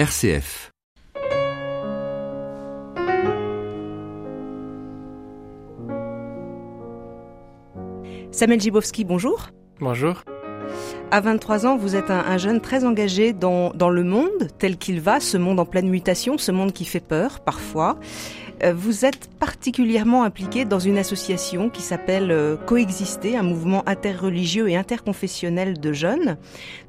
RCF. 0.00 0.70
Samuel 8.30 8.60
Gibowski, 8.62 9.04
bonjour. 9.04 9.50
Bonjour. 9.78 10.24
À 11.10 11.20
23 11.20 11.66
ans, 11.66 11.76
vous 11.76 11.96
êtes 11.96 12.10
un, 12.10 12.20
un 12.20 12.38
jeune 12.38 12.62
très 12.62 12.86
engagé 12.86 13.34
dans, 13.34 13.74
dans 13.74 13.90
le 13.90 14.02
monde 14.02 14.48
tel 14.58 14.78
qu'il 14.78 15.02
va, 15.02 15.20
ce 15.20 15.36
monde 15.36 15.60
en 15.60 15.66
pleine 15.66 15.90
mutation, 15.90 16.38
ce 16.38 16.50
monde 16.50 16.72
qui 16.72 16.86
fait 16.86 17.06
peur 17.06 17.40
parfois. 17.40 17.98
Euh, 18.62 18.74
Vous 18.74 19.04
êtes 19.04 19.30
particulièrement 19.38 20.22
impliqué 20.24 20.64
dans 20.64 20.78
une 20.78 20.98
association 20.98 21.70
qui 21.70 21.82
s'appelle 21.82 22.30
euh, 22.30 22.56
Coexister, 22.56 23.36
un 23.36 23.42
mouvement 23.42 23.88
interreligieux 23.88 24.68
et 24.68 24.76
interconfessionnel 24.76 25.80
de 25.80 25.92
jeunes. 25.92 26.36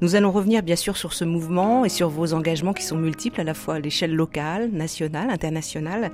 Nous 0.00 0.14
allons 0.14 0.30
revenir 0.30 0.62
bien 0.62 0.76
sûr 0.76 0.96
sur 0.96 1.14
ce 1.14 1.24
mouvement 1.24 1.84
et 1.84 1.88
sur 1.88 2.08
vos 2.08 2.34
engagements 2.34 2.72
qui 2.72 2.84
sont 2.84 2.96
multiples 2.96 3.40
à 3.40 3.44
la 3.44 3.54
fois 3.54 3.74
à 3.74 3.78
l'échelle 3.78 4.14
locale, 4.14 4.70
nationale, 4.70 5.30
internationale. 5.30 6.10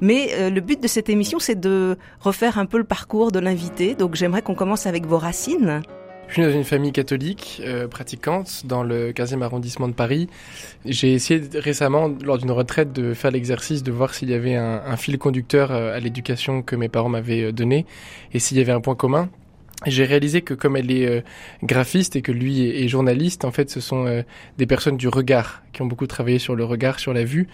Mais 0.00 0.30
euh, 0.32 0.50
le 0.50 0.60
but 0.60 0.82
de 0.82 0.88
cette 0.88 1.08
émission, 1.08 1.38
c'est 1.38 1.58
de 1.58 1.96
refaire 2.20 2.58
un 2.58 2.66
peu 2.66 2.76
le 2.76 2.84
parcours 2.84 3.32
de 3.32 3.38
l'invité. 3.38 3.94
Donc 3.94 4.14
j'aimerais 4.16 4.42
qu'on 4.42 4.54
commence 4.54 4.86
avec 4.86 5.06
vos 5.06 5.18
racines. 5.18 5.82
Je 6.32 6.40
suis 6.40 6.50
dans 6.50 6.56
une 6.56 6.64
famille 6.64 6.92
catholique 6.92 7.60
euh, 7.62 7.86
pratiquante 7.88 8.62
dans 8.64 8.82
le 8.82 9.12
15e 9.12 9.42
arrondissement 9.42 9.86
de 9.86 9.92
Paris. 9.92 10.30
J'ai 10.86 11.12
essayé 11.12 11.42
récemment, 11.56 12.10
lors 12.24 12.38
d'une 12.38 12.52
retraite, 12.52 12.90
de 12.90 13.12
faire 13.12 13.30
l'exercice 13.30 13.82
de 13.82 13.92
voir 13.92 14.14
s'il 14.14 14.30
y 14.30 14.34
avait 14.34 14.54
un, 14.54 14.80
un 14.86 14.96
fil 14.96 15.18
conducteur 15.18 15.72
euh, 15.72 15.94
à 15.94 16.00
l'éducation 16.00 16.62
que 16.62 16.74
mes 16.74 16.88
parents 16.88 17.10
m'avaient 17.10 17.42
euh, 17.42 17.52
donné 17.52 17.84
et 18.32 18.38
s'il 18.38 18.56
y 18.56 18.62
avait 18.62 18.72
un 18.72 18.80
point 18.80 18.94
commun. 18.94 19.28
J'ai 19.86 20.04
réalisé 20.04 20.42
que 20.42 20.54
comme 20.54 20.76
elle 20.76 20.90
est 20.90 21.06
euh, 21.06 21.20
graphiste 21.62 22.16
et 22.16 22.22
que 22.22 22.32
lui 22.32 22.68
est, 22.68 22.88
journaliste, 22.88 23.44
en 23.44 23.50
fait, 23.50 23.70
ce 23.70 23.80
sont 23.80 24.06
euh, 24.06 24.22
des 24.58 24.66
personnes 24.66 24.96
du 24.96 25.08
regard 25.08 25.62
qui 25.72 25.82
ont 25.82 25.86
beaucoup 25.86 26.06
travaillé 26.06 26.38
sur 26.38 26.54
le 26.54 26.64
regard, 26.64 26.98
sur 26.98 27.12
la 27.12 27.24
vue. 27.24 27.48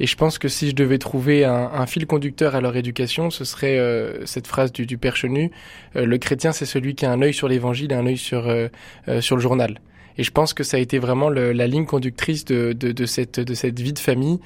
Et 0.00 0.06
je 0.06 0.16
pense 0.16 0.38
que 0.38 0.48
si 0.48 0.70
je 0.70 0.74
devais 0.74 0.98
trouver 0.98 1.44
un, 1.44 1.86
fil 1.86 2.06
conducteur 2.06 2.54
à 2.54 2.60
leur 2.60 2.76
éducation, 2.76 3.30
ce 3.30 3.44
serait 3.44 3.78
euh, 3.78 4.24
cette 4.26 4.46
phrase 4.46 4.72
du, 4.72 4.86
du 4.86 4.96
Père 4.96 5.16
Chenu 5.16 5.50
le 5.94 6.18
chrétien, 6.18 6.52
c'est 6.52 6.66
celui 6.66 6.94
qui 6.94 7.06
a 7.06 7.12
un 7.12 7.22
œil 7.22 7.34
sur 7.34 7.46
l'évangile 7.46 7.92
et 7.92 7.94
un 7.94 8.06
œil 8.06 8.16
sur, 8.16 8.52
sur 9.20 9.36
le 9.36 9.42
journal. 9.42 9.80
Et 10.18 10.24
je 10.24 10.30
pense 10.30 10.54
que 10.54 10.64
ça 10.64 10.76
a 10.76 10.80
été 10.80 10.98
vraiment 10.98 11.28
la 11.28 11.66
ligne 11.66 11.86
conductrice 11.86 12.44
de, 12.44 12.72
de, 12.72 12.90
de, 12.90 13.06
cette, 13.06 13.38
de 13.38 13.54
cette 13.54 13.78
vie 13.78 13.92
de 13.92 13.98
famille 13.98 14.40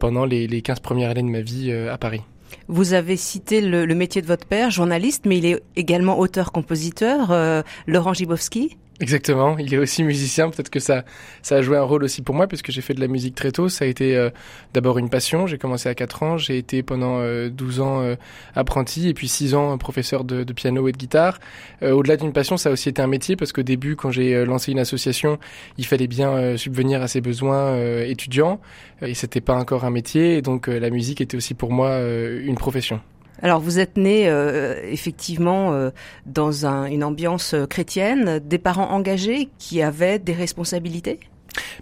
pendant 0.00 0.24
les, 0.24 0.48
les 0.48 0.62
15 0.62 0.80
premières 0.80 1.10
années 1.10 1.22
de 1.22 1.28
ma 1.28 1.40
vie 1.40 1.72
à 1.72 1.98
Paris. 1.98 2.22
Vous 2.68 2.92
avez 2.92 3.16
cité 3.16 3.60
le, 3.60 3.86
le 3.86 3.94
métier 3.94 4.22
de 4.22 4.26
votre 4.26 4.46
père, 4.46 4.70
journaliste, 4.70 5.24
mais 5.26 5.38
il 5.38 5.46
est 5.46 5.62
également 5.76 6.18
auteur-compositeur, 6.18 7.30
euh, 7.30 7.62
Laurent 7.86 8.14
Gibowski. 8.14 8.76
Exactement, 9.00 9.56
il 9.58 9.72
est 9.72 9.78
aussi 9.78 10.02
musicien, 10.02 10.50
peut-être 10.50 10.70
que 10.70 10.80
ça, 10.80 11.04
ça 11.42 11.54
a 11.54 11.62
joué 11.62 11.76
un 11.76 11.82
rôle 11.82 12.02
aussi 12.02 12.20
pour 12.20 12.34
moi, 12.34 12.48
puisque 12.48 12.72
j'ai 12.72 12.80
fait 12.80 12.94
de 12.94 13.00
la 13.00 13.06
musique 13.06 13.36
très 13.36 13.52
tôt. 13.52 13.68
Ça 13.68 13.84
a 13.84 13.88
été 13.88 14.16
euh, 14.16 14.30
d'abord 14.74 14.98
une 14.98 15.08
passion, 15.08 15.46
j'ai 15.46 15.56
commencé 15.56 15.88
à 15.88 15.94
4 15.94 16.24
ans, 16.24 16.36
j'ai 16.36 16.58
été 16.58 16.82
pendant 16.82 17.20
euh, 17.20 17.48
12 17.48 17.80
ans 17.80 18.00
euh, 18.00 18.16
apprenti, 18.56 19.08
et 19.08 19.14
puis 19.14 19.28
6 19.28 19.54
ans 19.54 19.72
euh, 19.72 19.76
professeur 19.76 20.24
de, 20.24 20.42
de 20.42 20.52
piano 20.52 20.88
et 20.88 20.92
de 20.92 20.96
guitare. 20.96 21.38
Euh, 21.84 21.92
Au-delà 21.92 22.16
d'une 22.16 22.32
passion, 22.32 22.56
ça 22.56 22.70
a 22.70 22.72
aussi 22.72 22.88
été 22.88 23.00
un 23.00 23.06
métier, 23.06 23.36
parce 23.36 23.52
qu'au 23.52 23.62
début, 23.62 23.94
quand 23.94 24.10
j'ai 24.10 24.34
euh, 24.34 24.44
lancé 24.44 24.72
une 24.72 24.80
association, 24.80 25.38
il 25.76 25.86
fallait 25.86 26.08
bien 26.08 26.56
subvenir 26.56 27.00
à 27.00 27.06
ses 27.06 27.20
besoins 27.20 27.76
étudiants, 28.02 28.60
et 29.00 29.14
c'était 29.14 29.40
pas 29.40 29.54
encore 29.54 29.84
un 29.84 29.90
métier, 29.90 30.38
et 30.38 30.42
donc 30.42 30.66
la 30.66 30.90
musique 30.90 31.20
était 31.20 31.36
aussi 31.36 31.54
pour 31.54 31.70
moi 31.70 32.00
une 32.00 32.56
profession. 32.56 33.00
Alors 33.42 33.60
vous 33.60 33.78
êtes 33.78 33.96
né 33.96 34.28
euh, 34.28 34.80
effectivement 34.84 35.72
euh, 35.72 35.90
dans 36.26 36.66
un- 36.66 36.86
une 36.86 37.04
ambiance 37.04 37.54
euh, 37.54 37.66
chrétienne, 37.66 38.40
des 38.40 38.58
parents 38.58 38.90
engagés 38.90 39.48
qui 39.58 39.82
avaient 39.82 40.18
des 40.18 40.32
responsabilités? 40.32 41.20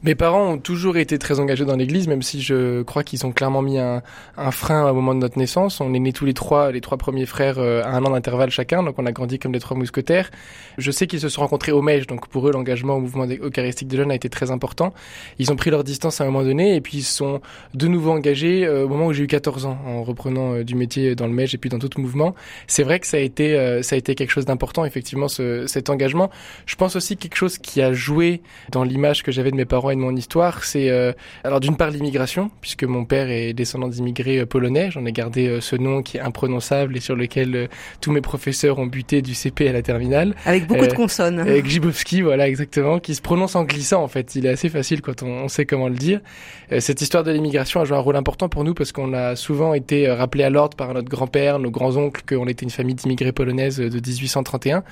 Mes 0.03 0.15
parents 0.15 0.53
ont 0.53 0.59
toujours 0.59 0.97
été 0.97 1.19
très 1.19 1.41
engagés 1.41 1.65
dans 1.65 1.77
l'église, 1.77 2.07
même 2.07 2.23
si 2.23 2.41
je 2.41 2.83
crois 2.83 3.03
qu'ils 3.03 3.27
ont 3.27 3.33
clairement 3.33 3.63
mis 3.63 3.79
un, 3.79 4.03
frein 4.51 4.89
au 4.91 4.95
moment 4.95 5.15
de 5.15 5.21
notre 5.21 5.39
naissance. 5.39 5.81
On 5.81 5.93
est 5.95 5.99
nés 5.99 6.13
tous 6.13 6.25
les 6.25 6.35
trois, 6.35 6.71
les 6.71 6.81
trois 6.81 6.99
premiers 6.99 7.27
frères, 7.27 7.59
euh, 7.59 7.83
à 7.83 7.91
un 7.91 8.05
an 8.05 8.11
d'intervalle 8.11 8.51
chacun, 8.51 8.83
donc 8.83 8.97
on 8.99 9.07
a 9.07 9.13
grandi 9.13 9.39
comme 9.39 9.53
des 9.53 9.59
trois 9.59 9.77
mousquetaires. 9.77 10.31
Je 10.79 10.91
sais 10.91 11.07
qu'ils 11.07 11.21
se 11.21 11.29
sont 11.29 11.41
rencontrés 11.41 11.73
au 11.73 11.83
Mège, 11.83 12.07
donc 12.07 12.29
pour 12.29 12.49
eux 12.49 12.53
l'engagement 12.53 12.95
au 12.97 13.01
mouvement 13.01 13.27
eucharistique 13.27 13.89
des 13.89 13.97
jeunes 13.97 14.11
a 14.11 14.15
été 14.15 14.29
très 14.29 14.51
important. 14.51 14.93
Ils 15.39 15.51
ont 15.51 15.57
pris 15.57 15.71
leur 15.71 15.85
distance 15.85 16.21
à 16.21 16.25
un 16.25 16.27
moment 16.27 16.45
donné, 16.45 16.77
et 16.77 16.81
puis 16.81 16.99
ils 16.99 17.03
se 17.03 17.15
sont 17.17 17.41
de 17.75 17.89
nouveau 17.89 18.13
engagés 18.13 18.67
euh, 18.67 18.85
au 18.85 18.89
moment 18.89 19.07
où 19.07 19.13
j'ai 19.13 19.25
eu 19.25 19.29
14 19.29 19.67
ans, 19.67 19.79
en 19.87 20.03
reprenant 20.03 20.55
euh, 20.55 20.65
du 20.65 20.75
métier 20.75 21.15
dans 21.15 21.27
le 21.27 21.33
Mège 21.33 21.55
et 21.55 21.59
puis 21.59 21.71
dans 21.71 21.79
tout 21.79 21.91
mouvement. 21.99 22.35
C'est 22.67 22.83
vrai 22.83 23.01
que 23.01 23.07
ça 23.07 23.17
a 23.17 23.21
été, 23.21 23.81
ça 23.83 23.95
a 23.95 23.99
été 23.99 24.15
quelque 24.15 24.31
chose 24.31 24.45
d'important, 24.45 24.85
effectivement, 24.85 25.29
ce, 25.29 25.67
cet 25.67 25.91
engagement. 25.91 26.31
Je 26.67 26.77
pense 26.77 26.97
aussi 26.97 27.17
quelque 27.17 27.37
chose 27.37 27.59
qui 27.59 27.81
a 27.83 27.93
joué 27.93 28.43
dans 28.71 28.85
l'image 28.85 29.23
que 29.23 29.33
j'avais 29.33 29.51
de 29.57 29.63
mes 29.63 29.65
parents 29.65 29.91
et 29.91 29.97
de 29.97 30.01
mon 30.01 30.15
histoire, 30.15 30.65
c'est 30.65 30.91
euh, 30.91 31.13
alors 31.43 31.61
d'une 31.61 31.77
part 31.77 31.91
l'immigration, 31.91 32.51
puisque 32.61 32.85
mon 32.85 33.05
père 33.05 33.31
est 33.31 33.55
descendant 33.55 33.89
d'immigrés 33.89 34.41
euh, 34.41 34.47
polonais, 34.47 34.91
j'en 34.91 35.05
ai 35.07 35.13
gardé 35.13 35.49
euh, 35.49 35.61
ce 35.61 35.77
nom 35.77 36.03
qui 36.03 36.19
est 36.19 36.21
imprononçable 36.21 36.97
et 36.97 37.01
sur 37.01 37.17
lequel 37.17 37.69
tous 38.01 38.13
mes 38.13 38.21
professeurs 38.21 38.79
ont 38.79 38.87
buté 38.87 39.23
du 39.23 39.35
CP 39.35 39.69
à 39.69 39.73
la 39.73 39.83
terminale. 39.83 40.35
Avec 40.45 40.67
beaucoup 40.67 40.87
de 40.87 40.93
consonnes. 40.93 41.41
Avec 41.41 41.67
Gibowski, 41.67 42.21
voilà 42.21 42.49
exactement, 42.49 42.99
qui 42.99 43.15
se 43.15 43.23
prononce 43.23 43.57
en 43.57 43.65
glissant 43.65 44.03
en 44.03 44.09
fait. 44.09 44.35
Il 44.35 44.47
est 44.47 44.51
assez 44.51 44.69
facile 44.69 45.01
quand 45.01 45.23
on, 45.23 45.45
on 45.45 45.49
sait 45.49 45.65
comment 45.65 45.89
le 45.89 45.95
dire. 45.95 46.21
Cette 46.79 47.01
histoire 47.01 47.23
de 47.23 47.31
l'immigration 47.31 47.81
a 47.81 47.85
joué 47.85 47.97
un 47.97 48.01
rôle 48.01 48.17
important 48.17 48.49
pour 48.49 48.65
nous 48.65 48.75
parce 48.75 48.93
qu'on 48.93 49.15
a 49.15 49.37
souvent 49.37 49.73
été 49.73 50.11
rappelé 50.11 50.45
à 50.45 50.51
l'ordre 50.51 50.77
par 50.77 50.93
notre 50.93 51.09
grand-père, 51.09 51.59
nos 51.59 51.71
grands-oncles, 51.71 52.23
qu'on 52.29 52.49
était 52.49 52.65
une 52.65 52.71
famille 52.71 52.95
d'immigrés 52.95 53.33
polonaises 53.33 53.79
de 53.79 53.89
1831. 53.89 54.83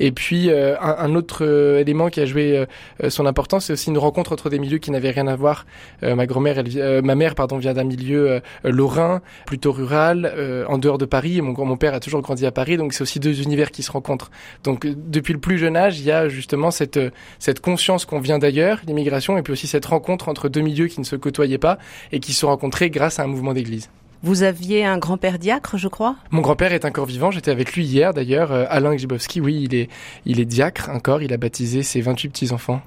Et 0.00 0.10
puis 0.10 0.50
un, 0.50 0.76
un 0.80 1.14
autre 1.14 1.44
élément 1.78 2.08
qui 2.08 2.20
a 2.20 2.26
joué 2.26 2.64
son 3.08 3.26
importance, 3.26 3.66
c'est 3.66 3.72
aussi 3.72 3.92
une 3.94 3.98
rencontre 3.98 4.32
entre 4.32 4.50
des 4.50 4.58
milieux 4.58 4.78
qui 4.78 4.90
n'avaient 4.90 5.12
rien 5.12 5.28
à 5.28 5.36
voir. 5.36 5.66
Euh, 6.02 6.16
ma 6.16 6.26
grand-mère, 6.26 6.62
euh, 6.76 7.00
ma 7.00 7.14
mère, 7.14 7.36
pardon, 7.36 7.58
vient 7.58 7.74
d'un 7.74 7.84
milieu 7.84 8.28
euh, 8.28 8.40
lorrain, 8.64 9.22
plutôt 9.46 9.70
rural, 9.70 10.64
en 10.68 10.78
dehors 10.78 10.98
de 10.98 11.04
Paris. 11.04 11.38
Et 11.38 11.40
mon, 11.40 11.76
père 11.76 11.94
a 11.94 12.00
toujours 12.00 12.20
grandi 12.22 12.44
à 12.44 12.50
Paris, 12.50 12.76
donc 12.76 12.92
c'est 12.92 13.02
aussi 13.02 13.20
deux 13.20 13.40
univers 13.40 13.70
qui 13.70 13.82
se 13.82 13.92
rencontrent. 13.92 14.30
Donc 14.64 14.86
depuis 14.86 15.32
le 15.32 15.38
plus 15.38 15.58
jeune 15.58 15.76
âge, 15.76 16.00
il 16.00 16.06
y 16.06 16.10
a 16.10 16.28
justement 16.28 16.70
cette 16.70 16.98
cette 17.38 17.60
conscience 17.60 18.04
qu'on 18.04 18.18
vient 18.18 18.38
d'ailleurs, 18.38 18.80
l'immigration, 18.86 19.38
et 19.38 19.42
puis 19.42 19.52
aussi 19.52 19.66
cette 19.66 19.86
rencontre 19.86 20.28
entre 20.28 20.48
deux 20.48 20.60
milieux 20.60 20.88
qui 20.88 20.98
ne 21.00 21.04
se 21.04 21.14
côtoyaient 21.14 21.58
pas 21.58 21.78
et 22.10 22.18
qui 22.18 22.32
se 22.32 22.40
sont 22.40 22.48
rencontrés 22.48 22.90
grâce 22.90 23.20
à 23.20 23.22
un 23.22 23.26
mouvement 23.26 23.52
d'église. 23.52 23.90
Vous 24.22 24.42
aviez 24.42 24.84
un 24.84 24.98
grand-père 24.98 25.38
diacre, 25.38 25.76
je 25.76 25.88
crois? 25.88 26.16
Mon 26.30 26.40
grand-père 26.40 26.72
est 26.72 26.84
encore 26.84 27.06
vivant, 27.06 27.30
j'étais 27.30 27.50
avec 27.50 27.74
lui 27.74 27.84
hier 27.84 28.14
d'ailleurs, 28.14 28.50
Alain 28.52 28.96
Gzibowski, 28.96 29.40
oui, 29.40 29.62
il 29.62 29.74
est 29.74 29.88
il 30.24 30.40
est 30.40 30.46
diacre 30.46 30.88
encore, 30.90 31.22
il 31.22 31.32
a 31.32 31.36
baptisé 31.36 31.82
ses 31.82 32.00
28 32.00 32.30
petits-enfants. 32.30 32.80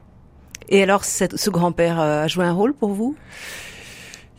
Et 0.70 0.84
alors 0.84 1.06
ce 1.06 1.50
grand-père 1.50 2.00
euh, 2.00 2.24
a 2.24 2.28
joué 2.28 2.46
un 2.46 2.54
rôle 2.54 2.74
pour 2.74 2.90
vous? 2.90 3.16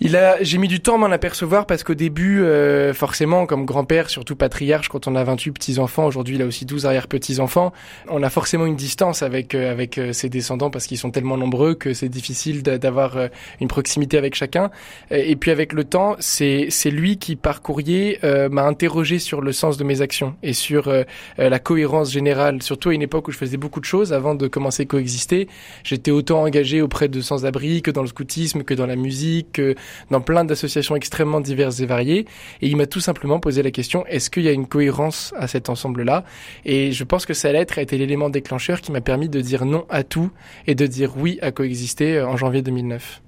Il 0.01 0.15
a, 0.17 0.41
j'ai 0.45 0.59
mis 0.59 0.69
du 0.69 0.79
temps 0.79 0.95
à 0.95 0.99
m'en 0.99 1.07
apercevoir 1.11 1.67
parce 1.67 1.83
qu'au 1.83 1.95
début, 1.95 2.41
euh, 2.41 2.95
forcément, 2.95 3.47
comme 3.47 3.65
grand-père, 3.65 4.11
surtout 4.11 4.37
patriarche, 4.37 4.89
quand 4.89 5.09
on 5.09 5.17
a 5.17 5.25
28 5.25 5.51
petits-enfants, 5.51 6.07
aujourd'hui 6.07 6.37
il 6.37 6.43
a 6.43 6.47
aussi 6.47 6.65
12 6.67 6.87
arrière-petits-enfants, 6.87 7.73
on 8.09 8.23
a 8.23 8.31
forcément 8.31 8.65
une 8.67 8.77
distance 8.77 9.23
avec 9.25 9.57
euh, 9.57 9.73
avec 9.73 9.99
euh, 9.99 10.13
ses 10.13 10.29
descendants 10.29 10.71
parce 10.71 10.87
qu'ils 10.87 10.99
sont 10.99 11.11
tellement 11.11 11.37
nombreux 11.37 11.75
que 11.75 11.95
c'est 11.95 12.09
difficile 12.09 12.63
d'a- 12.63 12.79
d'avoir 12.79 13.17
euh, 13.17 13.27
une 13.61 13.67
proximité 13.67 14.17
avec 14.19 14.37
chacun. 14.37 14.71
Et 15.11 15.35
puis 15.35 15.51
avec 15.51 15.73
le 15.73 15.83
temps, 15.83 16.15
c'est 16.21 16.69
c'est 16.71 16.91
lui 16.93 17.19
qui 17.19 17.35
par 17.35 17.61
courrier 17.61 18.21
euh, 18.23 18.49
m'a 18.49 18.63
interrogé 18.67 19.19
sur 19.19 19.41
le 19.41 19.51
sens 19.51 19.79
de 19.79 19.85
mes 19.85 20.01
actions 20.01 20.37
et 20.45 20.53
sur 20.53 20.93
la 21.39 21.59
cohérence 21.59 22.13
générale, 22.13 22.63
surtout 22.63 22.91
à 22.91 22.95
une 22.95 23.03
époque 23.03 23.27
où 23.27 23.33
je 23.33 23.37
faisais 23.39 23.57
beaucoup 23.57 23.81
de 23.81 23.85
choses 23.85 24.13
avant 24.13 24.37
de 24.37 24.47
commencer 24.47 24.87
coexister. 24.87 25.49
J'étais 25.83 26.13
autant 26.13 26.43
engagé 26.43 26.83
auprès 26.83 27.09
de 27.09 27.21
sans-abri 27.21 27.83
que 27.83 27.91
dans 27.91 28.03
le 28.03 28.09
scoutisme, 28.09 28.63
que 28.63 28.75
dans 28.75 28.87
la 28.87 28.95
musique, 28.97 29.53
que 29.55 29.75
dans 30.11 30.21
plein 30.21 30.45
d'associations 30.45 30.97
extrêmement 30.97 31.41
diverses 31.41 31.81
et 31.81 31.87
variées. 31.87 32.27
Et 32.63 32.69
il 32.69 32.77
m'a 32.77 32.87
tout 32.87 33.01
simplement 33.01 33.41
posé 33.41 33.63
la 33.63 33.71
question, 33.71 34.05
est-ce 34.07 34.31
qu'il 34.31 34.45
y 34.45 34.49
a 34.49 34.53
une 34.53 34.67
cohérence 34.67 35.35
à 35.37 35.49
cet 35.49 35.69
ensemble-là? 35.69 36.25
Et 36.65 36.93
je 36.93 37.05
pense 37.05 37.27
que 37.27 37.35
sa 37.35 37.53
lettre 37.53 37.79
a 37.79 37.83
été 37.83 37.99
l'élément 37.99 38.31
déclencheur 38.31 38.81
qui 38.81 38.93
m'a 38.93 39.01
permis 39.01 39.29
de 39.29 39.41
dire 39.41 39.65
non 39.65 39.87
à 39.89 40.03
tout 40.03 40.31
et 40.67 40.75
de 40.75 40.87
dire 40.87 41.17
oui 41.17 41.39
à 41.43 41.53
coexister 41.53 42.17
euh, 42.17 42.27
en 42.27 42.37
janvier 42.37 42.63
2009. 42.63 43.23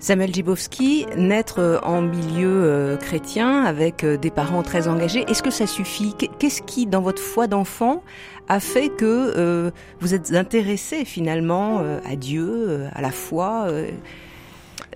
Samuel 0.00 0.32
Gibowski, 0.32 1.06
naître 1.16 1.58
euh, 1.58 1.78
en 1.82 2.00
milieu 2.02 2.62
euh, 2.64 2.96
chrétien 2.96 3.64
avec 3.64 4.04
euh, 4.04 4.16
des 4.16 4.30
parents 4.30 4.62
très 4.62 4.86
engagés, 4.86 5.24
est-ce 5.28 5.42
que 5.42 5.50
ça 5.50 5.66
suffit? 5.66 6.14
Qu'est- 6.16 6.30
Qu'est-ce 6.38 6.62
qui, 6.62 6.86
dans 6.86 7.00
votre 7.00 7.20
foi 7.20 7.48
d'enfant, 7.48 8.02
a 8.48 8.60
fait 8.60 8.88
que 8.88 9.70
vous 10.00 10.14
êtes 10.14 10.32
intéressé 10.32 11.04
finalement 11.04 11.82
à 12.10 12.16
Dieu, 12.16 12.86
à 12.94 13.02
la 13.02 13.10
foi 13.10 13.66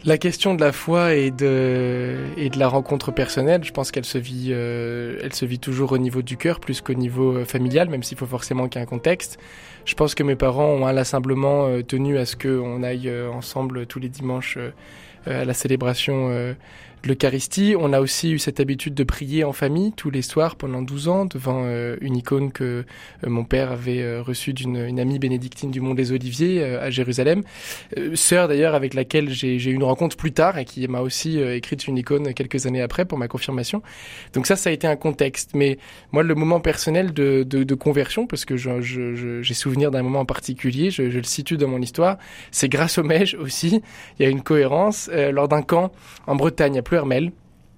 La 0.04 0.18
question 0.18 0.54
de 0.54 0.60
la 0.60 0.72
foi 0.72 1.14
et 1.14 1.30
de, 1.30 2.16
et 2.36 2.48
de 2.50 2.58
la 2.58 2.66
rencontre 2.66 3.12
personnelle, 3.12 3.62
je 3.62 3.72
pense 3.72 3.92
qu'elle 3.92 4.04
se 4.04 4.18
vit, 4.18 4.48
euh, 4.50 5.20
elle 5.22 5.32
se 5.32 5.44
vit 5.44 5.60
toujours 5.60 5.92
au 5.92 5.98
niveau 5.98 6.22
du 6.22 6.36
cœur 6.36 6.58
plus 6.58 6.80
qu'au 6.80 6.94
niveau 6.94 7.36
euh, 7.36 7.44
familial, 7.44 7.88
même 7.88 8.02
s'il 8.02 8.18
faut 8.18 8.26
forcément 8.26 8.68
qu'il 8.68 8.80
y 8.80 8.82
ait 8.82 8.86
un 8.86 8.88
contexte. 8.88 9.38
Je 9.84 9.94
pense 9.94 10.16
que 10.16 10.24
mes 10.24 10.34
parents 10.34 10.70
ont 10.70 10.86
inlassablement 10.86 11.66
euh, 11.66 11.82
tenu 11.82 12.18
à 12.18 12.26
ce 12.26 12.34
qu'on 12.34 12.82
aille 12.82 13.12
ensemble 13.32 13.86
tous 13.86 14.00
les 14.00 14.08
dimanches 14.08 14.58
à 15.26 15.44
la 15.44 15.54
célébration 15.54 16.54
l'Eucharistie. 17.06 17.74
On 17.78 17.92
a 17.92 18.00
aussi 18.00 18.32
eu 18.32 18.38
cette 18.38 18.60
habitude 18.60 18.94
de 18.94 19.04
prier 19.04 19.44
en 19.44 19.52
famille 19.52 19.92
tous 19.92 20.10
les 20.10 20.22
soirs 20.22 20.56
pendant 20.56 20.82
12 20.82 21.08
ans 21.08 21.24
devant 21.24 21.62
euh, 21.64 21.96
une 22.00 22.16
icône 22.16 22.52
que 22.52 22.64
euh, 22.64 22.84
mon 23.28 23.44
père 23.44 23.72
avait 23.72 24.02
euh, 24.02 24.22
reçue 24.22 24.52
d'une 24.52 24.98
amie 24.98 25.18
bénédictine 25.18 25.70
du 25.70 25.80
Mont 25.80 25.94
des 25.94 26.12
Oliviers 26.12 26.62
à 26.62 26.90
Jérusalem. 26.90 27.42
sœur 28.14 28.48
d'ailleurs 28.48 28.74
avec 28.74 28.94
laquelle 28.94 29.30
j'ai 29.30 29.56
eu 29.56 29.72
une 29.72 29.84
rencontre 29.84 30.16
plus 30.16 30.32
tard 30.32 30.58
et 30.58 30.64
qui 30.64 30.86
m'a 30.88 31.00
aussi 31.00 31.38
écrite 31.38 31.86
une 31.86 31.98
icône 31.98 32.34
quelques 32.34 32.66
années 32.66 32.82
après 32.82 33.04
pour 33.04 33.18
ma 33.18 33.28
confirmation. 33.28 33.82
Donc 34.32 34.46
ça, 34.46 34.56
ça 34.56 34.70
a 34.70 34.72
été 34.72 34.86
un 34.86 34.96
contexte. 34.96 35.50
Mais 35.54 35.78
moi, 36.12 36.22
le 36.22 36.34
moment 36.34 36.60
personnel 36.60 37.12
de, 37.12 37.74
conversion, 37.74 38.26
parce 38.26 38.44
que 38.44 38.56
j'ai 38.56 39.54
souvenir 39.54 39.90
d'un 39.90 40.02
moment 40.02 40.20
en 40.20 40.24
particulier, 40.24 40.90
je, 40.90 41.10
je, 41.10 41.18
le 41.18 41.24
situe 41.24 41.56
dans 41.56 41.68
mon 41.68 41.80
histoire, 41.80 42.18
c'est 42.50 42.68
grâce 42.68 42.98
au 42.98 43.02
Mège 43.02 43.34
aussi. 43.34 43.82
Il 44.18 44.22
y 44.22 44.26
a 44.26 44.28
une 44.28 44.42
cohérence. 44.42 45.10
lors 45.32 45.48
d'un 45.48 45.62
camp 45.62 45.92
en 46.26 46.36
Bretagne, 46.36 46.78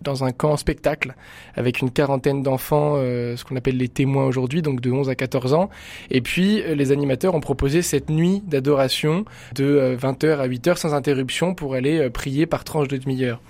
Dans 0.03 0.23
un 0.25 0.33
camp 0.33 0.57
spectacle 0.57 1.15
avec 1.55 1.81
une 1.81 1.91
quarantaine 1.91 2.43
d'enfants, 2.43 2.95
euh, 2.97 3.37
ce 3.37 3.45
qu'on 3.45 3.57
appelle 3.57 3.79
les 3.79 3.89
témoins 3.89 4.27
aujourd'hui, 4.27 4.61
donc 4.61 4.83
de 4.83 4.91
11 4.91 5.09
à 5.09 5.15
14 5.15 5.55
ans. 5.55 5.71
Et 6.11 6.21
puis 6.21 6.63
euh, 6.63 6.75
les 6.75 6.93
animateurs 6.93 7.35
ont 7.35 7.41
proposé 7.41 7.81
cette 7.81 8.11
nuit 8.11 8.43
d'adoration 8.47 9.25
de 9.55 9.97
20h 9.99 10.27
euh, 10.27 10.41
à 10.41 10.49
8h 10.49 10.77
sans 10.77 10.93
interruption 10.93 11.55
pour 11.55 11.75
aller 11.75 12.11
prier 12.11 12.45
par 12.45 12.65
tranche 12.65 12.89
de 12.89 12.99
demi-heure. 12.99 13.41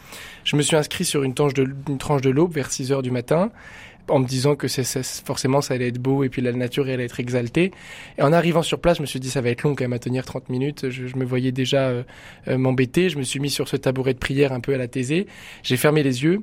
Je 0.45 0.57
me 0.57 0.63
suis 0.63 0.77
inscrit 0.77 1.05
sur 1.05 1.25
une 1.25 1.35
tranche 1.35 1.55
de, 1.55 1.67
une 1.89 1.99
tranche 1.99 2.21
de 2.21 2.31
l'aube 2.31 2.53
vers 2.53 2.71
6 2.71 2.93
h 2.93 3.03
du 3.03 3.11
matin 3.11 3.51
en 4.09 4.19
me 4.19 4.27
disant 4.27 4.57
que 4.57 4.69
c'est, 4.69 4.85
forcément 5.25 5.61
ça 5.61 5.75
allait 5.75 5.89
être 5.89 5.99
beau 5.99 6.25
et 6.25 6.29
puis 6.29 6.43
la 6.43 6.53
nature 6.53 6.85
allait 6.85 7.05
être 7.05 7.21
exaltée. 7.21 7.73
Et 8.19 8.23
en 8.23 8.33
arrivant 8.33 8.63
sur 8.63 8.81
place, 8.81 8.99
je 8.99 9.03
me 9.03 9.07
suis 9.07 9.21
dit 9.21 9.31
ça 9.31 9.41
va 9.41 9.51
être 9.51 9.63
long 9.63 9.75
quand 9.75 9.85
même 9.85 9.93
à 9.93 9.99
tenir 9.99 10.25
30 10.25 10.49
minutes. 10.49 10.91
Je, 10.91 11.17
me 11.17 11.25
voyais 11.25 11.53
déjà 11.53 11.89
euh, 11.89 12.03
euh, 12.49 12.59
m'embêter. 12.59 13.09
Je 13.09 13.19
me 13.19 13.23
suis 13.23 13.41
mis 13.41 13.51
sur 13.51 13.69
ce 13.69 13.77
tabouret 13.77 14.15
de 14.15 14.19
prière 14.19 14.53
un 14.53 14.61
peu 14.61 14.75
à 14.75 14.79
la 14.79 14.89
taisée. 14.89 15.27
J'ai 15.63 15.77
fermé 15.77 16.03
les 16.03 16.23
yeux. 16.23 16.43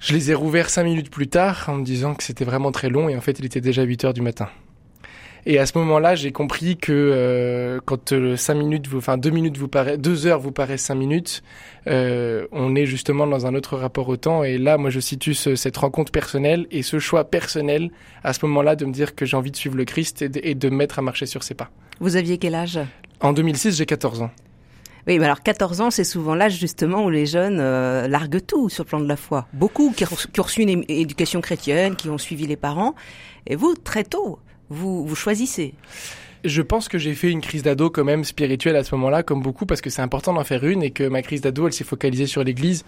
Je 0.00 0.12
les 0.14 0.30
ai 0.30 0.34
rouverts 0.34 0.70
cinq 0.70 0.84
minutes 0.84 1.10
plus 1.10 1.26
tard 1.26 1.64
en 1.68 1.74
me 1.74 1.84
disant 1.84 2.14
que 2.14 2.22
c'était 2.22 2.44
vraiment 2.44 2.70
très 2.70 2.88
long 2.88 3.08
et 3.08 3.16
en 3.16 3.20
fait 3.20 3.38
il 3.40 3.44
était 3.44 3.60
déjà 3.60 3.82
8 3.82 4.04
heures 4.04 4.14
du 4.14 4.22
matin. 4.22 4.48
Et 5.46 5.58
à 5.58 5.66
ce 5.66 5.78
moment-là, 5.78 6.14
j'ai 6.14 6.32
compris 6.32 6.76
que 6.76 6.92
euh, 6.92 7.80
quand 7.84 8.12
euh, 8.12 8.36
cinq 8.36 8.54
minutes, 8.54 8.86
vous, 8.88 8.98
enfin 8.98 9.16
deux 9.16 9.30
minutes 9.30 9.56
vous 9.56 9.68
paraît, 9.68 9.98
deux 9.98 10.26
heures 10.26 10.40
vous 10.40 10.52
paraissent 10.52 10.82
cinq 10.82 10.96
minutes, 10.96 11.42
euh, 11.86 12.46
on 12.52 12.74
est 12.74 12.86
justement 12.86 13.26
dans 13.26 13.46
un 13.46 13.54
autre 13.54 13.76
rapport 13.76 14.08
au 14.08 14.16
temps. 14.16 14.44
Et 14.44 14.58
là, 14.58 14.78
moi, 14.78 14.90
je 14.90 15.00
situe 15.00 15.34
cette 15.34 15.76
rencontre 15.76 16.12
personnelle 16.12 16.66
et 16.70 16.82
ce 16.82 16.98
choix 16.98 17.24
personnel 17.24 17.90
à 18.24 18.32
ce 18.32 18.44
moment-là 18.46 18.76
de 18.76 18.84
me 18.84 18.92
dire 18.92 19.14
que 19.14 19.24
j'ai 19.24 19.36
envie 19.36 19.50
de 19.50 19.56
suivre 19.56 19.76
le 19.76 19.84
Christ 19.84 20.22
et 20.22 20.28
de, 20.28 20.40
et 20.42 20.54
de 20.54 20.68
me 20.68 20.76
mettre 20.76 20.98
à 20.98 21.02
marcher 21.02 21.26
sur 21.26 21.42
ses 21.42 21.54
pas. 21.54 21.70
Vous 22.00 22.16
aviez 22.16 22.38
quel 22.38 22.54
âge? 22.54 22.78
En 23.20 23.32
2006, 23.32 23.76
j'ai 23.76 23.86
14 23.86 24.22
ans. 24.22 24.30
Oui, 25.08 25.18
mais 25.18 25.24
alors 25.24 25.42
14 25.42 25.80
ans, 25.80 25.90
c'est 25.90 26.04
souvent 26.04 26.34
l'âge 26.34 26.58
justement 26.58 27.02
où 27.04 27.08
les 27.08 27.24
jeunes 27.24 27.60
euh, 27.60 28.06
larguent 28.08 28.44
tout 28.44 28.68
sur 28.68 28.84
le 28.84 28.88
plan 28.88 29.00
de 29.00 29.08
la 29.08 29.16
foi. 29.16 29.46
Beaucoup 29.54 29.90
qui, 29.96 30.04
qui 30.04 30.40
ont 30.40 30.42
reçu 30.42 30.62
une 30.62 30.84
éducation 30.88 31.40
chrétienne, 31.40 31.96
qui 31.96 32.10
ont 32.10 32.18
suivi 32.18 32.46
les 32.46 32.56
parents. 32.56 32.94
Et 33.46 33.56
vous, 33.56 33.74
très 33.74 34.04
tôt, 34.04 34.38
vous, 34.70 35.06
vous 35.06 35.16
choisissez. 35.16 35.74
Je 36.44 36.62
pense 36.62 36.88
que 36.88 36.98
j'ai 36.98 37.14
fait 37.14 37.30
une 37.30 37.40
crise 37.40 37.64
d'ado 37.64 37.90
quand 37.90 38.04
même 38.04 38.22
spirituelle 38.22 38.76
à 38.76 38.84
ce 38.84 38.94
moment-là, 38.94 39.24
comme 39.24 39.42
beaucoup, 39.42 39.66
parce 39.66 39.80
que 39.80 39.90
c'est 39.90 40.02
important 40.02 40.32
d'en 40.32 40.44
faire 40.44 40.64
une 40.64 40.84
et 40.84 40.90
que 40.90 41.02
ma 41.02 41.20
crise 41.22 41.40
d'ado, 41.40 41.66
elle 41.66 41.72
s'est 41.72 41.84
focalisée 41.84 42.26
sur 42.26 42.44
l'Église. 42.44 42.84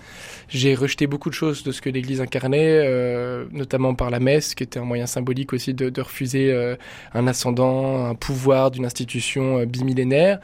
J'ai 0.48 0.74
rejeté 0.76 1.08
beaucoup 1.08 1.30
de 1.30 1.34
choses 1.34 1.64
de 1.64 1.72
ce 1.72 1.80
que 1.80 1.90
l'Église 1.90 2.20
incarnait, 2.20 2.80
euh, 2.84 3.46
notamment 3.50 3.94
par 3.94 4.10
la 4.10 4.20
messe, 4.20 4.54
qui 4.54 4.62
était 4.62 4.78
un 4.78 4.84
moyen 4.84 5.06
symbolique 5.06 5.52
aussi 5.52 5.74
de, 5.74 6.00
refuser 6.00 6.52
euh, 6.52 6.76
un 7.12 7.26
ascendant, 7.26 8.06
un 8.06 8.14
pouvoir 8.14 8.70
d'une 8.70 8.84
institution 8.84 9.58
euh, 9.58 9.66
bimillénaire. 9.66 10.38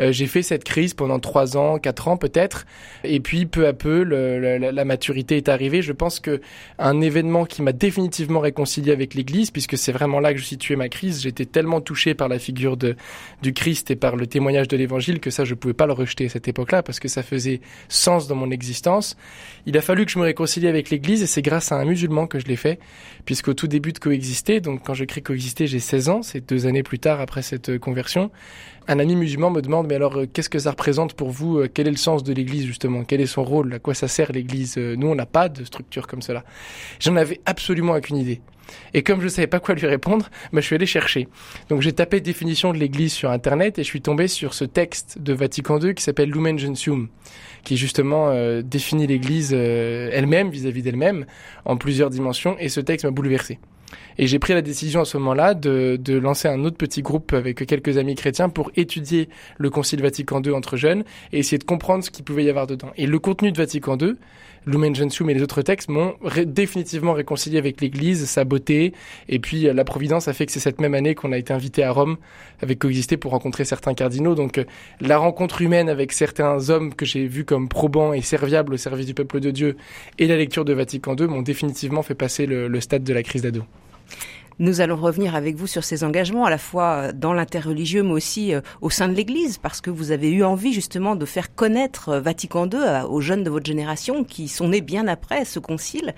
Euh, 0.00 0.12
j'ai 0.12 0.26
fait 0.26 0.42
cette 0.42 0.64
crise 0.64 0.94
pendant 0.94 1.18
trois 1.18 1.56
ans, 1.56 1.78
quatre 1.78 2.08
ans 2.08 2.16
peut-être, 2.16 2.66
et 3.04 3.20
puis 3.20 3.46
peu 3.46 3.66
à 3.66 3.72
peu, 3.72 4.02
la, 4.02 4.84
maturité 4.84 5.36
est 5.36 5.48
arrivée. 5.48 5.82
Je 5.82 5.92
pense 5.92 6.20
que 6.20 6.40
un 6.78 7.00
événement 7.00 7.44
qui 7.44 7.62
m'a 7.62 7.72
définitivement 7.72 8.40
réconcilié 8.40 8.92
avec 8.92 9.14
l'Église, 9.14 9.50
puisque 9.50 9.76
c'est 9.76 9.92
vraiment 9.92 10.20
là 10.20 10.32
que 10.32 10.38
je 10.38 10.44
situais 10.44 10.76
ma 10.76 10.88
crise, 10.88 11.22
j'étais 11.22 11.46
tellement 11.46 11.80
touché 11.80 12.14
par 12.14 12.28
la 12.28 12.38
figure 12.48 12.78
de, 12.78 12.96
du 13.42 13.52
Christ 13.52 13.90
et 13.90 13.96
par 13.96 14.16
le 14.16 14.26
témoignage 14.26 14.68
de 14.68 14.76
l'Évangile 14.76 15.20
que 15.20 15.28
ça, 15.28 15.44
je 15.44 15.54
pouvais 15.54 15.74
pas 15.74 15.86
le 15.86 15.92
rejeter 15.92 16.24
à 16.26 16.28
cette 16.30 16.48
époque-là, 16.48 16.82
parce 16.82 16.98
que 16.98 17.08
ça 17.08 17.22
faisait 17.22 17.60
sens 17.88 18.26
dans 18.26 18.36
mon 18.36 18.50
existence. 18.50 19.16
Il 19.66 19.76
a 19.76 19.82
fallu 19.82 20.06
que 20.06 20.12
je 20.12 20.18
me 20.18 20.24
réconcilie 20.24 20.66
avec 20.66 20.88
l'Église, 20.88 21.22
et 21.22 21.26
c'est 21.26 21.42
grâce 21.42 21.72
à 21.72 21.76
un 21.76 21.84
musulman 21.84 22.26
que 22.26 22.38
je 22.38 22.46
l'ai 22.46 22.56
fait, 22.56 22.78
puisqu'au 23.26 23.52
tout 23.52 23.68
début 23.68 23.92
de 23.92 23.98
coexister, 23.98 24.60
donc 24.60 24.82
quand 24.82 24.94
je 24.94 25.04
crée 25.04 25.20
coexister, 25.20 25.66
j'ai 25.66 25.78
16 25.78 26.08
ans, 26.08 26.22
c'est 26.22 26.48
deux 26.48 26.66
années 26.66 26.82
plus 26.82 26.98
tard 26.98 27.20
après 27.20 27.42
cette 27.42 27.78
conversion, 27.78 28.30
un 28.90 28.98
ami 28.98 29.16
musulman 29.16 29.50
me 29.50 29.60
demande, 29.60 29.86
mais 29.86 29.96
alors, 29.96 30.16
euh, 30.16 30.26
qu'est-ce 30.26 30.48
que 30.48 30.58
ça 30.58 30.70
représente 30.70 31.12
pour 31.12 31.28
vous 31.28 31.58
euh, 31.58 31.68
Quel 31.72 31.86
est 31.86 31.90
le 31.90 31.98
sens 31.98 32.24
de 32.24 32.32
l'Église, 32.32 32.64
justement? 32.64 33.04
Quel 33.04 33.20
est 33.20 33.26
son 33.26 33.44
rôle? 33.44 33.74
À 33.74 33.78
quoi 33.78 33.92
ça 33.92 34.08
sert 34.08 34.32
l'Église? 34.32 34.76
Euh, 34.78 34.96
Nous, 34.96 35.06
on 35.06 35.14
n'a 35.14 35.26
pas 35.26 35.50
de 35.50 35.62
structure 35.64 36.06
comme 36.06 36.22
cela. 36.22 36.42
J'en 36.98 37.14
avais 37.16 37.38
absolument 37.44 37.92
aucune 37.92 38.16
idée. 38.16 38.40
Et 38.94 39.02
comme 39.02 39.20
je 39.20 39.24
ne 39.24 39.30
savais 39.30 39.46
pas 39.46 39.60
quoi 39.60 39.74
lui 39.74 39.86
répondre, 39.86 40.28
bah, 40.52 40.60
je 40.60 40.66
suis 40.66 40.74
allé 40.74 40.86
chercher. 40.86 41.28
Donc 41.68 41.82
j'ai 41.82 41.92
tapé 41.92 42.20
définition 42.20 42.72
de 42.72 42.78
l'Église 42.78 43.12
sur 43.12 43.30
Internet 43.30 43.78
et 43.78 43.82
je 43.82 43.88
suis 43.88 44.02
tombé 44.02 44.28
sur 44.28 44.54
ce 44.54 44.64
texte 44.64 45.18
de 45.20 45.32
Vatican 45.32 45.80
II 45.80 45.94
qui 45.94 46.02
s'appelle 46.02 46.30
Lumen 46.30 46.58
Gentium, 46.58 47.08
qui 47.64 47.76
justement 47.76 48.32
définit 48.62 49.06
l'Église 49.06 49.52
elle-même 49.52 50.50
vis-à-vis 50.50 50.82
d'elle-même 50.82 51.26
en 51.64 51.76
plusieurs 51.76 52.10
dimensions. 52.10 52.56
Et 52.58 52.68
ce 52.68 52.80
texte 52.80 53.04
m'a 53.04 53.10
bouleversé. 53.10 53.58
Et 54.18 54.26
j'ai 54.26 54.38
pris 54.38 54.52
la 54.52 54.62
décision 54.62 55.02
à 55.02 55.04
ce 55.04 55.16
moment-là 55.18 55.54
de, 55.54 55.98
de, 56.00 56.18
lancer 56.18 56.48
un 56.48 56.64
autre 56.64 56.76
petit 56.76 57.02
groupe 57.02 57.32
avec 57.32 57.64
quelques 57.66 57.98
amis 57.98 58.14
chrétiens 58.14 58.48
pour 58.48 58.70
étudier 58.76 59.28
le 59.58 59.70
Concile 59.70 60.02
Vatican 60.02 60.42
II 60.42 60.52
entre 60.52 60.76
jeunes 60.76 61.04
et 61.32 61.38
essayer 61.38 61.58
de 61.58 61.64
comprendre 61.64 62.04
ce 62.04 62.10
qu'il 62.10 62.24
pouvait 62.24 62.44
y 62.44 62.50
avoir 62.50 62.66
dedans. 62.66 62.90
Et 62.96 63.06
le 63.06 63.18
contenu 63.18 63.52
de 63.52 63.56
Vatican 63.56 63.96
II, 63.96 64.14
Lumen 64.66 64.94
Gentium 64.94 65.30
et 65.30 65.34
les 65.34 65.42
autres 65.42 65.62
textes 65.62 65.88
m'ont 65.88 66.14
définitivement 66.46 67.12
réconcilié 67.12 67.58
avec 67.58 67.80
l'Église, 67.80 68.26
sa 68.26 68.44
beauté. 68.44 68.92
Et 69.28 69.38
puis 69.38 69.68
euh, 69.68 69.72
la 69.72 69.84
Providence 69.84 70.28
a 70.28 70.32
fait 70.32 70.46
que 70.46 70.52
c'est 70.52 70.60
cette 70.60 70.80
même 70.80 70.94
année 70.94 71.14
qu'on 71.14 71.32
a 71.32 71.38
été 71.38 71.52
invité 71.52 71.82
à 71.82 71.92
Rome 71.92 72.16
avec 72.60 72.78
Coexister 72.78 73.16
pour 73.16 73.32
rencontrer 73.32 73.64
certains 73.64 73.94
cardinaux. 73.94 74.34
Donc 74.34 74.58
euh, 74.58 74.64
la 75.00 75.18
rencontre 75.18 75.62
humaine 75.62 75.88
avec 75.88 76.12
certains 76.12 76.70
hommes 76.70 76.94
que 76.94 77.06
j'ai 77.06 77.26
vus 77.26 77.44
comme 77.44 77.68
probants 77.68 78.12
et 78.12 78.20
serviables 78.20 78.74
au 78.74 78.76
service 78.76 79.06
du 79.06 79.14
peuple 79.14 79.40
de 79.40 79.50
Dieu 79.50 79.76
et 80.18 80.26
la 80.26 80.36
lecture 80.36 80.64
de 80.64 80.72
Vatican 80.72 81.16
II 81.16 81.26
m'ont 81.26 81.42
définitivement 81.42 82.02
fait 82.02 82.14
passer 82.14 82.46
le, 82.46 82.68
le 82.68 82.80
stade 82.80 83.04
de 83.04 83.12
la 83.12 83.22
crise 83.22 83.42
d'ado. 83.42 83.64
Nous 84.60 84.80
allons 84.80 84.96
revenir 84.96 85.36
avec 85.36 85.54
vous 85.54 85.68
sur 85.68 85.84
ces 85.84 86.02
engagements, 86.02 86.44
à 86.44 86.50
la 86.50 86.58
fois 86.58 87.12
dans 87.12 87.32
l'interreligieux, 87.32 88.02
mais 88.02 88.10
aussi 88.10 88.52
euh, 88.52 88.60
au 88.80 88.90
sein 88.90 89.06
de 89.06 89.14
l'Église, 89.14 89.56
parce 89.56 89.80
que 89.80 89.88
vous 89.88 90.10
avez 90.10 90.32
eu 90.32 90.42
envie 90.42 90.72
justement 90.72 91.14
de 91.14 91.24
faire 91.24 91.54
connaître 91.54 92.08
euh, 92.08 92.20
Vatican 92.20 92.68
II 92.68 93.06
aux 93.08 93.20
jeunes 93.20 93.44
de 93.44 93.50
votre 93.50 93.66
génération 93.66 94.24
qui 94.24 94.48
sont 94.48 94.68
nés 94.68 94.80
bien 94.80 95.06
après 95.06 95.44
ce 95.44 95.60
concile. 95.60 96.12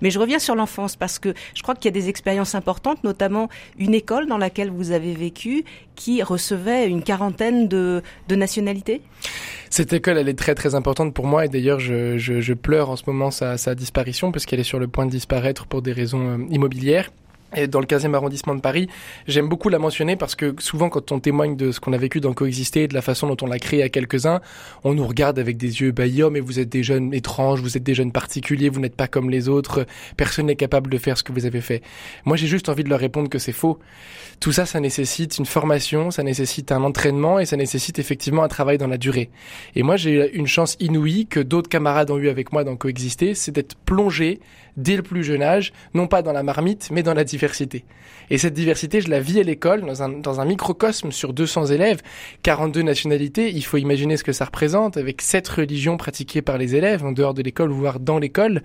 Mais 0.00 0.10
je 0.10 0.18
reviens 0.18 0.40
sur 0.40 0.56
l'enfance, 0.56 0.96
parce 0.96 1.20
que 1.20 1.34
je 1.54 1.62
crois 1.62 1.76
qu'il 1.76 1.84
y 1.84 1.88
a 1.96 2.00
des 2.00 2.08
expériences 2.08 2.56
importantes, 2.56 3.04
notamment 3.04 3.48
une 3.78 3.94
école 3.94 4.26
dans 4.26 4.38
laquelle 4.38 4.70
vous 4.70 4.90
avez 4.90 5.14
vécu 5.14 5.64
qui 5.94 6.20
recevait 6.24 6.88
une 6.88 7.04
quarantaine 7.04 7.68
de, 7.68 8.02
nationalités. 8.28 9.02
Cette 9.70 9.92
école, 9.92 10.18
elle 10.18 10.28
est 10.28 10.38
très 10.38 10.56
très 10.56 10.74
importante 10.74 11.14
pour 11.14 11.26
moi 11.26 11.44
et 11.44 11.48
d'ailleurs 11.48 11.78
je, 11.78 12.18
je, 12.18 12.40
je 12.40 12.54
pleure 12.54 12.90
en 12.90 12.96
ce 12.96 13.04
moment 13.06 13.30
sa, 13.30 13.56
sa 13.56 13.76
disparition 13.76 14.32
parce 14.32 14.46
qu'elle 14.46 14.58
est 14.58 14.64
sur 14.64 14.80
le 14.80 14.88
point 14.88 15.06
de 15.06 15.12
disparaître 15.12 15.66
pour 15.66 15.82
des 15.82 15.92
raisons 15.92 16.38
euh, 16.38 16.44
immobilières 16.50 17.10
et 17.54 17.66
dans 17.66 17.80
le 17.80 17.86
15e 17.86 18.14
arrondissement 18.14 18.54
de 18.54 18.60
Paris. 18.60 18.88
J'aime 19.26 19.48
beaucoup 19.48 19.68
la 19.68 19.78
mentionner 19.78 20.16
parce 20.16 20.34
que 20.34 20.54
souvent 20.58 20.88
quand 20.88 21.12
on 21.12 21.20
témoigne 21.20 21.56
de 21.56 21.72
ce 21.72 21.80
qu'on 21.80 21.92
a 21.92 21.98
vécu 21.98 22.20
dans 22.20 22.32
Coexister, 22.32 22.88
de 22.88 22.94
la 22.94 23.02
façon 23.02 23.26
dont 23.26 23.36
on 23.42 23.46
l'a 23.46 23.58
créé 23.58 23.82
à 23.82 23.88
quelques-uns, 23.88 24.40
on 24.82 24.94
nous 24.94 25.06
regarde 25.06 25.38
avec 25.38 25.56
des 25.56 25.80
yeux 25.80 25.94
oh 26.22 26.30
mais 26.30 26.40
vous 26.40 26.58
êtes 26.60 26.68
des 26.68 26.82
jeunes 26.82 27.12
étranges, 27.14 27.60
vous 27.60 27.76
êtes 27.76 27.82
des 27.82 27.94
jeunes 27.94 28.12
particuliers, 28.12 28.68
vous 28.68 28.80
n'êtes 28.80 28.96
pas 28.96 29.08
comme 29.08 29.30
les 29.30 29.48
autres, 29.48 29.86
personne 30.16 30.46
n'est 30.46 30.56
capable 30.56 30.90
de 30.90 30.98
faire 30.98 31.18
ce 31.18 31.22
que 31.22 31.32
vous 31.32 31.46
avez 31.46 31.60
fait. 31.60 31.82
Moi 32.24 32.36
j'ai 32.36 32.46
juste 32.46 32.68
envie 32.68 32.84
de 32.84 32.88
leur 32.88 33.00
répondre 33.00 33.28
que 33.28 33.38
c'est 33.38 33.52
faux. 33.52 33.78
Tout 34.40 34.52
ça, 34.52 34.66
ça 34.66 34.80
nécessite 34.80 35.38
une 35.38 35.46
formation, 35.46 36.10
ça 36.10 36.22
nécessite 36.22 36.72
un 36.72 36.82
entraînement 36.82 37.38
et 37.38 37.46
ça 37.46 37.56
nécessite 37.56 37.98
effectivement 37.98 38.42
un 38.42 38.48
travail 38.48 38.78
dans 38.78 38.88
la 38.88 38.98
durée. 38.98 39.30
Et 39.76 39.82
moi 39.82 39.96
j'ai 39.96 40.34
une 40.34 40.46
chance 40.46 40.76
inouïe 40.80 41.26
que 41.26 41.40
d'autres 41.40 41.68
camarades 41.68 42.10
ont 42.10 42.18
eu 42.18 42.28
avec 42.28 42.52
moi 42.52 42.64
dans 42.64 42.76
Coexister, 42.76 43.34
c'est 43.34 43.52
d'être 43.52 43.76
plongé 43.76 44.40
dès 44.76 44.96
le 44.96 45.02
plus 45.02 45.24
jeune 45.24 45.42
âge, 45.42 45.72
non 45.94 46.06
pas 46.06 46.22
dans 46.22 46.32
la 46.32 46.42
marmite, 46.42 46.88
mais 46.90 47.02
dans 47.02 47.14
la 47.14 47.24
diversité. 47.24 47.84
Et 48.30 48.38
cette 48.38 48.54
diversité, 48.54 49.00
je 49.00 49.08
la 49.08 49.20
vis 49.20 49.40
à 49.40 49.42
l'école, 49.42 49.82
dans 49.82 50.02
un, 50.02 50.08
dans 50.08 50.40
un 50.40 50.44
microcosme 50.44 51.12
sur 51.12 51.32
200 51.32 51.66
élèves, 51.66 52.00
42 52.42 52.82
nationalités, 52.82 53.50
il 53.50 53.64
faut 53.64 53.76
imaginer 53.76 54.16
ce 54.16 54.24
que 54.24 54.32
ça 54.32 54.46
représente, 54.46 54.96
avec 54.96 55.20
sept 55.20 55.46
religions 55.48 55.96
pratiquées 55.96 56.42
par 56.42 56.58
les 56.58 56.74
élèves, 56.74 57.04
en 57.04 57.12
dehors 57.12 57.34
de 57.34 57.42
l'école, 57.42 57.70
voire 57.70 58.00
dans 58.00 58.18
l'école. 58.18 58.62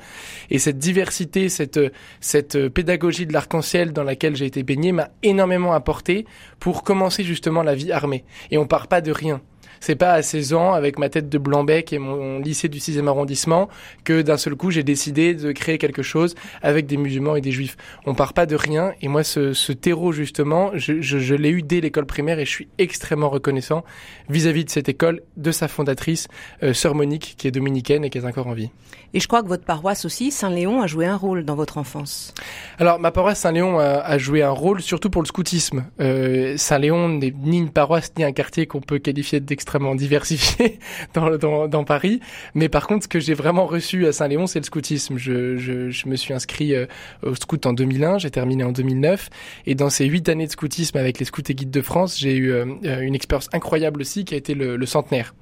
Et 0.49 0.59
cette 0.59 0.77
diversité, 0.77 1.49
cette, 1.49 1.79
cette 2.21 2.69
pédagogie 2.69 3.25
de 3.25 3.33
l'arc-en-ciel 3.33 3.93
dans 3.93 4.03
laquelle 4.03 4.35
j'ai 4.35 4.45
été 4.45 4.63
baigné 4.63 4.91
m'a 4.91 5.09
énormément 5.23 5.73
apporté 5.73 6.25
pour 6.59 6.83
commencer 6.83 7.23
justement 7.23 7.63
la 7.63 7.75
vie 7.75 7.91
armée. 7.91 8.23
Et 8.51 8.57
on 8.57 8.65
part 8.65 8.87
pas 8.87 9.01
de 9.01 9.11
rien 9.11 9.41
C'est 9.79 9.95
pas 9.95 10.13
à 10.13 10.21
16 10.21 10.53
ans, 10.53 10.73
avec 10.73 10.99
ma 10.99 11.09
tête 11.09 11.29
de 11.29 11.37
Blanc-Bec 11.37 11.93
et 11.93 11.99
mon 11.99 12.39
lycée 12.39 12.67
du 12.67 12.79
6e 12.79 13.07
arrondissement, 13.07 13.69
que 14.03 14.21
d'un 14.21 14.37
seul 14.37 14.55
coup 14.55 14.71
j'ai 14.71 14.83
décidé 14.83 15.33
de 15.33 15.51
créer 15.51 15.77
quelque 15.77 16.01
chose 16.01 16.35
avec 16.61 16.85
des 16.85 16.97
musulmans 16.97 17.35
et 17.35 17.41
des 17.41 17.51
juifs. 17.51 17.77
On 18.05 18.13
part 18.13 18.33
pas 18.33 18.45
de 18.45 18.55
rien. 18.55 18.93
Et 19.01 19.07
moi, 19.07 19.23
ce, 19.23 19.53
ce 19.53 19.71
terreau, 19.71 20.11
justement, 20.11 20.71
je, 20.73 21.01
je, 21.01 21.19
je 21.19 21.35
l'ai 21.35 21.49
eu 21.49 21.61
dès 21.61 21.81
l'école 21.81 22.05
primaire 22.05 22.39
et 22.39 22.45
je 22.45 22.51
suis 22.51 22.67
extrêmement 22.77 23.29
reconnaissant 23.29 23.83
vis-à-vis 24.29 24.65
de 24.65 24.69
cette 24.69 24.89
école, 24.89 25.21
de 25.37 25.51
sa 25.51 25.67
fondatrice, 25.67 26.27
euh, 26.63 26.73
Sœur 26.73 26.95
Monique, 26.95 27.35
qui 27.37 27.47
est 27.47 27.51
dominicaine 27.51 28.03
et 28.03 28.09
qui 28.09 28.17
est 28.17 28.25
encore 28.25 28.47
en 28.47 28.53
vie. 28.53 28.69
Et 29.13 29.19
je 29.19 29.27
crois 29.27 29.41
que 29.41 29.47
votre 29.47 29.65
paroisse 29.65 30.05
aussi, 30.05 30.31
Saint-Léon, 30.31 30.81
a 30.81 30.87
joué 30.87 31.05
un 31.05 31.15
rôle 31.15 31.43
dans 31.43 31.55
votre 31.55 31.77
enfance. 31.77 32.33
Alors, 32.77 32.99
ma 32.99 33.11
paroisse 33.11 33.39
Saint-Léon 33.39 33.79
a, 33.79 33.99
a, 33.99 34.17
joué 34.17 34.43
un 34.43 34.51
rôle 34.51 34.81
surtout 34.81 35.09
pour 35.09 35.21
le 35.21 35.27
scoutisme. 35.27 35.85
Euh, 35.99 36.57
Saint-Léon 36.57 37.09
n'est 37.09 37.33
ni 37.43 37.57
une 37.57 37.71
paroisse 37.71 38.11
ni 38.17 38.23
un 38.23 38.31
quartier 38.31 38.67
qu'on 38.67 38.81
peut 38.81 38.99
qualifier 38.99 39.39
d'extrêmement 39.69 39.95
diversifié 39.95 40.79
dans, 41.13 41.83
Paris. 41.83 42.19
Mais 42.55 42.69
par 42.69 42.87
contre, 42.87 43.03
ce 43.03 43.07
que 43.07 43.19
j'ai 43.19 43.35
vraiment 43.35 43.65
reçu 43.65 44.07
à 44.07 44.11
Saint-Léon, 44.11 44.47
c'est 44.47 44.59
le 44.59 44.65
scoutisme. 44.65 45.17
Je, 45.17 45.57
je, 45.57 45.91
je, 45.91 46.07
me 46.07 46.15
suis 46.15 46.33
inscrit 46.33 46.73
euh, 46.73 46.87
au 47.23 47.35
scout 47.35 47.65
en 47.65 47.73
2001, 47.73 48.17
j'ai 48.17 48.31
terminé 48.31 48.63
en 48.63 48.71
2009. 48.71 49.29
Et 49.67 49.75
dans 49.75 49.89
ces 49.89 50.05
huit 50.05 50.27
années 50.27 50.47
de 50.47 50.51
scoutisme 50.51 50.97
avec 50.97 51.19
les 51.19 51.25
scouts 51.25 51.43
et 51.47 51.53
guides 51.53 51.71
de 51.71 51.81
France, 51.81 52.17
j'ai 52.17 52.35
eu 52.35 52.51
euh, 52.51 52.65
une 53.01 53.13
expérience 53.13 53.49
incroyable 53.53 54.01
aussi 54.01 54.25
qui 54.25 54.33
a 54.33 54.37
été 54.37 54.55
le, 54.55 54.83
centenaire. 54.85 55.35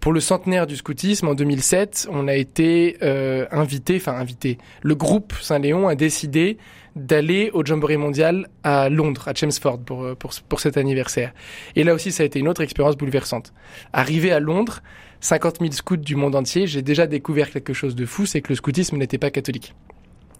Pour 0.00 0.12
le 0.12 0.20
centenaire 0.20 0.66
du 0.66 0.76
scoutisme, 0.76 1.28
en 1.28 1.34
2007, 1.34 2.08
on 2.10 2.28
a 2.28 2.34
été 2.34 2.98
euh, 3.02 3.46
invité, 3.50 3.96
enfin 3.96 4.12
invité, 4.12 4.58
le 4.82 4.94
groupe 4.94 5.32
Saint-Léon 5.40 5.88
a 5.88 5.94
décidé 5.94 6.58
d'aller 6.96 7.50
au 7.52 7.64
Jamboree 7.64 7.96
mondial 7.96 8.48
à 8.62 8.88
Londres, 8.88 9.28
à 9.28 9.34
Chelmsford, 9.34 9.78
pour, 9.80 10.16
pour, 10.16 10.32
pour 10.48 10.60
cet 10.60 10.76
anniversaire. 10.76 11.32
Et 11.76 11.84
là 11.84 11.94
aussi, 11.94 12.12
ça 12.12 12.22
a 12.22 12.26
été 12.26 12.38
une 12.38 12.48
autre 12.48 12.62
expérience 12.62 12.96
bouleversante. 12.96 13.52
Arrivé 13.92 14.32
à 14.32 14.40
Londres, 14.40 14.82
50 15.20 15.58
000 15.60 15.72
scouts 15.72 15.96
du 15.96 16.16
monde 16.16 16.36
entier, 16.36 16.66
j'ai 16.66 16.82
déjà 16.82 17.06
découvert 17.06 17.50
quelque 17.50 17.72
chose 17.72 17.94
de 17.96 18.06
fou, 18.06 18.26
c'est 18.26 18.40
que 18.40 18.50
le 18.50 18.56
scoutisme 18.56 18.96
n'était 18.96 19.18
pas 19.18 19.30
catholique. 19.30 19.74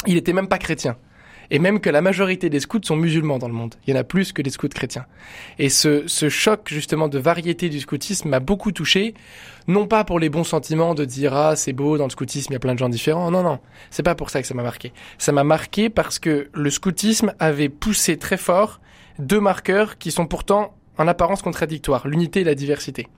Il 0.06 0.16
était 0.16 0.32
même 0.32 0.48
pas 0.48 0.58
chrétien 0.58 0.96
et 1.50 1.58
même 1.58 1.80
que 1.80 1.90
la 1.90 2.00
majorité 2.00 2.50
des 2.50 2.60
scouts 2.60 2.80
sont 2.82 2.96
musulmans 2.96 3.38
dans 3.38 3.48
le 3.48 3.54
monde. 3.54 3.74
Il 3.86 3.94
y 3.94 3.96
en 3.96 4.00
a 4.00 4.04
plus 4.04 4.32
que 4.32 4.42
des 4.42 4.50
scouts 4.50 4.68
chrétiens. 4.68 5.06
Et 5.58 5.68
ce, 5.68 6.06
ce 6.06 6.28
choc 6.28 6.68
justement 6.70 7.08
de 7.08 7.18
variété 7.18 7.68
du 7.68 7.80
scoutisme 7.80 8.28
m'a 8.28 8.40
beaucoup 8.40 8.72
touché, 8.72 9.14
non 9.66 9.86
pas 9.86 10.04
pour 10.04 10.18
les 10.18 10.28
bons 10.28 10.44
sentiments 10.44 10.94
de 10.94 11.04
dire 11.04 11.34
ah 11.34 11.56
c'est 11.56 11.72
beau 11.72 11.98
dans 11.98 12.04
le 12.04 12.10
scoutisme 12.10 12.52
il 12.52 12.54
y 12.54 12.56
a 12.56 12.60
plein 12.60 12.74
de 12.74 12.78
gens 12.78 12.88
différents, 12.88 13.30
non 13.30 13.42
non, 13.42 13.58
c'est 13.90 14.02
pas 14.02 14.14
pour 14.14 14.30
ça 14.30 14.42
que 14.42 14.48
ça 14.48 14.54
m'a 14.54 14.62
marqué. 14.62 14.92
Ça 15.18 15.32
m'a 15.32 15.44
marqué 15.44 15.90
parce 15.90 16.18
que 16.18 16.48
le 16.52 16.70
scoutisme 16.70 17.34
avait 17.38 17.68
poussé 17.68 18.16
très 18.18 18.36
fort 18.36 18.80
deux 19.18 19.40
marqueurs 19.40 19.98
qui 19.98 20.10
sont 20.10 20.26
pourtant 20.26 20.74
en 20.98 21.08
apparence 21.08 21.42
contradictoires, 21.42 22.06
l'unité 22.06 22.40
et 22.40 22.44
la 22.44 22.54
diversité. 22.54 23.08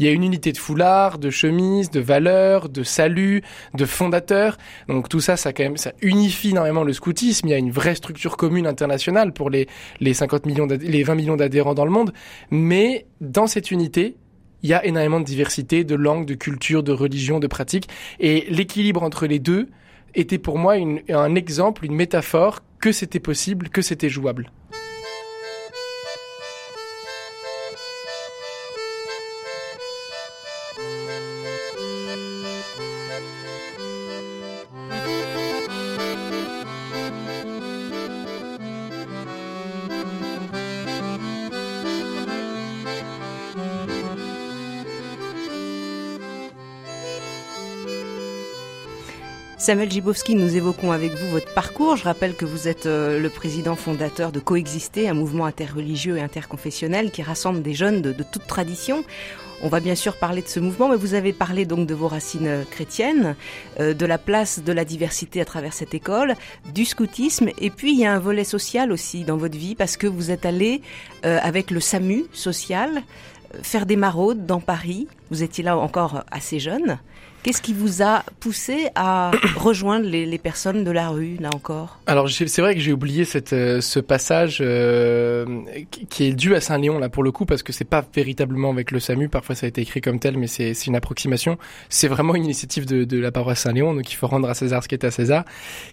Il 0.00 0.06
y 0.06 0.08
a 0.08 0.12
une 0.12 0.24
unité 0.24 0.50
de 0.50 0.56
foulard, 0.56 1.18
de 1.18 1.28
chemise, 1.28 1.90
de 1.90 2.00
valeurs, 2.00 2.70
de 2.70 2.82
salut, 2.82 3.42
de 3.74 3.84
fondateurs. 3.84 4.56
Donc 4.88 5.10
tout 5.10 5.20
ça, 5.20 5.36
ça 5.36 5.52
quand 5.52 5.62
même, 5.62 5.76
ça 5.76 5.92
unifie 6.00 6.50
énormément 6.50 6.84
le 6.84 6.94
scoutisme. 6.94 7.48
Il 7.48 7.50
y 7.50 7.54
a 7.54 7.58
une 7.58 7.70
vraie 7.70 7.94
structure 7.94 8.38
commune 8.38 8.66
internationale 8.66 9.34
pour 9.34 9.50
les, 9.50 9.68
les 10.00 10.14
50 10.14 10.46
millions, 10.46 10.66
les 10.66 11.02
20 11.02 11.14
millions 11.16 11.36
d'adhérents 11.36 11.74
dans 11.74 11.84
le 11.84 11.90
monde. 11.90 12.14
Mais 12.50 13.04
dans 13.20 13.46
cette 13.46 13.70
unité, 13.70 14.16
il 14.62 14.70
y 14.70 14.72
a 14.72 14.82
énormément 14.86 15.20
de 15.20 15.26
diversité, 15.26 15.84
de 15.84 15.94
langues, 15.96 16.24
de 16.24 16.34
cultures, 16.34 16.82
de 16.82 16.92
religions, 16.92 17.38
de 17.38 17.46
pratiques. 17.46 17.90
Et 18.20 18.46
l'équilibre 18.48 19.02
entre 19.02 19.26
les 19.26 19.38
deux 19.38 19.68
était 20.14 20.38
pour 20.38 20.56
moi 20.56 20.76
un 21.10 21.34
exemple, 21.34 21.84
une 21.84 21.94
métaphore 21.94 22.60
que 22.80 22.90
c'était 22.90 23.20
possible, 23.20 23.68
que 23.68 23.82
c'était 23.82 24.08
jouable. 24.08 24.50
Samuel 49.60 49.90
Gibowski, 49.90 50.36
nous 50.36 50.56
évoquons 50.56 50.90
avec 50.90 51.12
vous 51.12 51.28
votre 51.28 51.52
parcours. 51.52 51.96
Je 51.96 52.04
rappelle 52.04 52.34
que 52.34 52.46
vous 52.46 52.66
êtes 52.66 52.86
le 52.86 53.28
président 53.28 53.76
fondateur 53.76 54.32
de 54.32 54.40
Coexister, 54.40 55.06
un 55.06 55.12
mouvement 55.12 55.44
interreligieux 55.44 56.16
et 56.16 56.22
interconfessionnel 56.22 57.10
qui 57.10 57.22
rassemble 57.22 57.60
des 57.60 57.74
jeunes 57.74 58.00
de, 58.00 58.10
de 58.12 58.22
toute 58.22 58.46
tradition. 58.46 59.04
On 59.62 59.68
va 59.68 59.80
bien 59.80 59.94
sûr 59.94 60.16
parler 60.16 60.40
de 60.40 60.48
ce 60.48 60.60
mouvement, 60.60 60.88
mais 60.88 60.96
vous 60.96 61.12
avez 61.12 61.34
parlé 61.34 61.66
donc 61.66 61.86
de 61.86 61.94
vos 61.94 62.08
racines 62.08 62.64
chrétiennes, 62.70 63.36
euh, 63.80 63.92
de 63.92 64.06
la 64.06 64.16
place 64.16 64.60
de 64.64 64.72
la 64.72 64.86
diversité 64.86 65.42
à 65.42 65.44
travers 65.44 65.74
cette 65.74 65.92
école, 65.92 66.36
du 66.72 66.86
scoutisme, 66.86 67.50
et 67.58 67.68
puis 67.68 67.92
il 67.92 67.98
y 67.98 68.06
a 68.06 68.14
un 68.14 68.18
volet 68.18 68.44
social 68.44 68.90
aussi 68.92 69.24
dans 69.24 69.36
votre 69.36 69.58
vie 69.58 69.74
parce 69.74 69.98
que 69.98 70.06
vous 70.06 70.30
êtes 70.30 70.46
allé 70.46 70.80
euh, 71.26 71.38
avec 71.42 71.70
le 71.70 71.80
SAMU 71.80 72.24
social 72.32 73.02
faire 73.62 73.84
des 73.84 73.96
maraudes 73.96 74.46
dans 74.46 74.60
Paris. 74.60 75.06
Vous 75.30 75.42
étiez 75.42 75.62
là 75.62 75.76
encore 75.76 76.24
assez 76.30 76.60
jeune. 76.60 76.98
Qu'est-ce 77.42 77.62
qui 77.62 77.72
vous 77.72 78.02
a 78.02 78.22
poussé 78.38 78.88
à 78.94 79.30
rejoindre 79.56 80.06
les, 80.06 80.26
les, 80.26 80.38
personnes 80.38 80.84
de 80.84 80.90
la 80.90 81.08
rue, 81.08 81.36
là 81.40 81.48
encore? 81.54 81.98
Alors, 82.06 82.28
c'est 82.28 82.60
vrai 82.60 82.74
que 82.74 82.80
j'ai 82.80 82.92
oublié 82.92 83.24
cette, 83.24 83.54
euh, 83.54 83.80
ce 83.80 83.98
passage 83.98 84.58
euh, 84.60 85.46
qui 86.10 86.24
est 86.24 86.34
dû 86.34 86.54
à 86.54 86.60
Saint-Léon, 86.60 86.98
là, 86.98 87.08
pour 87.08 87.22
le 87.22 87.32
coup, 87.32 87.46
parce 87.46 87.62
que 87.62 87.72
c'est 87.72 87.84
pas 87.84 88.04
véritablement 88.14 88.70
avec 88.70 88.90
le 88.90 89.00
SAMU. 89.00 89.30
Parfois, 89.30 89.54
ça 89.54 89.64
a 89.64 89.68
été 89.70 89.80
écrit 89.80 90.02
comme 90.02 90.18
tel, 90.18 90.36
mais 90.36 90.48
c'est 90.48 90.74
une 90.86 90.96
approximation. 90.96 91.56
C'est 91.88 92.08
vraiment 92.08 92.34
une 92.34 92.44
initiative 92.44 92.84
de, 92.84 93.04
de 93.04 93.18
la 93.18 93.32
paroisse 93.32 93.60
Saint-Léon, 93.60 93.94
donc 93.94 94.12
il 94.12 94.16
faut 94.16 94.26
rendre 94.26 94.48
à 94.48 94.54
César 94.54 94.82
ce 94.82 94.88
qui 94.88 94.94
est 94.94 95.04
à 95.04 95.10
César, 95.10 95.44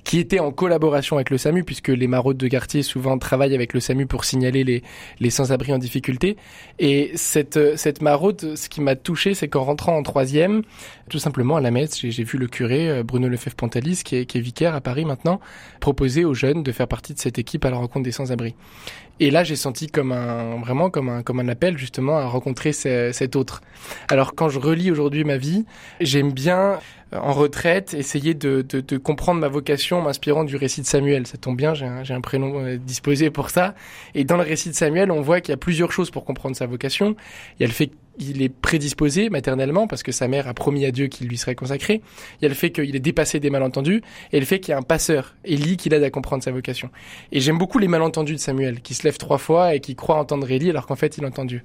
qui 0.03 0.19
était 0.19 0.39
en 0.39 0.51
collaboration 0.51 1.15
avec 1.15 1.29
le 1.29 1.37
SAMU, 1.37 1.63
puisque 1.63 1.89
les 1.89 2.07
maraudes 2.07 2.37
de 2.37 2.47
quartier 2.49 2.83
souvent 2.83 3.17
travaillent 3.17 3.55
avec 3.55 3.73
le 3.73 3.79
SAMU 3.79 4.05
pour 4.05 4.25
signaler 4.25 4.65
les, 4.65 4.83
les 5.21 5.29
sans-abri 5.29 5.73
en 5.73 5.77
difficulté. 5.77 6.35
Et 6.79 7.11
cette, 7.15 7.77
cette 7.77 8.01
maraude, 8.01 8.55
ce 8.57 8.67
qui 8.67 8.81
m'a 8.81 8.97
touché, 8.97 9.33
c'est 9.33 9.47
qu'en 9.47 9.63
rentrant 9.63 9.95
en 9.95 10.03
troisième, 10.03 10.63
tout 11.09 11.19
simplement, 11.19 11.55
à 11.55 11.61
la 11.61 11.71
messe, 11.71 11.99
j'ai 11.99 12.23
vu 12.23 12.37
le 12.37 12.47
curé 12.47 12.89
euh, 12.89 13.03
Bruno 13.03 13.27
Lefebvre-Pontalis, 13.27 14.01
qui 14.03 14.17
est, 14.17 14.25
qui 14.25 14.37
est 14.37 14.41
vicaire 14.41 14.75
à 14.75 14.81
Paris 14.81 15.05
maintenant, 15.05 15.39
proposer 15.79 16.25
aux 16.25 16.33
jeunes 16.33 16.63
de 16.63 16.71
faire 16.71 16.87
partie 16.87 17.13
de 17.13 17.19
cette 17.19 17.39
équipe 17.39 17.65
à 17.65 17.69
la 17.69 17.77
rencontre 17.77 18.03
des 18.03 18.11
sans-abri. 18.11 18.55
Et 19.19 19.31
là, 19.31 19.43
j'ai 19.43 19.55
senti 19.55 19.87
comme 19.87 20.11
un, 20.11 20.59
vraiment 20.59 20.89
comme 20.89 21.09
un, 21.09 21.23
comme 21.23 21.39
un 21.39 21.47
appel 21.47 21.77
justement 21.77 22.17
à 22.17 22.25
rencontrer 22.25 22.71
ce, 22.71 23.11
cet 23.13 23.35
autre. 23.35 23.61
Alors 24.09 24.35
quand 24.35 24.49
je 24.49 24.59
relis 24.59 24.91
aujourd'hui 24.91 25.23
ma 25.23 25.37
vie, 25.37 25.65
j'aime 25.99 26.31
bien 26.31 26.79
en 27.11 27.33
retraite, 27.33 27.93
essayer 27.93 28.33
de, 28.33 28.61
de, 28.61 28.81
de 28.81 28.97
comprendre 28.97 29.39
ma 29.39 29.47
vocation 29.47 29.99
en 29.99 30.01
m'inspirant 30.03 30.43
du 30.43 30.55
récit 30.55 30.81
de 30.81 30.85
Samuel. 30.85 31.25
Ça 31.25 31.37
tombe 31.37 31.57
bien, 31.57 31.73
j'ai 31.73 31.85
un, 31.85 32.03
un, 32.07 32.21
prénom 32.21 32.75
disposé 32.75 33.31
pour 33.31 33.49
ça. 33.49 33.73
Et 34.13 34.23
dans 34.23 34.37
le 34.37 34.43
récit 34.43 34.69
de 34.69 34.75
Samuel, 34.75 35.09
on 35.09 35.21
voit 35.21 35.41
qu'il 35.41 35.51
y 35.51 35.53
a 35.53 35.57
plusieurs 35.57 35.91
choses 35.91 36.11
pour 36.11 36.25
comprendre 36.25 36.55
sa 36.55 36.67
vocation. 36.67 37.15
Il 37.57 37.63
y 37.63 37.65
a 37.65 37.67
le 37.67 37.73
fait 37.73 37.91
qu'il 38.17 38.41
est 38.41 38.50
prédisposé 38.50 39.29
maternellement 39.29 39.88
parce 39.88 40.03
que 40.03 40.12
sa 40.12 40.27
mère 40.27 40.47
a 40.47 40.53
promis 40.53 40.86
à 40.86 40.91
Dieu 40.91 41.07
qu'il 41.07 41.27
lui 41.27 41.38
serait 41.38 41.55
consacré. 41.55 42.01
Il 42.39 42.43
y 42.43 42.45
a 42.45 42.50
le 42.50 42.55
fait 42.55 42.71
qu'il 42.71 42.95
est 42.95 43.00
dépassé 43.00 43.39
des 43.39 43.50
malentendus 43.50 44.01
et 44.31 44.39
le 44.39 44.45
fait 44.45 44.59
qu'il 44.59 44.71
y 44.71 44.75
a 44.75 44.77
un 44.77 44.83
passeur, 44.83 45.36
Élie, 45.45 45.77
qui 45.77 45.89
l'aide 45.89 46.03
à 46.03 46.09
comprendre 46.09 46.43
sa 46.43 46.51
vocation. 46.51 46.89
Et 47.31 47.39
j'aime 47.39 47.57
beaucoup 47.57 47.79
les 47.79 47.88
malentendus 47.88 48.33
de 48.33 48.39
Samuel, 48.39 48.81
qui 48.81 48.93
se 48.93 49.03
lève 49.03 49.17
trois 49.17 49.38
fois 49.38 49.75
et 49.75 49.79
qui 49.79 49.95
croit 49.95 50.17
entendre 50.17 50.50
Élie 50.50 50.69
alors 50.69 50.88
qu'en 50.88 50.95
fait 50.95 51.17
il 51.17 51.25
a 51.25 51.27
entendu. 51.27 51.63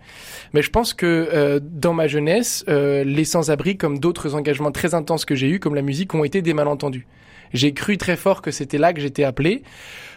Mais 0.52 0.62
je 0.62 0.70
pense 0.70 0.94
que 0.94 1.06
euh, 1.32 1.60
dans 1.62 1.94
ma 1.94 2.06
jeunesse, 2.06 2.64
euh, 2.68 3.04
les 3.04 3.24
sans-abri, 3.24 3.76
comme 3.76 3.98
d'autres 3.98 4.34
engagements 4.34 4.72
très 4.72 4.94
intenses 4.94 5.24
que 5.24 5.34
j'ai 5.34 5.48
eus, 5.48 5.58
comme 5.58 5.74
la 5.74 5.82
musique, 5.82 6.14
ont 6.14 6.24
été 6.24 6.42
des 6.42 6.54
malentendus. 6.54 7.06
J'ai 7.52 7.74
cru 7.74 7.98
très 7.98 8.16
fort 8.16 8.42
que 8.42 8.50
c'était 8.50 8.78
là 8.78 8.92
que 8.92 9.00
j'étais 9.00 9.24
appelé 9.24 9.62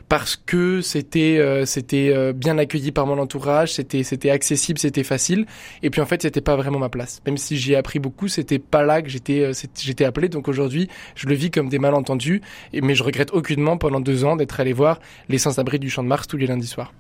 parce 0.08 0.36
que 0.36 0.82
c'était 0.82 1.38
euh, 1.39 1.65
c'était 1.65 2.12
euh, 2.13 2.32
bien 2.32 2.58
accueilli 2.58 2.92
par 2.92 3.08
mon 3.08 3.18
entourage, 3.18 3.74
c'était 3.74 4.04
c'était 4.04 4.30
accessible, 4.30 4.80
c'était 4.80 5.04
facile 5.04 5.46
et 5.82 5.89
puis 5.89 6.01
en 6.01 6.06
fait, 6.06 6.22
c'était 6.25 6.41
pas 6.41 6.55
vraiment 6.55 6.79
ma 6.79 6.89
place. 6.89 7.22
Même 7.27 7.38
si 7.38 7.55
j'y 7.55 7.74
ai 7.74 7.75
appris 7.75 8.00
beaucoup, 8.00 8.27
c'était 8.27 8.58
pas 8.58 8.84
là 8.84 9.03
que 9.03 9.10
j'étais 9.10 9.41
euh, 9.41 9.53
j'étais 9.77 10.05
appelé 10.05 10.27
donc 10.27 10.48
aujourd'hui, 10.48 10.89
je 11.13 11.27
le 11.27 11.36
vis 11.36 11.51
comme 11.51 11.70
des 11.70 11.77
malentendus 11.77 12.41
et, 12.74 12.82
mais 12.82 12.96
je 12.96 13.03
regrette 13.03 13.32
aucunement 13.32 13.77
pendant 13.77 14.00
deux 14.00 14.25
ans 14.25 14.36
d'être 14.36 14.60
allé 14.60 14.74
voir 14.74 15.00
les 15.29 15.38
sans-abri 15.38 15.77
du 15.77 15.89
Champ 15.89 16.01
de 16.01 16.08
Mars 16.08 16.27
tous 16.27 16.38
les 16.38 16.48
lundis 16.48 16.67
soirs. 16.67 16.94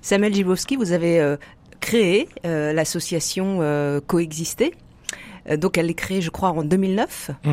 Samuel 0.00 0.34
Gibowski, 0.34 0.74
vous 0.74 0.90
avez 0.90 1.20
euh, 1.20 1.36
créé 1.80 2.28
euh, 2.44 2.72
l'association 2.72 3.58
euh, 3.60 4.00
Coexister 4.04 4.72
donc 5.58 5.78
elle 5.78 5.88
est 5.88 5.94
créée, 5.94 6.22
je 6.22 6.30
crois, 6.30 6.48
en 6.48 6.64
2009. 6.64 7.30
Mmh. 7.44 7.50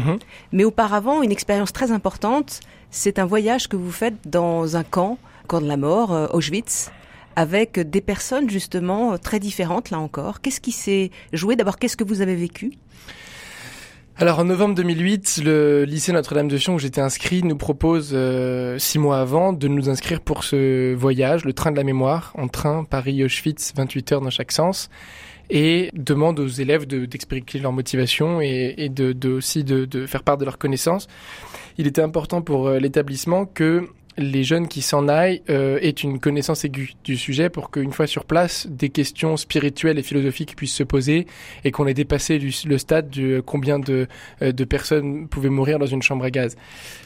Mais 0.52 0.64
auparavant, 0.64 1.22
une 1.22 1.32
expérience 1.32 1.72
très 1.72 1.92
importante, 1.92 2.62
c'est 2.90 3.20
un 3.20 3.26
voyage 3.26 3.68
que 3.68 3.76
vous 3.76 3.92
faites 3.92 4.16
dans 4.26 4.78
un 4.78 4.84
camp, 4.84 5.20
camp 5.46 5.62
de 5.62 5.68
la 5.68 5.78
mort, 5.78 6.10
Auschwitz, 6.34 6.90
avec 7.36 7.80
des 7.80 8.02
personnes 8.02 8.50
justement 8.50 9.18
très 9.18 9.40
différentes, 9.40 9.90
là 9.90 10.00
encore. 10.00 10.42
Qu'est-ce 10.42 10.62
qui 10.62 10.72
s'est 10.72 11.12
joué? 11.32 11.56
D'abord, 11.56 11.78
qu'est-ce 11.78 11.98
que 11.98 12.04
vous 12.04 12.22
avez 12.22 12.36
vécu? 12.36 12.74
Alors 14.16 14.38
en 14.38 14.44
novembre 14.44 14.76
2008, 14.76 15.42
le 15.44 15.86
lycée 15.86 16.12
Notre-Dame 16.12 16.48
de 16.48 16.58
Sion 16.60 16.76
où 16.76 16.80
j'étais 16.80 17.02
inscrit 17.02 17.42
nous 17.42 17.58
propose 17.58 18.12
euh, 18.14 18.78
six 18.78 19.00
mois 19.00 19.20
avant 19.20 19.54
de 19.54 19.68
nous 19.68 19.90
inscrire 19.90 20.22
pour 20.22 20.44
ce 20.44 20.94
voyage, 20.94 21.46
le 21.46 21.54
train 21.54 21.72
de 21.72 21.78
la 21.78 21.84
mémoire, 21.84 22.32
en 22.38 22.48
train 22.48 22.84
Paris-Auschwitz, 22.84 23.74
28 23.76 24.12
heures 24.12 24.22
dans 24.22 24.30
chaque 24.30 24.52
sens. 24.52 24.92
et 25.50 25.90
demande 25.94 26.40
aux 26.40 26.48
élèves 26.48 26.86
d'expliquer 26.86 27.58
leur 27.58 27.74
motivation 27.74 28.40
et, 28.40 28.88
de, 28.90 29.30
aussi 29.32 29.64
de, 29.64 29.86
de, 29.86 30.06
faire 30.06 30.22
part 30.22 30.38
de 30.38 30.46
leurs 30.46 30.60
connaissances. 30.60 31.08
Il 31.80 31.88
était 31.88 32.02
important 32.04 32.44
pour 32.44 32.68
euh, 32.68 32.78
l'établissement 32.78 33.48
que 33.48 33.90
les 34.18 34.44
jeunes 34.44 34.68
qui 34.68 34.82
s'en 34.82 35.08
aillent 35.08 35.42
euh, 35.50 35.80
aient 35.82 35.90
une 35.90 36.20
connaissance 36.20 36.66
aiguë 36.66 36.94
du 37.04 37.18
sujet 37.18 37.50
pour 37.50 37.72
qu'une 37.72 37.92
fois 37.92 38.08
sur 38.08 38.26
place, 38.26 38.68
des 38.68 38.90
questions 38.90 39.38
spirituelles 39.38 39.98
et 39.98 40.04
philosophiques 40.04 40.56
puissent 40.56 40.76
se 40.76 40.84
poser 40.84 41.26
et 41.64 41.72
qu'on 41.72 41.88
ait 41.88 41.94
dépassé 41.94 42.40
le 42.40 42.78
stade 42.78 43.10
de 43.10 43.40
combien 43.40 43.80
de, 43.80 44.08
euh, 44.42 44.52
de 44.52 44.64
personnes 44.64 45.28
pouvaient 45.28 45.50
mourir 45.50 45.80
dans 45.80 45.86
une 45.86 46.02
chambre 46.02 46.26
à 46.26 46.32
gaz. 46.32 46.56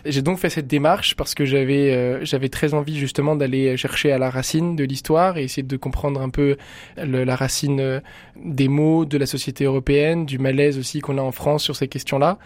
J'ai 0.05 0.21
donc 0.21 0.39
fait 0.39 0.49
cette 0.49 0.67
démarche 0.67 1.15
parce 1.15 1.35
que 1.35 1.45
j'avais 1.45 1.93
euh, 1.93 2.23
j'avais 2.23 2.49
très 2.49 2.73
envie 2.73 2.97
justement 2.97 3.35
d'aller 3.35 3.77
chercher 3.77 4.11
à 4.11 4.17
la 4.17 4.29
racine 4.29 4.75
de 4.75 4.83
l'histoire 4.83 5.37
et 5.37 5.43
essayer 5.43 5.63
de 5.63 5.77
comprendre 5.77 6.21
un 6.21 6.29
peu 6.29 6.57
la 6.97 7.35
racine 7.35 7.79
euh, 7.79 7.99
des 8.35 8.67
mots 8.67 9.05
de 9.05 9.17
la 9.17 9.25
société 9.25 9.65
européenne, 9.65 10.25
du 10.25 10.39
malaise 10.39 10.77
aussi 10.77 10.99
qu'on 10.99 11.17
a 11.17 11.21
en 11.21 11.31
France 11.31 11.63
sur 11.63 11.75
ces 11.75 11.87
questions-là. 11.87 12.37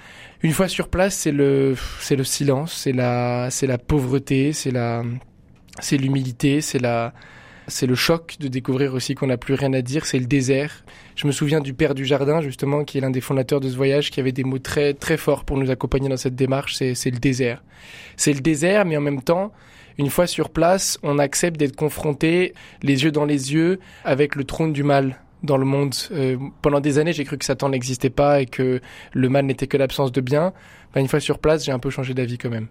Une 0.43 0.53
fois 0.53 0.67
sur 0.67 0.87
place, 0.87 1.15
c'est 1.15 1.31
le 1.31 1.75
c'est 1.99 2.15
le 2.15 2.23
silence, 2.23 2.73
c'est 2.73 2.93
la 2.93 3.49
c'est 3.51 3.67
la 3.67 3.77
pauvreté, 3.77 4.53
c'est 4.53 4.71
la 4.71 5.03
c'est 5.79 5.97
l'humilité, 5.97 6.61
c'est 6.61 6.79
la 6.79 7.13
c'est 7.67 7.85
le 7.85 7.93
choc 7.93 8.37
de 8.39 8.47
découvrir 8.47 8.95
aussi 8.95 9.13
qu'on 9.13 9.27
n'a 9.27 9.37
plus 9.37 9.53
rien 9.53 9.71
à 9.73 9.83
dire, 9.83 10.05
c'est 10.07 10.17
le 10.17 10.25
désert. 10.25 10.83
Je 11.15 11.27
me 11.27 11.31
souviens 11.31 11.61
du 11.61 11.75
père 11.75 11.93
du 11.93 12.05
jardin, 12.05 12.41
justement, 12.41 12.83
qui 12.83 12.97
est 12.97 13.01
l'un 13.01 13.11
des 13.11 13.21
fondateurs 13.21 13.59
de 13.59 13.69
ce 13.69 13.75
voyage, 13.75 14.09
qui 14.09 14.19
avait 14.19 14.31
des 14.31 14.43
mots 14.43 14.57
très, 14.57 14.95
très 14.95 15.15
forts 15.15 15.45
pour 15.45 15.57
nous 15.57 15.69
accompagner 15.69 16.09
dans 16.09 16.17
cette 16.17 16.35
démarche, 16.35 16.75
c'est 16.75 17.11
le 17.11 17.19
désert. 17.19 17.63
C'est 18.17 18.33
le 18.33 18.41
désert, 18.41 18.85
mais 18.85 18.97
en 18.97 19.01
même 19.01 19.21
temps, 19.21 19.53
une 19.99 20.09
fois 20.09 20.25
sur 20.25 20.49
place, 20.49 20.97
on 21.03 21.19
accepte 21.19 21.57
d'être 21.57 21.75
confronté, 21.75 22.53
les 22.81 23.03
yeux 23.03 23.11
dans 23.11 23.25
les 23.25 23.53
yeux, 23.53 23.79
avec 24.03 24.35
le 24.35 24.43
trône 24.43 24.73
du 24.73 24.83
mal 24.83 25.21
dans 25.43 25.57
le 25.57 25.65
monde. 25.65 25.93
Euh, 26.11 26.37
pendant 26.61 26.79
des 26.79 26.97
années, 26.97 27.13
j'ai 27.13 27.25
cru 27.25 27.37
que 27.37 27.45
Satan 27.45 27.69
n'existait 27.69 28.09
pas 28.09 28.41
et 28.41 28.45
que 28.45 28.81
le 29.13 29.29
mal 29.29 29.45
n'était 29.45 29.67
que 29.67 29.77
l'absence 29.77 30.11
de 30.11 30.21
bien. 30.21 30.53
une 30.95 31.07
fois 31.07 31.19
sur 31.19 31.39
place, 31.39 31.65
j'ai 31.65 31.71
un 31.71 31.79
peu 31.79 31.89
changé 31.89 32.13
d'avis 32.13 32.37
quand 32.37 32.49
même. 32.49 32.67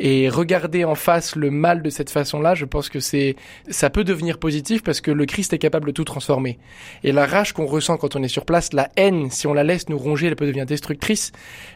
Et 0.00 0.28
regarder 0.28 0.84
en 0.84 0.94
face 0.94 1.36
le 1.36 1.50
mal 1.50 1.82
de 1.82 1.90
cette 1.90 2.10
façon-là, 2.10 2.54
je 2.54 2.64
pense 2.64 2.88
que 2.88 3.00
c'est, 3.00 3.36
ça 3.68 3.90
peut 3.90 4.04
devenir 4.04 4.38
positif 4.38 4.82
parce 4.82 5.00
que 5.00 5.10
le 5.10 5.26
Christ 5.26 5.52
est 5.52 5.58
capable 5.58 5.88
de 5.88 5.92
tout 5.92 6.04
transformer. 6.04 6.58
Et 7.04 7.12
la 7.12 7.26
rage 7.26 7.52
qu'on 7.52 7.66
ressent 7.66 7.96
quand 7.96 8.16
on 8.16 8.22
est 8.22 8.28
sur 8.28 8.44
place, 8.44 8.72
la 8.72 8.90
haine, 8.96 9.30
si 9.30 9.46
on 9.46 9.54
la 9.54 9.64
laisse 9.64 9.88
nous 9.88 9.98
ronger, 9.98 10.28
elle 10.28 10.36
peut 10.36 10.46
devenir 10.46 10.66
destructrice. 10.66 11.32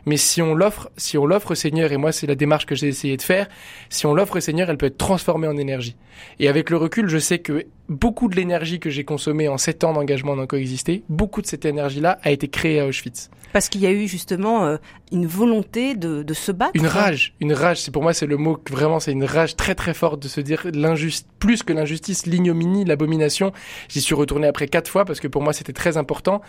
Mais 0.07 0.17
si 0.17 0.43
on 0.43 0.55
l'offre, 0.55 0.91
si 0.97 1.19
on 1.19 1.27
l'offre 1.27 1.53
au 1.53 1.55
Seigneur, 1.57 1.93
et 1.93 1.97
moi 1.97 2.13
c'est 2.13 2.27
la 2.27 2.35
démarche 2.35 2.67
que 2.67 2.75
j'ai 2.75 2.89
essayé 2.89 3.17
de 3.17 3.23
faire, 3.23 3.49
si 3.89 4.07
on 4.07 4.15
l'offre 4.15 4.37
au 4.37 4.41
Seigneur, 4.41 4.71
elle 4.71 4.79
peut 4.79 4.87
être 4.87 4.99
transformée 4.99 5.49
en 5.49 5.57
énergie. 5.57 5.97
Et 6.39 6.49
avec 6.49 6.71
le 6.71 6.77
recul, 6.77 7.09
je 7.09 7.19
sais 7.19 7.39
que 7.41 7.67
beaucoup 7.89 8.29
de 8.29 8.37
l'énergie 8.37 8.81
que 8.81 8.91
j'ai 8.91 9.05
consommée 9.05 9.49
en 9.49 9.59
sept 9.59 9.85
ans 9.85 9.93
d'engagement 9.93 10.37
dans 10.37 10.47
Coexister, 10.47 11.03
beaucoup 11.09 11.43
de 11.43 11.47
cette 11.47 11.65
énergie-là 11.65 12.19
a 12.23 12.31
été 12.31 12.49
créée 12.49 12.81
à 12.81 12.87
Auschwitz. 12.87 13.31
Parce 13.53 13.69
qu'il 13.69 13.81
y 13.81 13.87
a 13.87 13.93
eu 13.93 14.09
justement 14.09 14.65
euh, 14.65 14.77
une 15.11 15.27
volonté 15.27 15.95
de, 15.95 16.23
de, 16.23 16.35
se 16.35 16.53
battre. 16.53 16.73
Une 16.75 16.87
rage, 16.87 17.35
une 17.41 17.53
rage. 17.53 17.81
C'est 17.81 17.91
pour 17.91 18.03
moi 18.03 18.13
c'est 18.13 18.27
le 18.27 18.37
mot 18.37 18.57
que 18.57 18.73
vraiment 18.73 19.01
c'est 19.01 19.13
une 19.13 19.25
rage 19.25 19.57
très 19.57 19.75
très 19.75 19.95
forte 19.95 20.23
de 20.23 20.29
se 20.29 20.41
dire 20.41 20.67
l'injuste, 20.73 21.27
plus 21.39 21.63
que 21.63 21.73
l'injustice, 21.73 22.27
l'ignominie, 22.27 22.85
l'abomination. 22.85 23.53
J'y 23.89 24.01
suis 24.01 24.15
retourné 24.15 24.47
après 24.47 24.69
quatre 24.69 24.89
fois 24.89 25.05
parce 25.05 25.21
que 25.21 25.29
pour 25.29 25.43
moi 25.43 25.53
c'était 25.53 25.73
très 25.73 25.97
important. 25.97 26.41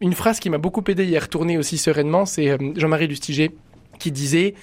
Une 0.00 0.14
phrase 0.14 0.40
qui 0.40 0.50
m'a 0.50 0.58
beaucoup 0.58 0.84
aidé 0.88 1.04
y 1.04 1.18
retourner 1.18 1.58
aussi 1.58 1.78
sereinement, 1.78 2.26
c'est 2.26 2.48
euh, 2.48 2.58
Jean-Marie 2.76 3.08
Lustiger 3.08 3.50
qui 3.98 4.12
disait 4.12 4.54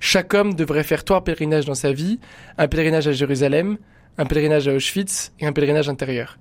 chaque 0.00 0.32
homme 0.34 0.54
devrait 0.54 0.84
faire 0.84 1.04
trois 1.04 1.24
pèlerinages 1.24 1.64
dans 1.64 1.74
sa 1.74 1.92
vie, 1.92 2.20
un 2.56 2.68
pèlerinage 2.68 3.08
à 3.08 3.12
Jérusalem, 3.12 3.78
un 4.16 4.26
pèlerinage 4.26 4.68
à 4.68 4.74
Auschwitz 4.74 5.32
et 5.40 5.46
un 5.46 5.52
pèlerinage 5.52 5.88
intérieur. 5.88 6.38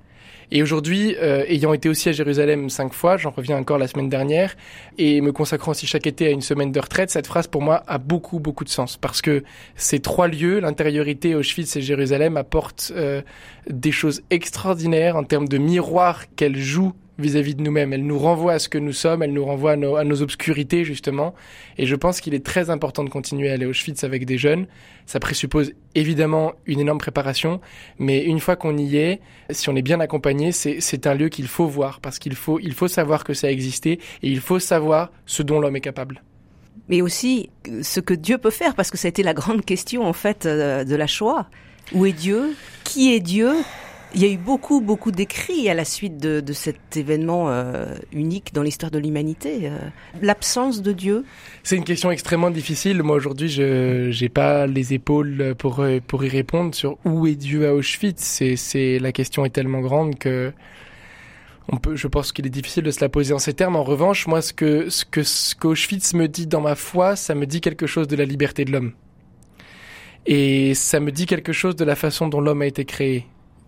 Et 0.52 0.64
aujourd'hui, 0.64 1.16
euh, 1.22 1.44
ayant 1.48 1.74
été 1.74 1.90
aussi 1.90 2.08
à 2.08 2.14
Jérusalem 2.14 2.70
cinq 2.70 2.94
fois, 2.94 3.18
j'en 3.18 3.32
reviens 3.32 3.58
encore 3.58 3.78
la 3.78 3.88
semaine 3.88 4.08
dernière, 4.08 4.56
et 4.98 5.20
me 5.20 5.32
consacrant 5.32 5.72
aussi 5.72 5.88
chaque 5.88 6.08
été 6.08 6.28
à 6.28 6.30
une 6.30 6.42
semaine 6.42 6.72
de 6.72 6.80
retraite, 6.80 7.10
cette 7.10 7.28
phrase 7.28 7.48
pour 7.48 7.62
moi 7.62 7.84
a 7.88 7.98
beaucoup 7.98 8.40
beaucoup 8.40 8.64
de 8.64 8.70
sens. 8.70 8.96
Parce 8.96 9.22
que 9.22 9.44
ces 9.76 10.00
trois 10.00 10.28
lieux, 10.28 10.60
l'intériorité, 10.60 11.36
Auschwitz 11.36 11.76
et 11.76 11.82
Jérusalem, 11.82 12.38
apportent 12.38 12.94
euh, 12.96 13.22
des 13.70 13.92
choses 13.92 14.22
extraordinaires 14.30 15.18
en 15.18 15.24
termes 15.24 15.50
de 15.50 15.58
miroir 15.58 16.24
qu'elles 16.36 16.58
jouent 16.58 16.94
vis-à-vis 17.20 17.56
de 17.56 17.62
nous-mêmes. 17.62 17.94
Elle 17.94 18.06
nous 18.06 18.20
renvoie 18.20 18.54
à 18.54 18.60
ce 18.60 18.70
que 18.70 18.78
nous 18.78 18.94
sommes, 18.94 19.24
elle 19.24 19.34
nous 19.34 19.46
renvoie 19.46 19.74
à 19.74 19.76
nos, 19.76 19.96
à 19.96 20.04
obscurités, 20.04 20.84
justement. 20.84 21.34
Et 21.78 21.86
je 21.86 21.96
pense 21.96 22.22
qu'il 22.22 22.34
est 22.34 22.46
très 22.46 22.70
important 22.70 23.04
de 23.04 23.10
continuer 23.10 23.50
à 23.50 23.54
aller 23.54 23.66
au 23.66 23.70
Auschwitz 23.70 24.04
avec 24.04 24.26
des 24.26 24.38
jeunes. 24.38 24.68
Ça 25.06 25.20
présuppose 25.20 25.74
évidemment 25.96 26.54
une 26.66 26.80
énorme 26.80 27.00
préparation, 27.00 27.62
mais 28.00 28.24
une 28.24 28.40
fois 28.40 28.56
qu'on 28.56 28.78
y 28.78 28.98
est, 28.98 29.22
si 29.50 29.70
on 29.70 29.76
est 29.76 29.82
bien 29.82 30.00
accompagné, 30.00 30.52
c'est 30.52 31.08
un 31.08 31.14
lieu 31.14 31.30
qu'il 31.30 31.48
faut 31.48 31.68
voir, 31.68 32.00
parce 32.02 32.20
qu'il 32.20 32.36
faut, 32.36 32.60
il 32.60 32.74
faut 32.74 32.88
savoir 32.88 33.24
que 33.24 33.34
ça 33.34 33.48
a 33.48 33.50
existé, 33.50 34.00
et 34.22 34.30
il 34.30 34.40
faut 34.40 34.60
savoir 34.60 35.12
ce 35.26 35.44
dont 35.44 35.60
l'homme 35.60 35.76
est 35.76 35.82
capable 35.82 36.24
mais 36.90 37.02
aussi 37.02 37.50
ce 37.82 38.00
que 38.00 38.14
Dieu 38.14 38.38
peut 38.38 38.50
faire, 38.50 38.74
parce 38.74 38.92
que 38.92 38.98
ça 38.98 39.08
a 39.08 39.10
été 39.10 39.24
la 39.24 39.34
grande 39.34 39.66
question 39.66 40.06
en 40.06 40.14
fait 40.14 40.46
euh, 40.46 40.84
de 40.86 40.96
la 40.96 41.08
Shoah. 41.08 41.48
Où 41.94 42.06
est 42.06 42.14
Dieu? 42.14 42.56
Qui 42.84 43.14
est 43.14 43.20
Dieu? 43.20 43.54
Il 44.16 44.22
y 44.22 44.26
a 44.26 44.30
eu 44.30 44.38
beaucoup, 44.38 44.82
beaucoup 44.82 45.12
d'écrits 45.12 45.70
à 45.70 45.74
la 45.74 45.86
suite 45.86 46.18
de, 46.18 46.54
cet 46.54 46.96
événement 46.96 47.50
euh, 47.50 47.86
unique 48.12 48.54
dans 48.54 48.64
l'histoire 48.64 48.92
de 48.92 49.00
l'humanité. 49.00 49.62
Euh, 49.64 49.78
L'absence 50.22 50.82
de 50.82 50.92
Dieu 50.92 51.26
C'est 51.64 51.76
une 51.76 51.84
question 51.84 52.10
extrêmement 52.10 52.50
difficile. 52.50 53.04
Moi, 53.04 53.16
aujourd'hui, 53.16 53.50
je 53.50 54.18
n'ai 54.20 54.30
pas 54.30 54.66
les 54.66 54.94
épaules 54.94 55.56
pour, 55.58 55.86
pour 56.08 56.24
y 56.24 56.30
répondre 56.30 56.74
sur 56.74 56.98
où 57.06 57.28
est 57.28 57.36
Dieu 57.36 57.68
à 57.68 57.74
Auschwitz. 57.74 58.42
C'est, 58.56 59.00
la 59.00 59.12
question 59.12 59.46
est 59.46 59.50
tellement 59.50 59.82
grande 59.82 60.18
que 60.18 60.54
je 61.94 62.08
pense 62.08 62.32
qu'il 62.32 62.46
est 62.46 62.52
difficile 62.52 62.84
de 62.84 62.92
se 62.92 63.02
la 63.02 63.10
poser 63.10 63.34
en 63.34 63.40
ces 63.40 63.54
termes. 63.54 63.76
En 63.76 63.84
revanche, 63.84 64.26
moi, 64.26 64.42
ce 64.42 64.54
que, 64.54 64.90
ce 64.90 65.56
qu'Auschwitz 65.56 66.14
me 66.14 66.28
dit 66.28 66.48
dans 66.48 66.62
ma 66.62 66.76
foi, 66.76 67.18
ça 67.18 67.36
me 67.36 67.46
dit 67.46 67.60
quelque 67.60 67.88
chose 67.88 68.08
de 68.08 68.16
la 68.16 68.24
liberté 68.24 68.64
de 68.64 68.72
l'homme. 68.72 68.94
Et 70.26 70.74
ça 70.76 71.00
me 71.00 71.12
dit 71.12 71.26
quelque 71.26 71.54
chose 71.54 71.76
de 71.76 71.86
la 71.86 71.96
façon 71.96 72.28
dont 72.28 72.42
l'homme 72.42 72.62
a 72.62 72.66
été 72.66 72.86
créé 72.86 73.26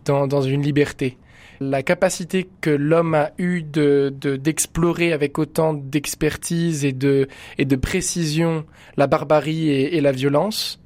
dans, 0.10 0.42
une 0.42 0.62
liberté. 0.62 1.18
La 1.60 1.84
capacité 1.84 2.50
que 2.62 2.70
l'homme 2.70 3.14
a 3.16 3.32
eue 3.38 3.64
de, 3.64 4.14
d'explorer 4.20 5.12
avec 5.12 5.38
autant 5.38 5.74
d'expertise 5.74 6.86
et 6.86 6.94
de, 6.94 7.28
et 7.58 7.66
de 7.66 7.76
précision 7.76 8.66
la 8.98 9.08
barbarie 9.08 9.70
et, 9.70 10.02
la 10.02 10.12
violence, 10.12 10.80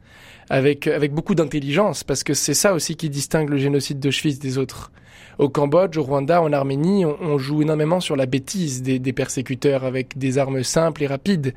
avec, 0.49 0.87
avec 0.87 1.13
beaucoup 1.13 1.35
d'intelligence, 1.35 2.03
parce 2.03 2.23
que 2.23 2.33
c'est 2.33 2.53
ça 2.53 2.73
aussi 2.73 2.95
qui 2.95 3.09
distingue 3.09 3.49
le 3.49 3.57
génocide 3.57 3.99
d'Auschwitz 3.99 4.39
des 4.39 4.57
autres. 4.57 4.91
Au 5.39 5.49
Cambodge, 5.49 5.97
au 5.97 6.03
Rwanda, 6.03 6.41
en 6.41 6.53
Arménie, 6.53 7.05
on, 7.05 7.37
joue 7.39 7.63
énormément 7.63 7.99
sur 7.99 8.15
la 8.15 8.27
bêtise 8.27 8.83
des, 8.83 9.13
persécuteurs 9.13 9.83
avec 9.83 10.17
des 10.17 10.37
armes 10.37 10.63
simples 10.63 11.03
et 11.03 11.07
rapides. 11.07 11.53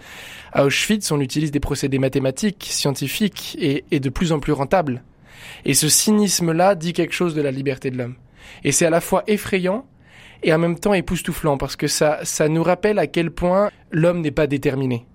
À 0.53 0.65
Auschwitz, 0.65 1.11
on 1.11 1.21
utilise 1.21 1.51
des 1.51 1.61
procédés 1.61 1.99
mathématiques, 1.99 2.67
scientifiques 2.71 3.57
et, 3.61 3.85
et 3.91 4.01
de 4.01 4.09
plus 4.09 4.33
en 4.33 4.41
plus 4.41 4.53
rentables. 4.53 5.03
Et 5.65 5.75
ce 5.75 5.89
cynisme-là 5.89 6.75
dit 6.75 6.93
quelque 6.93 7.15
chose 7.15 7.35
de 7.35 7.43
la 7.43 7.51
liberté 7.51 7.91
de 7.91 7.99
l'homme. 7.99 8.17
Et 8.65 8.73
c'est 8.73 8.87
à 8.87 8.91
la 8.91 9.01
fois 9.01 9.25
effrayant 9.27 9.87
et 10.43 10.53
en 10.53 10.59
même 10.59 10.79
temps 10.79 10.95
époustouflant 10.95 11.59
parce 11.59 11.77
que 11.77 11.87
ça, 11.87 12.21
ça 12.23 12.49
nous 12.49 12.63
rappelle 12.63 12.99
à 12.99 13.07
quel 13.07 13.31
point 13.31 13.71
l'homme 13.91 14.21
n'est 14.21 14.31
pas 14.31 14.47
déterminé. 14.47 15.07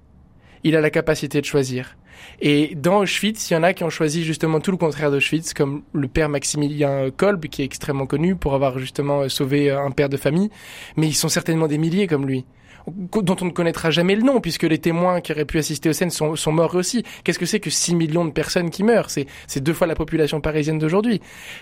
Il 0.64 0.76
a 0.76 0.82
la 0.82 0.90
capacité 0.90 1.42
de 1.42 1.46
choisir. 1.46 1.96
Et 2.40 2.76
dans 2.76 3.00
Auschwitz, 3.00 3.50
il 3.50 3.54
y 3.54 3.58
en 3.58 3.64
a 3.64 3.74
qui 3.74 3.84
ont 3.84 3.90
choisi 3.90 4.24
justement 4.24 4.60
tout 4.60 4.72
le 4.72 4.78
contraire 4.78 5.10
d'Auschwitz, 5.10 5.54
comme 5.54 5.82
le 5.94 6.08
père 6.08 6.30
Maximilien 6.30 7.10
Kolb, 7.10 7.46
qui 7.48 7.64
est 7.64 7.66
extrêmement 7.66 8.06
connu 8.06 8.36
pour 8.36 8.54
avoir 8.54 8.78
justement 8.78 9.28
sauvé 9.28 9.72
un 9.72 9.90
père 9.92 10.10
de 10.10 10.18
famille. 10.18 10.50
Mais 10.98 11.08
ils 11.08 11.16
sont 11.16 11.30
certainement 11.30 11.68
des 11.68 11.80
milliers 11.80 12.08
comme 12.08 12.28
lui 12.28 12.46
dont 12.88 13.36
on 13.42 13.46
ne 13.46 13.52
connaîtra 13.52 13.92
jamais 13.92 14.16
le 14.16 14.24
nom, 14.24 14.40
puisque 14.40 14.64
les 14.64 14.78
témoins 14.78 15.22
qui 15.22 15.32
auraient 15.32 15.46
pu 15.46 15.58
assister 15.58 15.90
aux 15.90 15.94
scènes 15.94 16.10
sont, 16.10 16.36
sont 16.36 16.52
morts 16.52 16.76
aussi. 16.76 17.04
Qu'est-ce 17.24 17.40
que 17.40 17.46
c'est 17.46 17.60
que 17.60 17.70
6 17.70 17.96
millions 17.96 18.26
de 18.26 18.32
personnes 18.32 18.70
qui 18.70 18.84
meurent? 18.84 19.10
C'est 19.10 19.28
deux 19.62 19.74
fois 19.74 19.88
la 19.88 19.96
population 19.96 20.42
parisienne 20.42 20.80
d'aujourd'hui. 20.80 21.22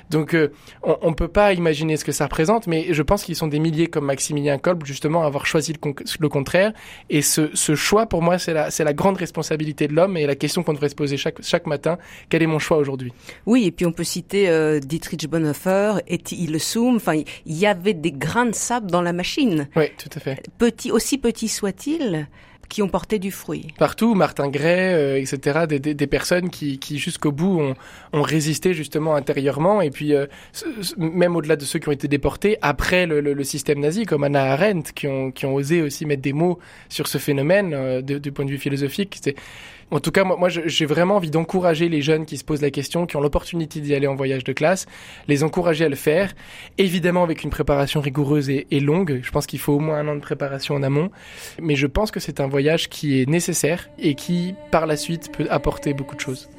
Donc 0.10 0.34
euh, 0.34 0.52
on 0.84 1.10
ne 1.10 1.16
peut 1.16 1.28
pas 1.28 1.54
imaginer 1.54 1.98
ce 1.98 2.06
que 2.06 2.12
ça 2.12 2.26
représente, 2.26 2.68
mais 2.68 2.88
je 2.94 3.02
pense 3.02 3.24
qu'ils 3.24 3.36
sont 3.36 3.48
des 3.48 3.60
milliers 3.60 3.88
comme 3.88 4.06
Maximilien 4.06 4.58
Kolb, 4.58 4.86
justement, 4.86 5.24
à 5.24 5.26
avoir 5.26 5.46
choisi 5.46 5.74
le, 5.74 5.94
le 6.20 6.30
contraire. 6.30 6.74
Et 7.10 7.22
ce, 7.22 7.50
ce 7.54 7.76
choix, 7.76 8.06
pour 8.06 8.22
moi, 8.22 8.38
c'est 8.38 8.54
la, 8.54 8.70
la 8.78 8.94
grande 8.94 9.18
responsabilité 9.18 9.88
de 9.88 9.94
l'homme 9.94 10.18
et 10.18 10.26
la 10.26 10.36
question 10.36 10.64
qu'on 10.64 10.74
devrait 10.74 10.90
se 10.90 10.96
poser 10.96 11.18
chaque, 11.18 11.42
chaque 11.42 11.68
matin. 11.68 11.98
Quel 12.30 12.44
est 12.44 12.48
mon 12.48 12.60
choix 12.60 12.78
aujourd'hui? 12.78 13.14
Oui, 13.46 13.66
et 13.66 13.72
puis 13.72 13.86
on 13.86 13.92
peut 13.92 14.04
citer 14.04 14.50
euh, 14.50 14.80
Dietrich 14.80 15.28
Bonhoeffer, 15.28 16.00
Etty 16.08 16.36
Hillesum. 16.36 16.96
Enfin, 16.96 17.22
il 17.46 17.58
y 17.58 17.66
avait 17.66 17.94
des 17.94 18.12
grains 18.12 18.46
de 18.46 18.56
sable 18.56 18.90
dans 18.92 19.02
la 19.02 19.14
machine. 19.14 19.68
Oui, 19.76 19.86
tout 19.98 20.10
à 20.16 20.20
fait. 20.20 20.44
Petit, 20.58 20.92
aussi 20.92 21.09
petit 21.18 21.48
soit-il, 21.48 22.28
qui 22.70 22.84
ont 22.84 22.88
porté 22.88 23.20
du 23.20 23.32
fruit. 23.32 23.68
Partout, 23.78 24.14
Martin 24.14 24.48
Gray, 24.48 24.94
euh, 24.94 25.20
etc., 25.20 25.62
des, 25.68 25.80
des, 25.80 25.96
des, 25.96 26.08
personnes 26.08 26.50
qui, 26.50 26.78
qui 26.78 27.00
jusqu'au 27.00 27.32
bout 27.32 27.60
ont, 27.60 27.76
ont, 28.14 28.22
résisté 28.22 28.74
justement 28.74 29.16
intérieurement, 29.16 29.82
et 29.82 29.90
puis 29.90 30.14
euh, 30.14 30.28
même 30.98 31.36
au-delà 31.36 31.56
de 31.56 31.66
ceux 31.66 31.80
qui 31.80 31.90
ont 31.90 31.92
été 31.92 32.08
déportés 32.08 32.58
après 32.62 33.08
le, 33.08 33.20
le, 33.22 33.34
le, 33.34 33.44
système 33.44 33.80
nazi, 33.80 34.06
comme 34.06 34.24
Anna 34.24 34.54
Arendt, 34.54 34.92
qui 34.94 35.08
ont, 35.08 35.32
qui 35.32 35.48
ont 35.48 35.56
osé 35.56 35.82
aussi 35.82 36.06
mettre 36.06 36.22
des 36.22 36.34
mots 36.34 36.60
sur 36.90 37.08
ce 37.08 37.18
phénomène 37.18 37.74
euh, 37.74 38.02
du 38.02 38.32
point 38.32 38.46
de 38.46 38.52
vue 38.52 38.60
philosophique. 38.60 39.20
En 39.92 40.00
tout 40.00 40.12
cas, 40.12 40.24
moi, 40.24 40.50
j'ai 40.50 40.86
vraiment 40.86 41.16
envie 41.16 41.32
d'encourager 41.32 41.90
les 41.90 42.02
jeunes 42.02 42.26
qui 42.26 42.38
se 42.38 42.44
posent 42.44 42.62
la 42.62 42.70
question, 42.70 43.08
qui 43.08 43.16
ont 43.16 43.22
l'opportunité 43.22 43.82
d'y 43.82 43.96
aller 43.96 44.06
en 44.06 44.16
voyage 44.16 44.44
de 44.44 44.54
classe, 44.54 44.86
les 45.28 45.44
encourager 45.44 45.86
à 45.86 45.90
le 45.90 45.96
faire, 45.96 46.34
évidemment 46.78 47.24
avec 47.24 47.44
une 47.44 47.50
préparation 47.50 48.00
rigoureuse 48.00 48.50
et 48.50 48.80
longue. 48.80 49.20
Je 49.24 49.32
pense 49.32 49.48
qu'il 49.48 49.60
faut 49.60 49.74
au 49.74 49.80
moins 49.80 49.98
un 49.98 50.08
an 50.08 50.16
de 50.16 50.22
préparation 50.22 50.76
en 50.76 50.84
amont, 50.84 51.10
mais 51.60 51.76
je 51.76 51.88
pense 51.88 52.12
que 52.12 52.20
c'est 52.20 52.40
un 52.40 52.48
voyage 52.48 52.88
qui 52.88 53.20
est 53.22 53.28
nécessaire 53.28 53.90
et 53.98 54.14
qui, 54.14 54.54
par 54.70 54.86
la 54.86 54.96
suite, 54.96 55.32
peut 55.36 55.48
apporter 55.50 55.94
beaucoup 55.94 56.16
de 56.16 56.22
choses. 56.22 56.50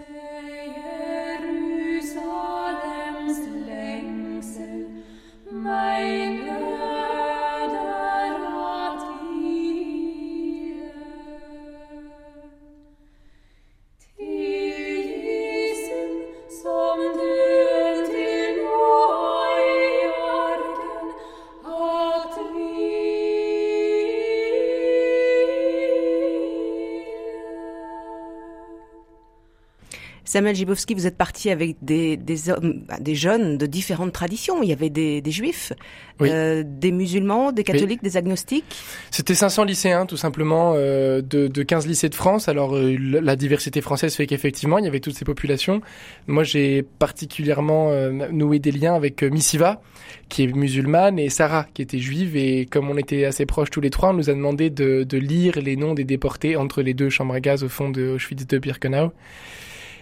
Samuel 30.30 30.54
Gibowski, 30.54 30.94
vous 30.94 31.08
êtes 31.08 31.16
parti 31.16 31.50
avec 31.50 31.78
des, 31.82 32.16
des 32.16 32.50
hommes, 32.50 32.84
bah, 32.86 32.98
des 33.00 33.16
jeunes 33.16 33.58
de 33.58 33.66
différentes 33.66 34.12
traditions. 34.12 34.62
Il 34.62 34.68
y 34.68 34.72
avait 34.72 34.88
des, 34.88 35.20
des 35.20 35.32
juifs, 35.32 35.72
oui. 36.20 36.28
euh, 36.30 36.62
des 36.64 36.92
musulmans, 36.92 37.50
des 37.50 37.64
catholiques, 37.64 37.98
oui. 38.04 38.10
des 38.10 38.16
agnostiques. 38.16 38.76
C'était 39.10 39.34
500 39.34 39.64
lycéens, 39.64 40.06
tout 40.06 40.16
simplement, 40.16 40.74
euh, 40.76 41.20
de, 41.20 41.48
de 41.48 41.62
15 41.64 41.88
lycées 41.88 42.08
de 42.08 42.14
France. 42.14 42.48
Alors, 42.48 42.76
euh, 42.76 42.96
la 42.96 43.34
diversité 43.34 43.80
française 43.80 44.14
fait 44.14 44.28
qu'effectivement, 44.28 44.78
il 44.78 44.84
y 44.84 44.86
avait 44.86 45.00
toutes 45.00 45.16
ces 45.16 45.24
populations. 45.24 45.80
Moi, 46.28 46.44
j'ai 46.44 46.84
particulièrement 46.84 47.90
euh, 47.90 48.28
noué 48.30 48.60
des 48.60 48.70
liens 48.70 48.94
avec 48.94 49.24
euh, 49.24 49.30
Missiva, 49.30 49.82
qui 50.28 50.44
est 50.44 50.54
musulmane, 50.54 51.18
et 51.18 51.28
Sarah, 51.28 51.66
qui 51.74 51.82
était 51.82 51.98
juive. 51.98 52.36
Et 52.36 52.66
comme 52.66 52.88
on 52.88 52.96
était 52.96 53.24
assez 53.24 53.46
proches 53.46 53.70
tous 53.70 53.80
les 53.80 53.90
trois, 53.90 54.10
on 54.10 54.14
nous 54.14 54.30
a 54.30 54.34
demandé 54.34 54.70
de, 54.70 55.02
de 55.02 55.18
lire 55.18 55.60
les 55.60 55.74
noms 55.74 55.94
des 55.94 56.04
déportés 56.04 56.54
entre 56.54 56.82
les 56.82 56.94
deux 56.94 57.10
chambres 57.10 57.34
à 57.34 57.40
gaz 57.40 57.64
au 57.64 57.68
fond 57.68 57.90
de 57.90 58.10
Auschwitz 58.10 58.46
de 58.46 58.58
Birkenau. 58.58 59.10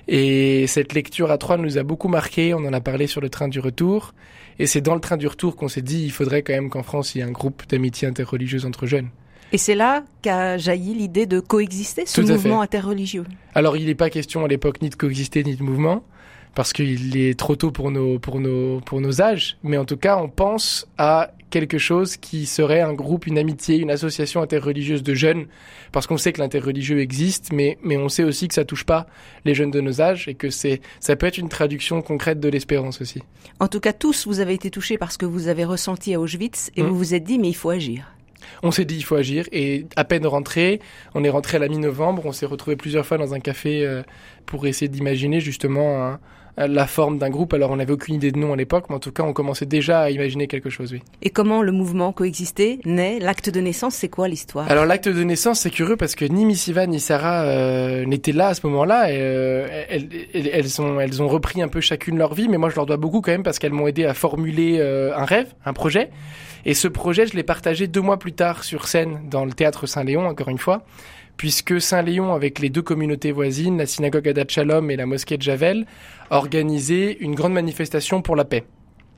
Et 0.09 0.66
cette 0.66 0.94
lecture 0.94 1.31
à 1.31 1.37
trois 1.37 1.59
nous 1.59 1.77
a 1.77 1.83
beaucoup 1.83 2.09
marqué. 2.09 2.55
On 2.55 2.64
en 2.64 2.73
a 2.73 2.81
parlé 2.81 3.07
sur 3.07 3.21
le 3.21 3.29
train 3.29 3.47
du 3.47 3.61
retour. 3.61 4.14
Et 4.59 4.66
c'est 4.66 4.81
dans 4.81 4.94
le 4.94 5.01
train 5.01 5.18
du 5.18 5.27
retour 5.27 5.55
qu'on 5.55 5.68
s'est 5.68 5.83
dit 5.83 6.03
il 6.03 6.11
faudrait 6.11 6.42
quand 6.42 6.55
même 6.55 6.71
qu'en 6.71 6.83
France 6.83 7.14
il 7.14 7.18
y 7.18 7.21
ait 7.21 7.25
un 7.25 7.31
groupe 7.31 7.62
d'amitié 7.68 8.09
interreligieuse 8.09 8.64
entre 8.64 8.87
jeunes. 8.87 9.11
Et 9.53 9.59
c'est 9.59 9.75
là 9.75 10.05
qu'a 10.23 10.59
jailli 10.59 10.94
l'idée 10.94 11.27
de 11.27 11.40
coexister 11.40 12.05
ce 12.07 12.21
Tout 12.21 12.27
mouvement 12.27 12.61
interreligieux. 12.61 13.25
Alors 13.55 13.77
il 13.77 13.87
n'est 13.87 13.94
pas 13.94 14.11
question 14.11 14.44
à 14.44 14.49
l'époque 14.49 14.83
ni 14.83 14.90
de 14.90 14.94
coexister 14.94 15.44
ni 15.44 15.57
de 15.57 15.62
mouvement 15.62 16.03
parce 16.59 16.73
qu'il 16.73 17.16
est 17.16 17.38
trop 17.38 17.55
tôt 17.55 17.71
pour 17.71 17.92
nos, 17.92 18.18
pour, 18.18 18.40
nos, 18.40 18.81
pour 18.81 19.01
nos 19.01 19.23
âges, 19.23 19.59
mais 19.62 19.77
en 19.77 19.85
tout 19.85 19.97
cas 19.97 20.16
on 20.16 20.29
pense 20.29 20.88
à 20.99 21.31
quelque 21.51 21.79
chose 21.79 22.16
qui 22.16 22.47
serait 22.47 22.81
un 22.81 22.94
groupe, 22.94 23.29
une 23.29 23.38
amitié, 23.38 23.77
une 23.77 23.92
association 23.92 24.42
interreligieuse 24.42 25.05
de 25.05 25.14
jeunes, 25.14 25.47
parce 25.92 26.09
qu'on 26.09 26.16
sait 26.16 26.33
que 26.33 26.40
l'interreligieux 26.40 26.99
existe, 26.99 27.53
mais, 27.53 27.79
mais 27.85 27.97
on 27.97 28.09
sait 28.09 28.25
aussi 28.25 28.49
que 28.49 28.55
ça 28.55 28.64
touche 28.64 28.83
pas 28.83 29.07
les 29.44 29.55
jeunes 29.55 29.71
de 29.71 29.81
nos 29.81 30.01
âges 30.01 30.27
et 30.27 30.35
que 30.35 30.51
c'est, 30.51 30.81
ça 30.99 31.14
peut 31.14 31.27
être 31.27 31.38
une 31.38 31.49
traduction 31.49 32.03
concrète 32.03 32.40
de 32.40 32.49
l'espérance 32.49 33.01
aussi. 33.01 33.23
En 33.61 33.68
tout 33.68 33.79
cas, 33.79 33.92
tous, 33.92 34.27
vous 34.27 34.40
avez 34.40 34.55
été 34.55 34.68
touchés 34.68 34.99
par 34.99 35.12
ce 35.12 35.18
que 35.18 35.27
vous 35.27 35.47
avez 35.47 35.64
ressenti 35.64 36.12
à 36.12 36.18
Auschwitz 36.18 36.73
et 36.75 36.83
mmh. 36.83 36.87
vous 36.88 36.99
vous 36.99 37.14
êtes 37.14 37.23
dit, 37.23 37.38
mais 37.38 37.51
il 37.51 37.55
faut 37.55 37.71
agir. 37.71 38.16
On 38.64 38.73
s'est 38.73 38.85
dit 38.85 38.97
il 38.97 39.05
faut 39.05 39.14
agir 39.14 39.44
et 39.53 39.87
à 39.94 40.03
peine 40.03 40.27
rentré, 40.27 40.81
on 41.14 41.23
est 41.23 41.29
rentré 41.29 41.59
à 41.59 41.61
la 41.61 41.68
mi-novembre, 41.68 42.23
on 42.27 42.33
s'est 42.33 42.47
retrouvé 42.47 42.75
plusieurs 42.75 43.07
fois 43.07 43.16
dans 43.16 43.35
un 43.35 43.40
café 43.40 43.87
euh, 43.87 44.03
pour 44.47 44.66
essayer 44.66 44.88
d'imaginer 44.88 45.40
justement 45.40 46.05
un, 46.05 46.21
la 46.66 46.87
forme 46.87 47.18
d'un 47.18 47.31
groupe. 47.31 47.55
Alors 47.55 47.71
on 47.71 47.77
n'avait 47.77 47.92
aucune 47.92 48.16
idée 48.16 48.33
de 48.33 48.38
nom 48.38 48.53
à 48.53 48.57
l'époque, 48.57 48.87
mais 48.88 48.97
en 48.97 48.99
tout 48.99 49.12
cas 49.12 49.23
on 49.23 49.33
commençait 49.33 49.66
déjà 49.66 50.01
à 50.01 50.11
imaginer 50.11 50.47
quelque 50.47 50.71
chose, 50.71 50.92
oui. 50.92 51.03
Et 51.23 51.31
comment 51.31 51.62
le 51.62 51.73
mouvement 51.73 52.12
coexistait, 52.12 52.81
naît 52.85 53.18
L'acte 53.21 53.51
de 53.51 53.61
naissance, 53.61 53.94
c'est 53.94 54.09
quoi 54.09 54.29
l'histoire? 54.29 54.71
Alors 54.71 54.85
l'acte 54.85 55.09
de 55.09 55.23
naissance, 55.23 55.61
c'est 55.61 55.71
curieux 55.71 55.97
parce 55.97 56.14
que 56.14 56.25
ni 56.25 56.44
Missiva 56.44 56.87
ni 56.87 57.01
Sarah 57.01 57.42
euh, 57.44 58.05
n'étaient 58.05 58.33
là 58.33 58.49
à 58.49 58.55
ce 58.55 58.66
moment-là. 58.66 59.12
Et, 59.12 59.18
euh, 59.21 59.85
elles, 59.88 60.09
elles, 60.53 60.81
ont, 60.83 61.01
elles 61.01 61.23
ont 61.23 61.29
repris 61.29 61.62
un 61.62 61.68
peu 61.68 61.81
chacune 61.81 62.18
leur 62.18 62.35
vie, 62.35 62.49
mais 62.49 62.59
moi 62.59 62.71
je 62.71 62.77
leur 62.77 62.87
dois 62.87 62.97
beaucoup 62.97 63.21
quand 63.21 63.33
même 63.33 63.42
parce 63.42 63.59
qu'elles 63.59 63.73
m'ont 63.73 63.87
aidé 63.87 64.05
à 64.05 64.14
formuler 64.14 64.79
euh, 64.81 65.16
un 65.16 65.25
rêve, 65.25 65.53
un 65.64 65.73
projet. 65.73 66.11
Et 66.64 66.75
ce 66.75 66.88
projet, 66.88 67.27
je 67.27 67.35
l'ai 67.35 67.44
partagé 67.44 67.87
deux 67.87 68.01
mois 68.01 68.18
plus 68.18 68.33
tard 68.33 68.64
sur 68.64 68.88
scène 68.88 69.21
dans 69.31 69.44
le 69.44 69.53
théâtre 69.53 69.87
Saint-Léon, 69.87 70.27
encore 70.27 70.49
une 70.49 70.59
fois 70.59 70.85
puisque 71.38 71.81
Saint-Léon, 71.81 72.35
avec 72.35 72.59
les 72.59 72.68
deux 72.68 72.83
communautés 72.83 73.33
voisines, 73.33 73.79
la 73.79 73.87
synagogue 73.87 74.29
Adat 74.29 74.44
et 74.90 74.96
la 74.96 75.07
mosquée 75.07 75.38
de 75.38 75.42
Javel, 75.42 75.87
a 76.31 76.37
organisé 76.37 77.16
une 77.20 77.35
grande 77.35 77.55
manifestation 77.55 78.20
pour 78.20 78.37
la 78.37 78.44
paix. 78.44 78.64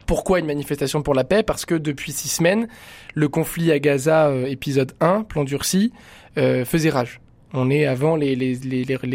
Pourquoi 0.07 0.39
une 0.39 0.47
manifestation 0.47 1.03
pour 1.03 1.15
la 1.15 1.25
paix? 1.25 1.43
Parce 1.43 1.65
que 1.65 1.75
depuis 1.75 2.13
six 2.13 2.29
semaines, 2.29 2.69
le 3.15 3.29
conflit 3.29 3.73
à 3.73 3.79
Gaza, 3.79 4.29
euh, 4.29 4.47
épisode 4.47 4.93
1, 5.01 5.23
plan 5.23 5.45
durci, 5.45 5.93
euh, 6.37 6.65
faisait 6.65 6.91
rage. 6.91 7.21
On 7.55 7.71
est 7.71 7.87
avant 7.87 8.17
les, 8.17 8.35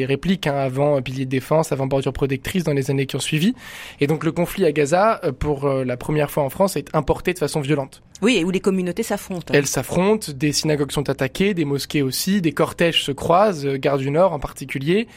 répliques, 0.05 0.47
hein, 0.47 0.55
avant 0.55 1.01
pilier 1.01 1.25
de 1.25 1.29
défense, 1.29 1.71
avant 1.71 1.87
bordure 1.87 2.11
protectrice 2.11 2.63
dans 2.63 2.73
les 2.73 2.91
années 2.91 3.05
qui 3.05 3.15
ont 3.15 3.21
suivi. 3.21 3.53
Et 4.01 4.07
donc 4.07 4.25
le 4.25 4.31
conflit 4.31 4.65
à 4.65 4.73
Gaza, 4.73 5.21
pour 5.39 5.69
la 5.69 5.95
première 5.95 6.29
fois 6.29 6.43
en 6.43 6.49
France, 6.49 6.75
est 6.75 6.93
importé 6.93 7.31
de 7.33 7.39
façon 7.39 7.61
violente. 7.61 8.01
Oui, 8.25 8.37
et 8.37 8.43
où 8.43 8.49
les 8.49 8.59
communautés 8.59 9.03
s'affrontent. 9.03 9.53
Elles 9.53 9.67
s'affrontent, 9.67 10.31
des 10.35 10.51
synagogues 10.51 10.91
sont 10.91 11.11
attaquées, 11.11 11.53
des 11.53 11.63
mosquées 11.63 12.01
aussi, 12.01 12.41
des 12.41 12.53
cortèges 12.53 13.03
se 13.03 13.11
croisent, 13.11 13.67
Gare 13.75 13.99
du 13.99 14.09
Nord 14.09 14.33
en 14.33 14.39
particulier. 14.39 15.07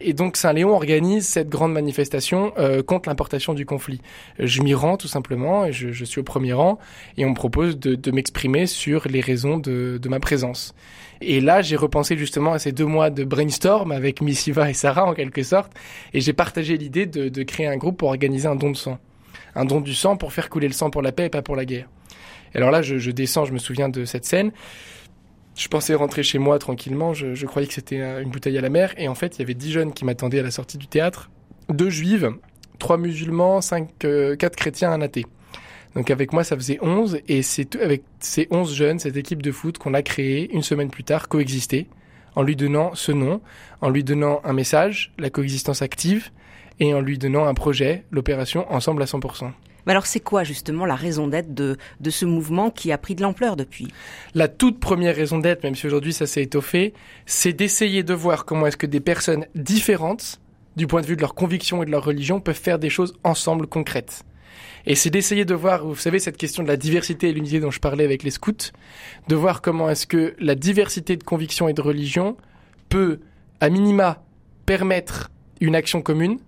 Et 0.00 0.12
donc 0.12 0.36
Saint-Léon 0.36 0.70
organise 0.70 1.24
cette 1.24 1.50
grande 1.50 1.72
manifestation 1.72 2.52
euh, 2.58 2.82
contre 2.82 3.08
l'importation 3.08 3.54
du 3.54 3.64
conflit. 3.64 4.00
Je 4.40 4.60
m'y 4.62 4.74
rends 4.74 4.96
tout 4.96 5.06
simplement, 5.06 5.66
et 5.66 5.72
je, 5.72 5.92
je, 5.92 6.04
suis 6.04 6.18
au 6.18 6.24
premier 6.24 6.52
rang, 6.52 6.80
et 7.16 7.24
on 7.24 7.30
me 7.30 7.34
propose 7.36 7.78
de, 7.78 7.94
de 7.94 8.10
m'exprimer 8.10 8.66
sur 8.66 9.06
les 9.06 9.20
raisons 9.20 9.58
de, 9.58 10.00
de 10.02 10.08
ma 10.08 10.18
présence. 10.18 10.74
Et 11.20 11.40
là, 11.40 11.62
j'ai 11.62 11.76
repensé 11.76 12.18
justement 12.18 12.54
à 12.54 12.58
ces 12.58 12.72
deux 12.72 12.86
mois 12.86 13.10
de 13.10 13.22
brainstorm 13.22 13.92
avec 13.92 14.20
Missiva 14.20 14.68
et 14.68 14.74
Sarah 14.74 15.04
en 15.04 15.14
quelque 15.14 15.44
sorte, 15.44 15.70
et 16.12 16.20
j'ai 16.20 16.32
partagé 16.32 16.76
l'idée 16.76 17.06
de, 17.06 17.28
de 17.28 17.42
créer 17.44 17.68
un 17.68 17.76
groupe 17.76 17.98
pour 17.98 18.08
organiser 18.08 18.48
un 18.48 18.56
don 18.56 18.72
de 18.72 18.76
sang. 18.76 18.98
Un 19.54 19.64
don 19.64 19.80
du 19.80 19.94
sang 19.94 20.16
pour 20.16 20.32
faire 20.32 20.50
couler 20.50 20.66
le 20.66 20.74
sang 20.74 20.90
pour 20.90 21.02
la 21.02 21.12
paix 21.12 21.26
et 21.26 21.30
pas 21.30 21.42
pour 21.42 21.54
la 21.54 21.64
guerre. 21.64 21.86
Alors 22.54 22.70
là, 22.70 22.82
je, 22.82 23.10
descends, 23.10 23.44
je 23.44 23.52
me 23.52 23.58
souviens 23.58 23.88
de 23.88 24.04
cette 24.04 24.24
scène. 24.24 24.52
Je 25.56 25.68
pensais 25.68 25.94
rentrer 25.94 26.22
chez 26.22 26.38
moi 26.38 26.58
tranquillement, 26.58 27.14
je, 27.14 27.34
je 27.34 27.46
croyais 27.46 27.66
que 27.66 27.74
c'était 27.74 27.98
une 28.22 28.30
bouteille 28.30 28.56
à 28.58 28.60
la 28.60 28.68
mer, 28.68 28.94
et 28.96 29.08
en 29.08 29.16
fait, 29.16 29.36
il 29.36 29.38
y 29.40 29.42
avait 29.42 29.54
dix 29.54 29.72
jeunes 29.72 29.92
qui 29.92 30.04
m'attendaient 30.04 30.38
à 30.38 30.44
la 30.44 30.52
sortie 30.52 30.78
du 30.78 30.86
théâtre, 30.86 31.30
deux 31.68 31.90
juives, 31.90 32.30
trois 32.78 32.96
musulmans, 32.96 33.60
cinq, 33.60 34.04
euh, 34.04 34.36
quatre 34.36 34.56
chrétiens, 34.56 34.92
un 34.92 35.00
athée. 35.00 35.26
Donc 35.94 36.10
avec 36.10 36.32
moi, 36.32 36.44
ça 36.44 36.54
faisait 36.54 36.78
11 36.80 37.18
et 37.26 37.42
c'est 37.42 37.74
avec 37.76 38.02
ces 38.20 38.46
11 38.50 38.74
jeunes, 38.74 38.98
cette 38.98 39.16
équipe 39.16 39.42
de 39.42 39.50
foot 39.50 39.78
qu'on 39.78 39.94
a 39.94 40.02
créée 40.02 40.52
une 40.52 40.62
semaine 40.62 40.90
plus 40.90 41.04
tard, 41.04 41.28
coexister, 41.28 41.88
en 42.36 42.42
lui 42.42 42.56
donnant 42.56 42.94
ce 42.94 43.10
nom, 43.10 43.40
en 43.80 43.90
lui 43.90 44.04
donnant 44.04 44.40
un 44.44 44.52
message, 44.52 45.12
la 45.18 45.30
coexistence 45.30 45.82
active, 45.82 46.30
et 46.78 46.94
en 46.94 47.00
lui 47.00 47.18
donnant 47.18 47.46
un 47.46 47.54
projet, 47.54 48.04
l'opération 48.12 48.70
Ensemble 48.72 49.02
à 49.02 49.06
100%. 49.06 49.50
Mais 49.88 49.92
alors 49.92 50.04
c'est 50.04 50.20
quoi 50.20 50.44
justement 50.44 50.84
la 50.84 50.96
raison 50.96 51.28
d'être 51.28 51.54
de, 51.54 51.78
ce 52.10 52.26
mouvement 52.26 52.68
qui 52.68 52.92
a 52.92 52.98
pris 52.98 53.14
de 53.14 53.22
l'ampleur 53.22 53.56
depuis? 53.56 53.88
La 54.34 54.46
toute 54.46 54.80
première 54.80 55.16
raison 55.16 55.38
d'être, 55.38 55.64
même 55.64 55.74
si 55.74 55.86
aujourd'hui 55.86 56.12
ça 56.12 56.26
s'est 56.26 56.42
étoffé, 56.42 56.92
c'est 57.24 57.54
d'essayer 57.54 58.02
de 58.02 58.12
voir 58.12 58.44
comment 58.44 58.66
est-ce 58.66 58.76
que 58.76 58.86
des 58.86 59.00
personnes 59.00 59.46
différentes, 59.54 60.42
du 60.76 60.86
point 60.86 61.00
de 61.00 61.06
vue 61.06 61.16
de 61.16 61.22
leur 61.22 61.34
conviction 61.34 61.82
et 61.82 61.86
de 61.86 61.90
leur 61.90 62.04
religion, 62.04 62.38
peuvent 62.38 62.54
faire 62.54 62.78
des 62.78 62.90
choses 62.90 63.14
ensemble 63.24 63.66
concrètes. 63.66 64.24
Et 64.84 64.94
c'est 64.94 65.08
d'essayer 65.08 65.46
de 65.46 65.54
voir, 65.54 65.86
vous 65.86 65.96
savez, 65.96 66.18
cette 66.18 66.36
question 66.36 66.62
de 66.62 66.68
la 66.68 66.76
diversité 66.76 67.30
et 67.30 67.32
l'unité 67.32 67.58
dont 67.58 67.70
je 67.70 67.80
parlais 67.80 68.04
avec 68.04 68.24
les 68.24 68.30
scouts, 68.30 68.72
de 69.28 69.36
voir 69.36 69.62
comment 69.62 69.88
est-ce 69.88 70.06
que 70.06 70.34
la 70.38 70.54
diversité 70.54 71.16
de 71.16 71.24
conviction 71.24 71.66
et 71.66 71.72
de 71.72 71.80
religion 71.80 72.36
peut, 72.90 73.20
à 73.62 73.70
minima, 73.70 74.22
permettre 74.66 75.30
une 75.62 75.74
action 75.74 76.02
commune, 76.02 76.40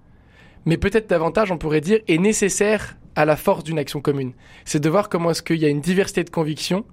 mais 0.66 0.76
peut-être 0.76 1.08
davantage, 1.08 1.50
on 1.50 1.56
pourrait 1.56 1.80
dire, 1.80 2.00
est 2.06 2.18
nécessaire 2.18 2.98
à 3.20 3.26
la 3.26 3.36
force 3.36 3.64
d'une 3.64 3.78
action 3.78 4.00
commune. 4.00 4.32
C'est 4.64 4.80
de 4.80 4.88
voir 4.88 5.10
comment 5.10 5.30
est-ce 5.30 5.42
qu'il 5.42 5.58
y 5.58 5.66
a 5.66 5.68
une 5.68 5.82
diversité 5.82 6.24
de 6.24 6.30
conviction 6.30 6.86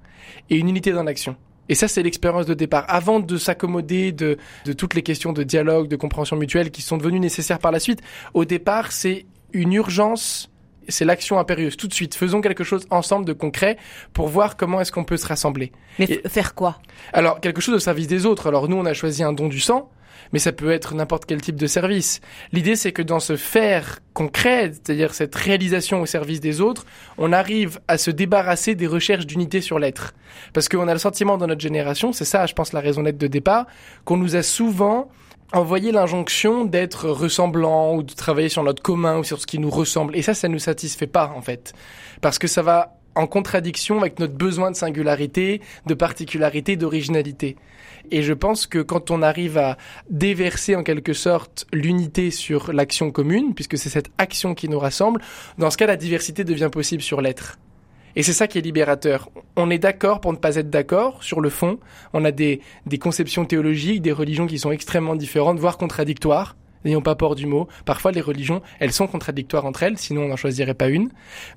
et 0.50 0.58
une 0.58 0.68
unité 0.68 0.92
dans 0.92 1.04
l'action. 1.04 1.38
Et 1.70 1.76
ça, 1.76 1.88
c'est 1.88 2.04
l'expérience 2.04 2.46
de 2.46 2.54
départ. 2.54 2.86
Avant 2.90 3.20
de 3.22 3.38
s'accommoder 3.38 4.12
de, 4.12 4.38
de 4.66 4.74
toutes 4.74 4.94
les 4.94 5.04
questions 5.04 5.32
de 5.32 5.44
dialogue, 5.44 5.88
de 5.88 5.96
compréhension 5.96 6.36
mutuelle 6.36 6.72
qui 6.72 6.82
sont 6.82 6.98
devenues 6.98 7.22
nécessaires 7.22 7.60
par 7.60 7.72
la 7.72 7.80
suite, 7.80 8.02
au 8.34 8.44
départ, 8.44 8.92
c'est 8.92 9.26
une 9.54 9.72
urgence 9.72 10.52
c'est 10.88 11.06
l'action 11.06 11.40
impérieuse. 11.40 11.78
Tout 11.78 11.88
de 11.88 11.94
suite, 11.94 12.16
faisons 12.16 12.42
quelque 12.42 12.64
chose 12.64 12.86
ensemble 12.90 13.26
de 13.26 13.34
concret 13.34 13.78
pour 14.14 14.28
voir 14.28 14.58
comment 14.58 14.82
est-ce 14.82 14.92
qu'on 14.92 15.04
peut 15.04 15.18
se 15.18 15.28
rassembler. 15.28 15.72
Mais 16.00 16.22
faire 16.28 16.56
quoi? 16.56 16.80
Alors, 17.14 17.40
quelque 17.40 17.62
chose 17.62 17.76
au 17.76 17.80
service 17.80 18.08
des 18.08 18.26
autres. 18.26 18.48
Alors, 18.48 18.68
nous, 18.68 18.78
on 18.78 18.86
a 18.86 18.94
choisi 18.94 19.24
un 19.24 19.34
don 19.34 19.48
du 19.48 19.60
sang 19.60 19.90
mais 20.34 20.40
ça 20.40 20.52
peut 20.52 20.72
être 20.72 20.96
n'importe 20.96 21.26
quel 21.26 21.42
type 21.42 21.56
de 21.56 21.68
service. 21.68 22.22
L'idée, 22.52 22.76
c'est 22.76 22.92
que 22.92 23.02
dans 23.02 23.20
ce 23.20 23.36
faire 23.36 24.00
concret, 24.14 24.72
c'est-à-dire 24.74 25.14
cette 25.14 25.36
réalisation 25.36 26.02
au 26.02 26.06
service 26.06 26.40
des 26.40 26.62
autres, 26.62 26.86
on 27.18 27.32
arrive 27.34 27.80
à 27.88 27.98
se 27.98 28.12
débarrasser 28.12 28.76
des 28.76 28.88
recherches 28.88 29.26
d'unité 29.26 29.62
sur 29.62 29.80
l'être. 29.80 30.14
Parce 30.54 30.70
qu'on 30.70 30.88
a 30.88 30.94
le 30.94 31.00
sentiment 31.00 31.38
dans 31.38 31.48
notre 31.48 31.62
génération, 31.62 32.14
c'est 32.14 32.26
ça, 32.26 32.46
je 32.46 32.54
pense, 32.54 32.74
la 32.74 32.80
raison 32.80 33.04
d'être 33.04 33.18
de 33.18 33.28
départ, 33.28 33.68
qu'on 34.06 34.18
nous 34.18 34.36
a 34.36 34.44
souvent 34.44 35.10
envoyé 35.54 35.92
l'injonction 35.92 36.66
d'être 36.66 37.10
ressemblant 37.10 37.96
ou 37.96 38.04
de 38.04 38.14
travailler 38.14 38.50
sur 38.50 38.64
notre 38.64 38.82
commun 38.82 39.18
ou 39.20 39.24
sur 39.24 39.40
ce 39.40 39.48
qui 39.48 39.60
nous 39.60 39.70
ressemble. 39.70 40.16
Et 40.16 40.22
ça, 40.22 40.34
ça 40.34 40.48
nous 40.48 40.60
satisfait 40.60 41.08
pas, 41.08 41.34
en 41.36 41.42
fait. 41.42 41.74
Parce 42.22 42.40
que 42.40 42.48
ça 42.48 42.62
va 42.62 42.98
en 43.16 43.28
contradiction 43.28 44.00
avec 44.00 44.20
notre 44.20 44.36
besoin 44.36 44.72
de 44.72 44.76
singularité, 44.76 45.62
de 45.86 45.94
particularité, 45.94 46.76
d'originalité. 46.76 47.56
Et 48.12 48.22
je 48.22 48.34
pense 48.34 48.68
que 48.68 48.80
quand 48.80 49.12
on 49.12 49.22
arrive 49.22 49.58
à 49.58 49.78
déverser 50.10 50.76
en 50.76 50.84
quelque 50.84 51.14
sorte 51.14 51.66
l'unité 51.74 52.32
sur 52.32 52.72
l'action 52.72 53.12
commune, 53.12 53.54
puisque 53.54 53.78
c'est 53.78 53.90
cette 53.90 54.12
action 54.18 54.54
qui 54.54 54.70
nous 54.70 54.80
rassemble, 54.80 55.22
dans 55.58 55.72
ce 55.72 55.78
cas, 55.78 55.88
la 55.88 55.98
diversité 55.98 56.44
devient 56.44 56.70
possible 56.72 57.02
sur 57.02 57.22
l'être. 57.22 57.58
Et 58.18 58.24
c'est 58.24 58.34
ça 58.34 58.48
qui 58.48 58.58
est 58.58 58.62
libérateur. 58.62 59.30
On 59.56 59.70
est 59.70 59.78
d'accord 59.78 60.22
pour 60.22 60.34
ne 60.34 60.38
pas 60.38 60.56
être 60.56 60.72
d'accord 60.72 61.24
sur 61.24 61.40
le 61.40 61.52
fond. 61.52 61.78
On 62.14 62.26
a 62.26 62.32
des, 62.32 62.62
des 62.88 62.98
conceptions 62.98 63.46
théologiques, 63.46 64.02
des 64.02 64.12
religions 64.12 64.48
qui 64.48 64.58
sont 64.58 64.72
extrêmement 64.72 65.16
différentes, 65.16 65.60
voire 65.60 65.78
contradictoires. 65.78 66.56
N'ayons 66.84 67.04
pas 67.04 67.14
peur 67.14 67.36
du 67.36 67.46
mot. 67.46 67.68
Parfois, 67.86 68.12
les 68.12 68.22
religions, 68.22 68.64
elles 68.80 68.92
sont 68.92 69.06
contradictoires 69.06 69.66
entre 69.66 69.84
elles, 69.84 70.00
sinon 70.00 70.24
on 70.24 70.30
n'en 70.30 70.36
choisirait 70.36 70.74
pas 70.74 70.88
une. 70.88 71.10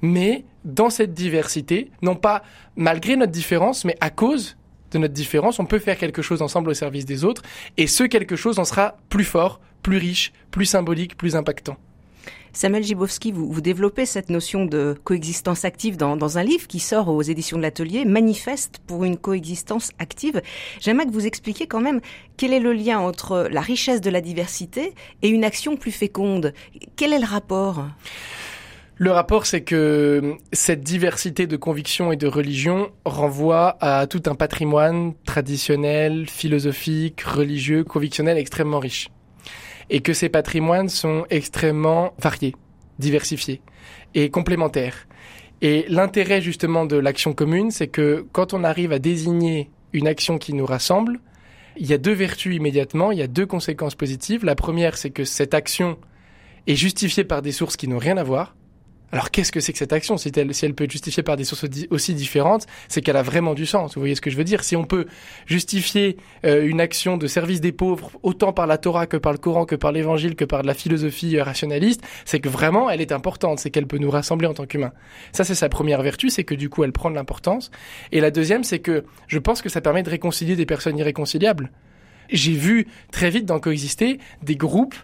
Mais 0.03 0.45
dans 0.67 0.91
cette 0.91 1.15
diversité, 1.15 1.91
non 2.03 2.15
pas 2.15 2.43
malgré 2.77 3.17
notre 3.17 3.33
différence, 3.33 3.87
mais 3.87 3.97
à 4.03 4.11
cause 4.11 4.59
de 4.91 4.99
notre 4.99 5.15
différence, 5.15 5.61
on 5.61 5.65
peut 5.65 5.79
faire 5.79 5.97
quelque 5.97 6.21
chose 6.21 6.43
ensemble 6.43 6.69
au 6.69 6.75
service 6.75 7.07
des 7.07 7.25
autres, 7.25 7.41
et 7.79 7.87
ce 7.87 8.05
quelque 8.05 8.37
chose 8.37 8.59
en 8.59 8.67
sera 8.67 8.99
plus 9.09 9.25
fort, 9.25 9.61
plus 9.83 9.97
riche, 9.97 10.35
plus 10.51 10.67
symbolique, 10.67 11.17
plus 11.17 11.37
impactant. 11.37 11.79
Samuel 12.53 12.83
Gibowski, 12.83 13.33
vous, 13.33 13.51
vous, 13.51 13.61
développez 13.61 14.07
cette 14.07 14.31
notion 14.31 14.65
de 14.65 14.97
coexistence 15.05 15.65
active 15.65 15.97
dans, 15.97 16.17
dans 16.17 16.39
un 16.39 16.43
livre 16.43 16.67
qui 16.67 16.81
sort 16.81 17.09
aux 17.09 17.23
éditions 17.23 17.57
de 17.57 17.63
l'Atelier, 17.63 18.05
Manifeste 18.05 18.81
pour 18.87 19.05
une 19.05 19.17
coexistence 19.17 19.91
active. 19.99 20.43
J'aimerais 20.81 21.07
que 21.07 21.13
vous 21.13 21.27
expliquiez 21.27 21.67
quand 21.67 21.81
même 21.81 22.01
quel 22.37 22.53
est 22.53 22.61
le 22.61 22.73
lien 22.73 22.99
entre 22.99 23.49
la 23.51 23.61
richesse 23.61 24.01
de 24.01 24.11
la 24.11 24.21
diversité 24.21 24.95
et 25.23 25.29
une 25.29 25.45
action 25.45 25.77
plus 25.77 25.93
féconde. 25.93 26.53
Quel 26.97 27.13
est 27.13 27.19
le 27.19 27.27
rapport? 27.27 27.87
Le 28.97 29.13
rapport, 29.13 29.47
c'est 29.47 29.63
que 29.63 30.35
cette 30.53 30.83
diversité 30.83 31.47
de 31.47 31.57
convictions 31.57 32.13
et 32.13 32.17
de 32.17 32.27
religions 32.27 32.91
renvoie 33.07 33.79
à 33.81 34.07
tout 34.07 34.23
un 34.27 34.35
patrimoine 34.35 35.15
traditionnel, 35.25 36.29
philosophique, 36.29 37.23
religieux, 37.23 37.83
convictionnel 37.83 38.37
extrêmement 38.37 38.79
riche. 38.79 39.09
Et 39.91 40.01
que 40.01 40.13
ces 40.13 40.29
patrimoines 40.29 40.89
sont 40.89 41.27
extrêmement 41.31 42.15
variés, 42.19 42.55
diversifiés 42.99 43.61
et 44.15 44.31
complémentaires. 44.31 45.07
Et 45.63 45.85
l'intérêt 45.89 46.41
justement 46.41 46.87
de 46.87 46.97
l'action 46.97 47.35
commune, 47.35 47.71
c'est 47.71 47.89
que 47.89 48.25
quand 48.33 48.55
on 48.55 48.65
arrive 48.65 48.93
à 48.93 48.99
désigner 48.99 49.69
une 49.93 50.07
action 50.07 50.39
qui 50.39 50.55
nous 50.55 50.65
rassemble, 50.65 51.21
il 51.77 51.87
y 51.87 51.93
a 51.93 51.99
deux 51.99 52.13
vertus 52.13 52.57
immédiatement, 52.57 53.13
il 53.13 53.19
y 53.19 53.23
a 53.23 53.27
deux 53.27 53.47
conséquences 53.47 53.95
positives. 53.95 54.45
La 54.45 54.55
première, 54.55 54.97
c'est 54.97 55.11
que 55.11 55.25
cette 55.25 55.55
action 55.55 55.99
est 56.67 56.77
justifiée 56.77 57.25
par 57.25 57.43
des 57.43 57.53
sources 57.53 57.77
qui 57.77 57.89
n'ont 57.89 57.99
rien 57.99 58.17
à 58.17 58.23
voir. 58.23 58.55
Alors 59.13 59.31
qu'est-ce 59.31 59.51
que 59.51 59.61
c'est 59.61 59.73
que 59.73 59.79
cette 59.79 59.93
action 59.93 60.17
si 60.17 60.31
elle, 60.37 60.75
peut 60.75 60.85
être 60.85 60.91
justifiée 60.91 61.23
par 61.23 61.37
des 61.37 61.45
sources 61.45 61.65
aussi 61.91 62.15
différentes, 62.15 62.67
c'est 62.89 63.01
qu'elle 63.01 63.17
a 63.17 63.23
vraiment 63.23 63.55
du 63.55 63.67
sens. 63.67 63.95
Vous 63.95 64.01
voyez 64.01 64.15
ce 64.15 64.21
que 64.21 64.31
je 64.31 64.37
veux 64.37 64.45
dire 64.45 64.63
Si 64.63 64.77
on 64.77 64.85
peut 64.85 65.07
justifier 65.47 66.17
euh, 66.45 66.67
une 66.67 66.81
action 66.81 67.17
de 67.17 67.27
service 67.27 67.61
des 67.61 67.73
pauvres 67.73 68.13
autant 68.23 68.53
par 68.53 68.67
la 68.67 68.79
Torah 68.79 69.07
que 69.07 69.17
par 69.17 69.33
le 69.33 69.39
Coran, 69.39 69.65
que 69.65 69.75
par 69.75 69.93
l'Évangile, 69.93 70.37
que 70.37 70.45
par 70.45 70.63
la 70.63 70.75
philosophie 70.75 71.37
euh, 71.37 71.43
rationaliste, 71.43 72.03
c'est 72.25 72.41
que 72.41 72.49
vraiment 72.49 72.89
elle 72.89 73.01
est 73.01 73.13
importante, 73.13 73.59
c'est 73.59 73.71
qu'elle 73.71 73.87
peut 73.87 73.99
nous 73.99 74.11
rassembler 74.11 74.47
en 74.47 74.55
tant 74.55 74.67
qu'humains. 74.67 74.93
Ça 75.33 75.45
c'est 75.45 75.55
sa 75.55 75.69
première 75.69 76.03
vertu, 76.03 76.31
c'est 76.31 76.45
que 76.45 76.55
du 76.55 76.69
coup 76.69 76.85
elle 76.85 76.93
prend 76.93 77.11
de 77.11 77.17
l'importance. 77.17 77.71
Et 78.13 78.21
la 78.21 78.31
deuxième, 78.31 78.65
c'est 78.65 78.79
que 78.79 79.05
je 79.27 79.39
pense 79.39 79.63
que 79.63 79.69
ça 79.69 79.81
permet 79.81 80.03
de 80.03 80.11
réconcilier 80.11 80.57
des 80.57 80.67
personnes 80.67 80.99
irréconciliables. 80.99 81.71
J'ai 82.31 82.53
vu 82.53 82.87
très 83.11 83.31
vite 83.31 83.45
dans 83.45 83.59
coexister 83.59 84.19
des 84.43 84.57
groupes 84.57 84.95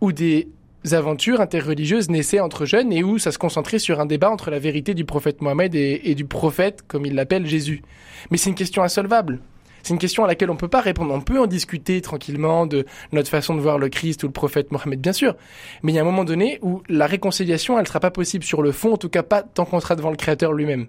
ou 0.00 0.12
des 0.12 0.48
aventures 0.94 1.40
interreligieuses 1.40 2.10
naissaient 2.10 2.40
entre 2.40 2.64
jeunes 2.64 2.92
et 2.92 3.02
où 3.02 3.18
ça 3.18 3.32
se 3.32 3.38
concentrait 3.38 3.78
sur 3.78 4.00
un 4.00 4.06
débat 4.06 4.30
entre 4.30 4.50
la 4.50 4.58
vérité 4.58 4.94
du 4.94 5.04
prophète 5.04 5.40
Mohammed 5.40 5.74
et, 5.74 6.14
du 6.14 6.24
prophète, 6.24 6.82
comme 6.86 7.06
il 7.06 7.14
l'appelle, 7.14 7.46
Jésus. 7.46 7.82
Mais 8.30 8.36
c'est 8.36 8.50
une 8.50 8.56
question 8.56 8.82
insolvable. 8.82 9.40
C'est 9.82 9.94
une 9.94 10.00
question 10.00 10.24
à 10.24 10.26
laquelle 10.26 10.50
on 10.50 10.54
ne 10.54 10.58
peut 10.58 10.66
pas 10.66 10.80
répondre. 10.80 11.14
On 11.14 11.20
peut 11.20 11.38
en 11.38 11.46
discuter 11.46 12.00
tranquillement 12.00 12.66
de 12.66 12.86
notre 13.12 13.28
façon 13.28 13.54
de 13.54 13.60
voir 13.60 13.78
le 13.78 13.88
Christ 13.88 14.24
ou 14.24 14.26
le 14.26 14.32
prophète 14.32 14.72
Mohammed, 14.72 15.00
bien 15.00 15.12
sûr. 15.12 15.36
Mais 15.82 15.92
il 15.92 15.94
y 15.94 15.98
a 15.98 16.02
un 16.02 16.04
moment 16.04 16.24
donné 16.24 16.58
où 16.62 16.82
la 16.88 17.06
réconciliation, 17.06 17.74
elle 17.76 17.82
ne 17.82 17.88
sera 17.88 18.00
pas 18.00 18.10
possible 18.10 18.42
sur 18.42 18.62
le 18.62 18.72
fond, 18.72 18.94
en 18.94 18.96
tout 18.96 19.08
cas 19.08 19.22
pas 19.22 19.42
tant 19.42 19.64
qu'on 19.64 19.78
sera 19.78 19.94
devant 19.94 20.10
le 20.10 20.16
Créateur 20.16 20.52
lui-même. 20.52 20.86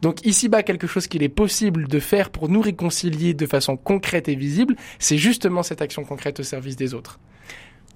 Donc 0.00 0.24
ici-bas, 0.26 0.62
quelque 0.62 0.86
chose 0.86 1.06
qu'il 1.06 1.22
est 1.22 1.28
possible 1.28 1.86
de 1.88 1.98
faire 2.00 2.30
pour 2.30 2.48
nous 2.48 2.60
réconcilier 2.60 3.34
de 3.34 3.46
façon 3.46 3.76
concrète 3.76 4.28
et 4.28 4.34
visible, 4.34 4.76
c'est 4.98 5.18
justement 5.18 5.62
cette 5.62 5.82
action 5.82 6.02
concrète 6.04 6.40
au 6.40 6.42
service 6.42 6.76
des 6.76 6.94
autres. 6.94 7.20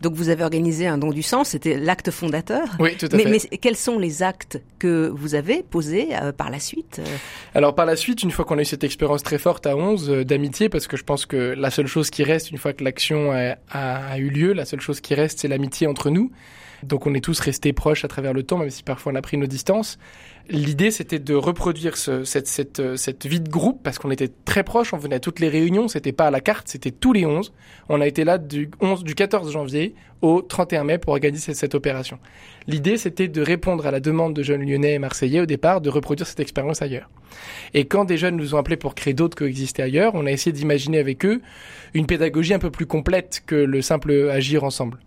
Donc 0.02 0.14
vous 0.14 0.28
avez 0.28 0.44
organisé 0.44 0.86
un 0.86 0.98
don 0.98 1.10
du 1.10 1.22
sang, 1.22 1.42
c'était 1.44 1.78
l'acte 1.78 2.10
fondateur. 2.10 2.68
Oui, 2.78 2.96
tout 2.96 3.06
à 3.10 3.16
mais, 3.16 3.24
fait. 3.24 3.48
Mais 3.50 3.58
quels 3.58 3.76
sont 3.76 3.98
les 3.98 4.22
actes 4.22 4.60
que 4.78 5.08
vous 5.08 5.34
avez 5.34 5.62
posés 5.62 6.08
euh, 6.12 6.32
par 6.32 6.50
la 6.50 6.60
suite 6.60 7.00
euh 7.00 7.16
Alors 7.54 7.74
par 7.74 7.86
la 7.86 7.96
suite, 7.96 8.22
une 8.22 8.30
fois 8.30 8.44
qu'on 8.44 8.58
a 8.58 8.62
eu 8.62 8.66
cette 8.66 8.84
expérience 8.84 9.22
très 9.22 9.38
forte 9.38 9.66
à 9.66 9.76
11 9.76 10.10
euh, 10.10 10.24
d'amitié, 10.24 10.68
parce 10.68 10.86
que 10.86 10.96
je 10.96 11.04
pense 11.04 11.24
que 11.24 11.54
la 11.56 11.70
seule 11.70 11.86
chose 11.86 12.10
qui 12.10 12.24
reste, 12.24 12.50
une 12.50 12.58
fois 12.58 12.74
que 12.74 12.84
l'action 12.84 13.32
a, 13.32 13.56
a, 13.70 14.18
eu 14.18 14.28
lieu, 14.28 14.52
la 14.52 14.66
seule 14.66 14.80
chose 14.80 15.00
qui 15.00 15.14
reste, 15.14 15.40
c'est 15.40 15.48
l'amitié 15.48 15.86
entre 15.86 16.10
nous. 16.10 16.30
Donc 16.82 17.06
on 17.06 17.14
est 17.14 17.20
tous 17.20 17.38
restés 17.40 17.72
proches 17.72 18.04
à 18.04 18.08
travers 18.08 18.32
le 18.32 18.42
temps, 18.42 18.58
même 18.58 18.70
si 18.70 18.82
parfois 18.82 19.12
on 19.12 19.14
a 19.16 19.22
pris 19.22 19.36
nos 19.36 19.46
distances. 19.46 19.98
L'idée, 20.48 20.90
c'était 20.90 21.18
de 21.18 21.34
reproduire 21.34 21.96
ce, 21.96 22.24
cette, 22.24 22.46
cette, 22.46 22.96
cette 22.96 23.26
vie 23.26 23.40
de 23.40 23.48
groupe, 23.48 23.82
parce 23.82 23.98
qu'on 23.98 24.10
était 24.10 24.30
très 24.44 24.62
proches, 24.62 24.92
on 24.94 24.98
venait 24.98 25.16
à 25.16 25.20
toutes 25.20 25.40
les 25.40 25.48
réunions, 25.48 25.88
c'était 25.88 26.12
pas 26.12 26.26
à 26.26 26.30
la 26.30 26.40
carte, 26.40 26.68
c'était 26.68 26.92
tous 26.92 27.12
les 27.12 27.26
11. 27.26 27.52
On 27.88 28.00
a 28.00 28.06
été 28.06 28.24
là 28.24 28.38
du, 28.38 28.70
11, 28.80 29.02
du 29.02 29.14
14 29.14 29.50
janvier 29.50 29.94
au 30.22 30.42
31 30.42 30.84
mai 30.84 30.98
pour 30.98 31.12
organiser 31.12 31.42
cette, 31.46 31.56
cette 31.56 31.74
opération. 31.74 32.18
L'idée, 32.66 32.96
c'était 32.96 33.28
de 33.28 33.42
répondre 33.42 33.86
à 33.86 33.90
la 33.90 34.00
demande 34.00 34.34
de 34.34 34.42
jeunes 34.42 34.62
lyonnais 34.62 34.94
et 34.94 34.98
marseillais 34.98 35.40
au 35.40 35.46
départ 35.46 35.80
de 35.80 35.90
reproduire 35.90 36.26
cette 36.26 36.40
expérience 36.40 36.80
ailleurs. 36.80 37.10
Et 37.74 37.84
quand 37.84 38.04
des 38.04 38.16
jeunes 38.16 38.36
nous 38.36 38.54
ont 38.54 38.58
appelés 38.58 38.76
pour 38.76 38.94
créer 38.94 39.14
d'autres 39.14 39.36
coexister 39.36 39.82
ailleurs, 39.82 40.14
on 40.14 40.26
a 40.26 40.30
essayé 40.30 40.52
d'imaginer 40.52 40.98
avec 40.98 41.24
eux 41.24 41.42
une 41.94 42.06
pédagogie 42.06 42.54
un 42.54 42.58
peu 42.58 42.70
plus 42.70 42.86
complète 42.86 43.42
que 43.46 43.56
le 43.56 43.82
simple 43.82 44.30
agir 44.30 44.64
ensemble. 44.64 44.98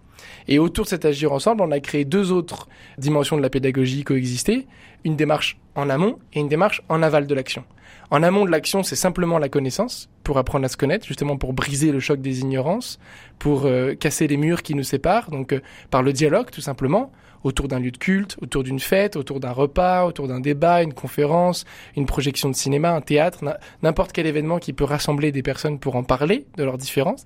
Et 0.47 0.59
autour 0.59 0.85
de 0.85 0.89
cet 0.89 1.05
agir 1.05 1.31
ensemble, 1.31 1.61
on 1.61 1.71
a 1.71 1.79
créé 1.79 2.05
deux 2.05 2.31
autres 2.31 2.67
dimensions 2.97 3.37
de 3.37 3.41
la 3.41 3.49
pédagogie 3.49 4.03
coexister, 4.03 4.67
une 5.03 5.15
démarche 5.15 5.57
en 5.75 5.89
amont 5.89 6.19
et 6.33 6.39
une 6.39 6.49
démarche 6.49 6.81
en 6.89 7.01
aval 7.01 7.27
de 7.27 7.35
l'action. 7.35 7.63
En 8.11 8.23
amont 8.23 8.45
de 8.45 8.51
l'action, 8.51 8.81
c'est 8.83 8.95
simplement 8.95 9.37
la 9.37 9.49
connaissance, 9.49 10.09
pour 10.23 10.37
apprendre 10.37 10.65
à 10.65 10.69
se 10.69 10.77
connaître, 10.77 11.05
justement 11.05 11.37
pour 11.37 11.53
briser 11.53 11.91
le 11.91 11.99
choc 11.99 12.21
des 12.21 12.41
ignorances, 12.41 12.99
pour 13.37 13.65
euh, 13.65 13.93
casser 13.95 14.27
les 14.27 14.37
murs 14.37 14.63
qui 14.63 14.75
nous 14.75 14.83
séparent, 14.83 15.29
donc 15.29 15.53
euh, 15.53 15.61
par 15.91 16.01
le 16.01 16.11
dialogue 16.13 16.49
tout 16.51 16.61
simplement, 16.61 17.11
autour 17.43 17.67
d'un 17.67 17.79
lieu 17.79 17.91
de 17.91 17.97
culte, 17.97 18.37
autour 18.41 18.63
d'une 18.63 18.79
fête, 18.79 19.15
autour 19.15 19.39
d'un 19.39 19.51
repas, 19.51 20.05
autour 20.05 20.27
d'un 20.27 20.39
débat, 20.39 20.83
une 20.83 20.93
conférence, 20.93 21.65
une 21.95 22.05
projection 22.05 22.49
de 22.49 22.55
cinéma, 22.55 22.91
un 22.91 23.01
théâtre, 23.01 23.43
n'importe 23.81 24.11
quel 24.11 24.27
événement 24.27 24.59
qui 24.59 24.73
peut 24.73 24.83
rassembler 24.83 25.31
des 25.31 25.43
personnes 25.43 25.79
pour 25.79 25.95
en 25.95 26.03
parler 26.03 26.45
de 26.57 26.63
leurs 26.63 26.77
différences, 26.77 27.25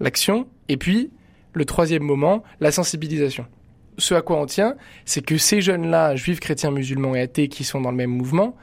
l'action, 0.00 0.46
et 0.68 0.76
puis 0.76 1.10
le 1.56 1.64
troisième 1.64 2.02
moment, 2.02 2.42
la 2.60 2.70
sensibilisation. 2.70 3.46
Ce 3.96 4.12
à 4.12 4.20
quoi 4.20 4.38
on 4.38 4.44
tient, 4.44 4.76
c'est 5.06 5.24
que 5.24 5.38
ces 5.38 5.62
jeunes-là, 5.62 6.14
juifs, 6.14 6.38
chrétiens, 6.38 6.70
musulmans 6.70 7.14
et 7.14 7.22
athées 7.22 7.48
qui 7.48 7.64
sont 7.64 7.80
dans 7.80 7.90
le 7.90 7.96
même 7.96 8.10
mouvement, 8.10 8.54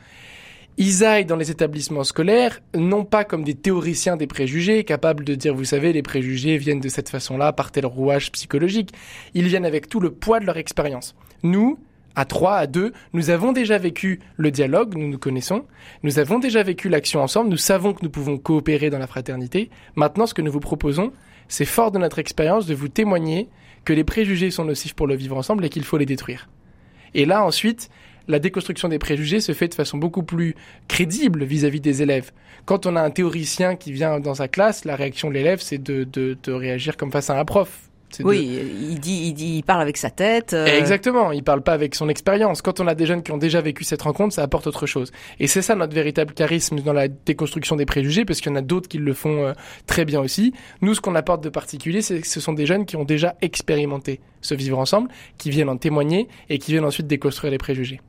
ils 0.77 1.03
aillent 1.03 1.25
dans 1.25 1.35
les 1.35 1.49
établissements 1.49 2.03
scolaires, 2.03 2.59
non 2.75 3.03
pas 3.03 3.23
comme 3.23 3.43
des 3.43 3.55
théoriciens 3.55 4.15
des 4.15 4.27
préjugés, 4.27 4.83
capables 4.83 5.23
de 5.23 5.33
dire, 5.33 5.55
vous 5.55 5.65
savez, 5.65 5.91
les 5.91 6.03
préjugés 6.03 6.57
viennent 6.57 6.79
de 6.81 6.87
cette 6.87 7.09
façon-là, 7.09 7.51
par 7.51 7.71
tel 7.71 7.87
rouage 7.87 8.31
psychologique. 8.31 8.91
Ils 9.33 9.47
viennent 9.47 9.65
avec 9.65 9.89
tout 9.89 9.99
le 9.99 10.11
poids 10.11 10.39
de 10.39 10.45
leur 10.45 10.57
expérience. 10.57 11.15
Nous, 11.41 11.79
à 12.15 12.25
trois, 12.25 12.57
à 12.57 12.67
deux, 12.67 12.93
nous 13.13 13.31
avons 13.31 13.53
déjà 13.53 13.79
vécu 13.79 14.19
le 14.37 14.51
dialogue, 14.51 14.95
nous 14.95 15.07
nous 15.07 15.17
connaissons, 15.17 15.65
nous 16.03 16.19
avons 16.19 16.37
déjà 16.37 16.61
vécu 16.61 16.89
l'action 16.89 17.21
ensemble, 17.21 17.49
nous 17.49 17.57
savons 17.57 17.93
que 17.93 18.03
nous 18.03 18.11
pouvons 18.11 18.37
coopérer 18.37 18.91
dans 18.91 18.99
la 18.99 19.07
fraternité. 19.07 19.71
Maintenant, 19.95 20.27
ce 20.27 20.35
que 20.35 20.43
nous 20.43 20.51
vous 20.51 20.59
proposons, 20.59 21.11
c'est 21.53 21.65
fort 21.65 21.91
de 21.91 21.99
notre 21.99 22.17
expérience 22.17 22.65
de 22.65 22.73
vous 22.73 22.87
témoigner 22.87 23.47
que 23.85 23.93
les 23.93 24.03
préjugés 24.03 24.49
sont 24.49 24.65
nocifs 24.65 24.95
pour 24.95 25.05
le 25.05 25.15
vivre 25.15 25.37
ensemble 25.37 25.63
et 25.63 25.69
qu'il 25.69 25.83
faut 25.83 25.99
les 25.99 26.07
détruire. 26.07 26.49
Et 27.13 27.25
là, 27.25 27.45
ensuite, 27.45 27.91
la 28.27 28.39
déconstruction 28.39 28.89
des 28.89 28.97
préjugés 28.97 29.39
se 29.39 29.51
fait 29.51 29.67
de 29.67 29.75
façon 29.75 29.99
beaucoup 29.99 30.23
plus 30.23 30.55
crédible 30.87 31.43
vis-à-vis 31.43 31.79
des 31.79 32.01
élèves. 32.01 32.31
Quand 32.65 32.87
on 32.87 32.95
a 32.95 33.03
un 33.03 33.11
théoricien 33.11 33.75
qui 33.75 33.91
vient 33.91 34.19
dans 34.19 34.33
sa 34.33 34.47
classe, 34.47 34.83
la 34.83 34.95
réaction 34.95 35.29
de 35.29 35.35
l'élève, 35.35 35.61
c'est 35.61 35.77
de, 35.77 36.05
de, 36.11 36.51
réagir 36.51 36.97
comme 36.97 37.11
face 37.11 37.29
à 37.29 37.39
un 37.39 37.45
prof 37.45 37.91
Oui, 38.23 38.59
il 38.91 38.99
dit, 38.99 39.27
il 39.27 39.33
dit, 39.33 39.57
il 39.57 39.63
parle 39.63 39.81
avec 39.81 39.97
sa 39.97 40.09
tête. 40.09 40.53
Euh. 40.53 40.65
Exactement, 40.65 41.31
il 41.31 41.43
parle 41.43 41.61
pas 41.61 41.73
avec 41.73 41.95
son 41.95 42.09
expérience. 42.09 42.61
Quand 42.61 42.79
on 42.79 42.87
a 42.87 42.95
des 42.95 43.05
jeunes 43.05 43.23
qui 43.23 43.31
ont 43.31 43.37
déjà 43.37 43.61
vécu 43.61 43.83
cette 43.83 44.01
rencontre, 44.01 44.35
ça 44.35 44.43
apporte 44.43 44.67
autre 44.67 44.85
chose. 44.85 45.11
Et 45.39 45.47
c'est 45.47 45.61
ça 45.61 45.75
notre 45.75 45.93
véritable 45.93 46.33
charisme 46.33 46.79
dans 46.81 46.93
la 46.93 47.07
déconstruction 47.07 47.75
des 47.75 47.85
préjugés, 47.85 48.25
parce 48.25 48.41
qu'il 48.41 48.51
y 48.51 48.53
en 48.53 48.57
a 48.57 48.61
d'autres 48.61 48.87
qui 48.87 48.97
le 48.97 49.13
font 49.13 49.45
euh, 49.45 49.53
très 49.87 50.05
bien 50.05 50.19
aussi. 50.19 50.53
Nous, 50.81 50.93
ce 50.93 51.01
qu'on 51.01 51.15
apporte 51.15 51.43
de 51.43 51.49
particulier, 51.49 52.01
c'est 52.01 52.19
que 52.19 52.27
ce 52.27 52.39
sont 52.39 52.53
des 52.53 52.65
jeunes 52.65 52.85
qui 52.85 52.95
ont 52.95 53.05
déjà 53.05 53.35
expérimenté 53.41 54.19
ce 54.41 54.55
vivre 54.55 54.77
ensemble, 54.77 55.09
qui 55.37 55.49
viennent 55.49 55.69
en 55.69 55.77
témoigner 55.77 56.27
et 56.49 56.59
qui 56.59 56.71
viennent 56.71 56.85
ensuite 56.85 57.07
déconstruire 57.07 57.51
les 57.51 57.57
préjugés. 57.57 58.01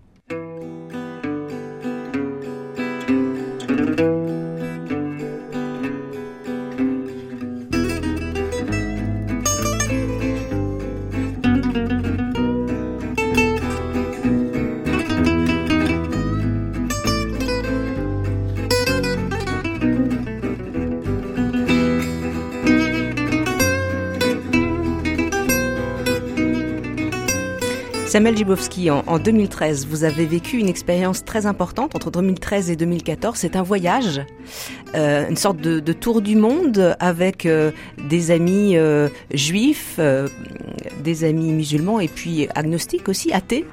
Samuel 28.15 28.37
Jibowski, 28.37 28.93
en, 28.93 29.19
2013, 29.19 29.89
vous 29.89 30.05
avez 30.05 30.25
vécu 30.25 30.59
une 30.59 30.69
expérience 30.69 31.25
très 31.25 31.47
importante 31.47 31.97
entre 31.97 32.13
2013 32.13 32.71
et 32.71 32.77
2014. 32.77 33.37
C'est 33.37 33.57
un 33.57 33.65
voyage, 33.65 34.21
euh, 34.95 35.29
une 35.29 35.35
sorte 35.37 35.57
de, 35.57 35.93
tour 35.93 36.23
du 36.23 36.37
monde 36.37 36.95
avec 37.01 37.45
euh, 37.45 37.73
des 38.09 38.31
amis 38.31 38.77
euh, 38.77 39.09
juifs, 39.33 39.99
des 41.03 41.25
amis 41.25 41.53
musulmans 41.53 41.99
et 41.99 42.07
puis 42.07 42.47
agnostiques 42.55 43.09
aussi, 43.09 43.33
athées. 43.33 43.65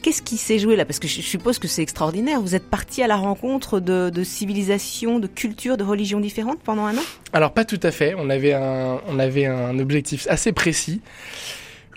Qu'est-ce 0.00 0.22
qui 0.22 0.38
s'est 0.38 0.58
joué 0.58 0.74
là? 0.74 0.86
Parce 0.86 0.98
que 0.98 1.06
je 1.06 1.20
suppose 1.20 1.58
que 1.58 1.68
c'est 1.68 1.82
extraordinaire. 1.82 2.40
Vous 2.40 2.54
êtes 2.54 2.70
parti 2.70 3.02
à 3.02 3.06
la 3.06 3.16
rencontre 3.16 3.78
de, 3.78 4.08
de, 4.08 4.24
civilisations, 4.24 5.18
de 5.18 5.26
cultures, 5.26 5.76
de 5.76 5.84
religions 5.84 6.20
différentes 6.20 6.60
pendant 6.60 6.86
un 6.86 6.96
an? 6.96 7.04
Alors 7.34 7.52
pas 7.52 7.66
tout 7.66 7.80
à 7.82 7.90
fait. 7.90 8.14
On 8.16 8.30
avait 8.30 8.54
un, 8.54 9.02
on 9.06 9.18
avait 9.18 9.44
un 9.44 9.78
objectif 9.78 10.26
assez 10.30 10.52
précis. 10.52 11.02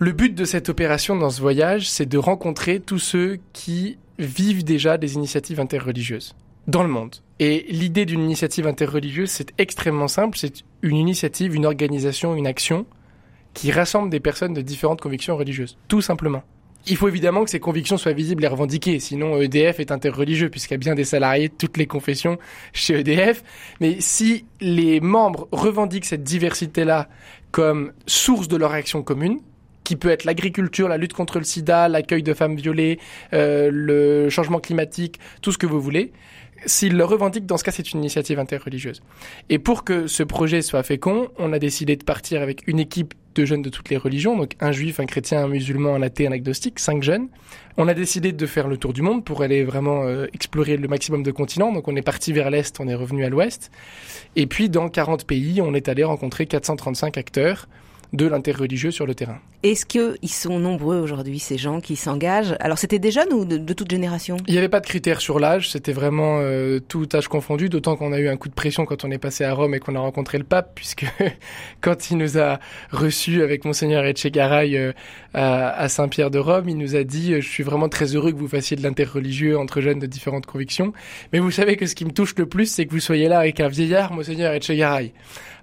Le 0.01 0.13
but 0.13 0.33
de 0.33 0.45
cette 0.45 0.69
opération 0.69 1.17
dans 1.17 1.29
ce 1.29 1.41
voyage, 1.41 1.89
c'est 1.89 2.05
de 2.05 2.17
rencontrer 2.17 2.79
tous 2.79 2.99
ceux 2.99 3.37
qui 3.51 3.97
vivent 4.17 4.63
déjà 4.63 4.97
des 4.97 5.15
initiatives 5.15 5.59
interreligieuses 5.59 6.35
dans 6.67 6.83
le 6.83 6.89
monde. 6.89 7.17
Et 7.39 7.65
l'idée 7.67 8.05
d'une 8.05 8.21
initiative 8.21 8.65
interreligieuse, 8.65 9.29
c'est 9.29 9.51
extrêmement 9.57 10.07
simple. 10.07 10.37
C'est 10.37 10.63
une 10.83 10.95
initiative, 10.95 11.53
une 11.53 11.65
organisation, 11.65 12.33
une 12.33 12.47
action 12.47 12.85
qui 13.53 13.73
rassemble 13.73 14.09
des 14.09 14.21
personnes 14.21 14.53
de 14.53 14.61
différentes 14.61 15.01
convictions 15.01 15.35
religieuses. 15.35 15.77
Tout 15.89 16.01
simplement. 16.01 16.43
Il 16.87 16.95
faut 16.95 17.09
évidemment 17.09 17.43
que 17.43 17.49
ces 17.49 17.59
convictions 17.59 17.97
soient 17.97 18.13
visibles 18.13 18.45
et 18.45 18.47
revendiquées, 18.47 18.99
sinon 18.99 19.41
EDF 19.41 19.81
est 19.81 19.91
interreligieux 19.91 20.49
puisqu'il 20.49 20.75
y 20.75 20.75
a 20.75 20.77
bien 20.77 20.95
des 20.95 21.03
salariés 21.03 21.49
de 21.49 21.53
toutes 21.53 21.75
les 21.75 21.87
confessions 21.87 22.37
chez 22.71 22.97
EDF. 23.01 23.43
Mais 23.81 23.97
si 23.99 24.45
les 24.61 25.01
membres 25.01 25.49
revendiquent 25.51 26.05
cette 26.05 26.23
diversité-là 26.23 27.09
comme 27.51 27.91
source 28.07 28.47
de 28.47 28.55
leur 28.55 28.71
action 28.71 29.03
commune, 29.03 29.39
qui 29.83 29.95
peut 29.95 30.09
être 30.09 30.23
l'agriculture, 30.23 30.87
la 30.87 30.97
lutte 30.97 31.13
contre 31.13 31.39
le 31.39 31.45
sida, 31.45 31.87
l'accueil 31.87 32.23
de 32.23 32.33
femmes 32.33 32.55
violées, 32.55 32.99
euh, 33.33 33.69
le 33.71 34.29
changement 34.29 34.59
climatique, 34.59 35.19
tout 35.41 35.51
ce 35.51 35.57
que 35.57 35.65
vous 35.65 35.81
voulez. 35.81 36.11
S'ils 36.65 36.97
le 36.97 37.05
revendiquent, 37.05 37.45
dans 37.45 37.57
ce 37.57 37.63
cas, 37.63 37.71
c'est 37.71 37.93
une 37.93 37.99
initiative 37.99 38.37
interreligieuse. 38.37 39.01
Et 39.49 39.59
pour 39.59 39.83
que 39.83 40.07
ce 40.07 40.23
projet 40.23 40.61
soit 40.61 40.83
fécond, 40.83 41.29
on 41.37 41.53
a 41.53 41.59
décidé 41.59 41.95
de 41.95 42.03
partir 42.03 42.41
avec 42.41 42.67
une 42.67 42.79
équipe 42.79 43.13
de 43.35 43.45
jeunes 43.45 43.61
de 43.61 43.69
toutes 43.69 43.89
les 43.89 43.97
religions, 43.97 44.35
donc 44.35 44.55
un 44.59 44.71
juif, 44.71 44.99
un 44.99 45.05
chrétien, 45.05 45.43
un 45.43 45.47
musulman, 45.47 45.95
un 45.95 46.01
athée, 46.01 46.27
un 46.27 46.31
agnostique, 46.31 46.79
cinq 46.79 47.03
jeunes. 47.03 47.29
On 47.77 47.87
a 47.87 47.93
décidé 47.93 48.33
de 48.33 48.45
faire 48.45 48.67
le 48.67 48.77
tour 48.77 48.91
du 48.91 49.01
monde 49.01 49.23
pour 49.23 49.41
aller 49.41 49.63
vraiment 49.63 50.03
euh, 50.03 50.25
explorer 50.33 50.75
le 50.75 50.87
maximum 50.87 51.23
de 51.23 51.31
continents. 51.31 51.71
Donc 51.71 51.87
on 51.87 51.95
est 51.95 52.01
parti 52.01 52.33
vers 52.33 52.49
l'Est, 52.49 52.79
on 52.79 52.87
est 52.87 52.95
revenu 52.95 53.23
à 53.23 53.29
l'Ouest. 53.29 53.71
Et 54.35 54.47
puis 54.47 54.69
dans 54.69 54.89
40 54.89 55.25
pays, 55.25 55.61
on 55.61 55.73
est 55.73 55.87
allé 55.87 56.03
rencontrer 56.03 56.45
435 56.47 57.17
acteurs 57.17 57.67
de 58.13 58.25
l'interreligieux 58.25 58.91
sur 58.91 59.05
le 59.05 59.13
terrain. 59.13 59.39
Est-ce 59.61 59.85
qu'ils 59.85 60.29
sont 60.29 60.57
nombreux 60.57 60.99
aujourd'hui, 60.99 61.37
ces 61.37 61.57
gens 61.57 61.81
qui 61.81 61.95
s'engagent? 61.95 62.55
Alors, 62.59 62.77
c'était 62.77 62.97
des 62.97 63.11
jeunes 63.11 63.33
ou 63.33 63.45
de, 63.45 63.73
toute 63.73 63.91
génération? 63.91 64.37
Il 64.47 64.53
n'y 64.53 64.57
avait 64.57 64.69
pas 64.69 64.79
de 64.79 64.85
critères 64.85 65.19
sur 65.19 65.39
l'âge, 65.39 65.69
c'était 65.69 65.91
vraiment 65.91 66.39
euh, 66.41 66.79
tout 66.79 67.07
âge 67.13 67.27
confondu, 67.27 67.67
d'autant 67.67 67.97
qu'on 67.97 68.13
a 68.13 68.19
eu 68.19 68.29
un 68.29 68.37
coup 68.37 68.47
de 68.47 68.53
pression 68.53 68.85
quand 68.85 69.03
on 69.03 69.11
est 69.11 69.17
passé 69.17 69.43
à 69.43 69.53
Rome 69.53 69.75
et 69.75 69.79
qu'on 69.79 69.95
a 69.95 69.99
rencontré 69.99 70.37
le 70.37 70.45
pape, 70.45 70.71
puisque 70.75 71.05
quand 71.81 72.09
il 72.09 72.17
nous 72.17 72.37
a 72.37 72.59
reçus 72.91 73.43
avec 73.43 73.65
Monseigneur 73.65 74.05
Etchegaray 74.05 74.77
euh, 74.77 74.93
à, 75.33 75.89
Saint-Pierre 75.89 76.31
de 76.31 76.39
Rome, 76.39 76.69
il 76.69 76.77
nous 76.77 76.95
a 76.95 77.03
dit 77.03 77.33
euh, 77.33 77.41
Je 77.41 77.49
suis 77.49 77.63
vraiment 77.63 77.89
très 77.89 78.15
heureux 78.15 78.31
que 78.31 78.37
vous 78.37 78.47
fassiez 78.47 78.77
de 78.77 78.81
l'interreligieux 78.81 79.57
entre 79.57 79.81
jeunes 79.81 79.99
de 79.99 80.07
différentes 80.07 80.45
convictions, 80.45 80.93
mais 81.33 81.39
vous 81.39 81.51
savez 81.51 81.75
que 81.75 81.85
ce 81.85 81.95
qui 81.95 82.05
me 82.05 82.11
touche 82.11 82.33
le 82.37 82.45
plus, 82.45 82.71
c'est 82.71 82.85
que 82.85 82.91
vous 82.91 82.99
soyez 83.01 83.27
là 83.27 83.39
avec 83.39 83.59
un 83.59 83.67
vieillard, 83.67 84.13
Monseigneur 84.13 84.53
Etchegaray. 84.53 85.11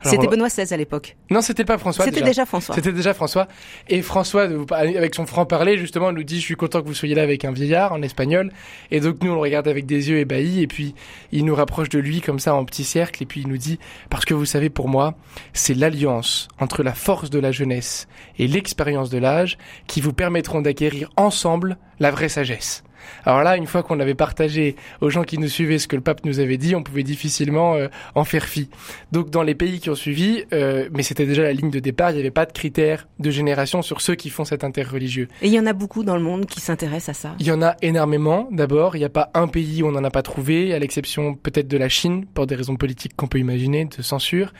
C'était 0.03 0.27
Benoît 0.27 0.49
XVI 0.49 0.73
à 0.73 0.77
l'époque. 0.77 1.17
Non, 1.31 1.41
c'était 1.41 1.65
pas 1.65 1.79
François. 1.79 2.05
C'était 2.05 2.23
déjà. 2.23 2.47
François. 2.47 2.75
C'était 2.75 2.93
déjà 2.93 3.15
François. 3.15 3.49
Et 3.89 4.03
François, 4.03 4.49
avec 4.73 5.15
son 5.15 5.27
franc-parler, 5.27 5.79
justement, 5.79 6.13
nous 6.13 6.23
dit, 6.23 6.37
je 6.37 6.45
suis 6.45 6.57
content 6.57 6.83
que 6.83 6.87
vous 6.87 6.95
soyez 6.95 7.15
là 7.15 7.23
avec 7.23 7.45
un 7.45 7.53
vieillard 7.53 7.93
en 7.93 8.03
espagnol. 8.03 8.53
Et 8.91 9.01
donc, 9.01 9.23
nous, 9.23 9.33
on 9.33 9.35
le 9.35 9.41
regarde 9.41 9.69
avec 9.69 9.87
des 9.87 10.11
yeux 10.11 10.19
ébahis. 10.19 10.63
Et 10.63 10.67
puis, 10.67 10.95
il 11.33 11.45
nous 11.45 11.55
rapproche 11.55 11.89
de 11.89 11.99
lui 11.99 12.21
comme 12.21 12.39
ça 12.39 12.55
en 12.55 12.65
petit 12.65 12.85
cercle. 12.85 13.23
Et 13.23 13.27
puis, 13.27 13.41
il 13.41 13.49
nous 13.49 13.59
dit, 13.59 13.79
parce 14.11 14.25
que 14.25 14.35
vous 14.35 14.47
savez, 14.47 14.71
pour 14.71 14.89
moi, 14.89 15.15
c'est 15.53 15.75
l'alliance 15.75 16.49
entre 16.61 16.83
la 16.83 16.95
force 16.95 17.31
de 17.31 17.39
la 17.39 17.53
jeunesse 17.53 18.09
et 18.39 18.47
l'expérience 18.47 19.11
de 19.11 19.19
l'âge 19.19 19.59
qui 19.87 20.01
vous 20.01 20.13
permettront 20.13 20.61
d'acquérir 20.61 21.11
ensemble 21.17 21.79
la 21.99 22.11
vraie 22.11 22.29
sagesse. 22.29 22.83
Alors 23.25 23.42
là, 23.42 23.57
une 23.57 23.66
fois 23.66 23.83
qu'on 23.83 24.01
avait 24.01 24.14
partagé 24.14 24.77
aux 25.01 25.11
gens 25.11 25.25
qui 25.25 25.38
nous 25.38 25.49
suivaient 25.49 25.79
ce 25.79 25.88
que 25.88 25.97
le 25.97 26.03
pape 26.03 26.25
nous 26.25 26.40
avait 26.40 26.57
dit, 26.57 26.75
on 26.75 26.83
pouvait 26.83 27.03
difficilement 27.03 27.75
euh, 27.75 27.88
en 28.14 28.25
faire 28.25 28.45
fi. 28.45 28.69
Donc 29.12 29.31
dans 29.31 29.42
les 29.42 29.55
pays 29.55 29.81
qui 29.81 29.90
ont 29.90 29.95
suivi, 29.95 30.45
euh, 30.53 30.88
mais 30.92 31.03
c'était 31.03 31.27
déjà 31.27 31.42
la 31.42 31.53
ligne 31.53 31.71
de 31.71 31.81
départ, 31.81 32.11
il 32.11 32.14
n'y 32.14 32.21
avait 32.21 32.31
pas 32.31 32.47
de 32.47 32.53
critères 32.53 33.09
de 33.19 33.31
génération 33.31 33.83
sur 33.83 34.01
ceux 34.01 34.14
qui 34.14 34.31
font 34.31 34.45
cet 34.45 34.64
interreligieux. 34.64 35.29
Et 35.42 35.47
il 35.47 35.53
y 35.53 35.61
en 35.61 35.66
a 35.66 35.73
beaucoup 35.73 36.05
dans 36.05 36.16
le 36.16 36.23
monde 36.23 36.47
qui 36.47 36.61
s'intéressent 36.61 37.16
à 37.16 37.21
ça 37.21 37.35
Il 37.38 37.47
y 37.47 37.53
en 37.53 37.62
a 37.62 37.77
énormément. 37.83 38.49
D'abord, 38.51 38.97
il 38.97 39.01
n'y 39.01 39.05
a 39.05 39.11
pas 39.11 39.31
un 39.35 39.49
pays 39.49 39.83
où 39.83 39.88
on 39.88 39.92
n'en 39.92 40.05
a 40.05 40.11
pas 40.11 40.23
trouvé, 40.23 40.75
à 40.75 40.79
l'exception 40.79 41.35
peut-être 41.35 41.69
de 41.69 41.77
la 41.77 41.88
Chine, 41.88 42.27
pour 42.27 42.47
des 42.47 42.55
raisons 42.55 42.77
politiques 42.77 43.14
qu'on 43.16 43.27
peut 43.27 43.38
imaginer, 43.38 43.85
de 43.85 44.03
censure. 44.03 44.53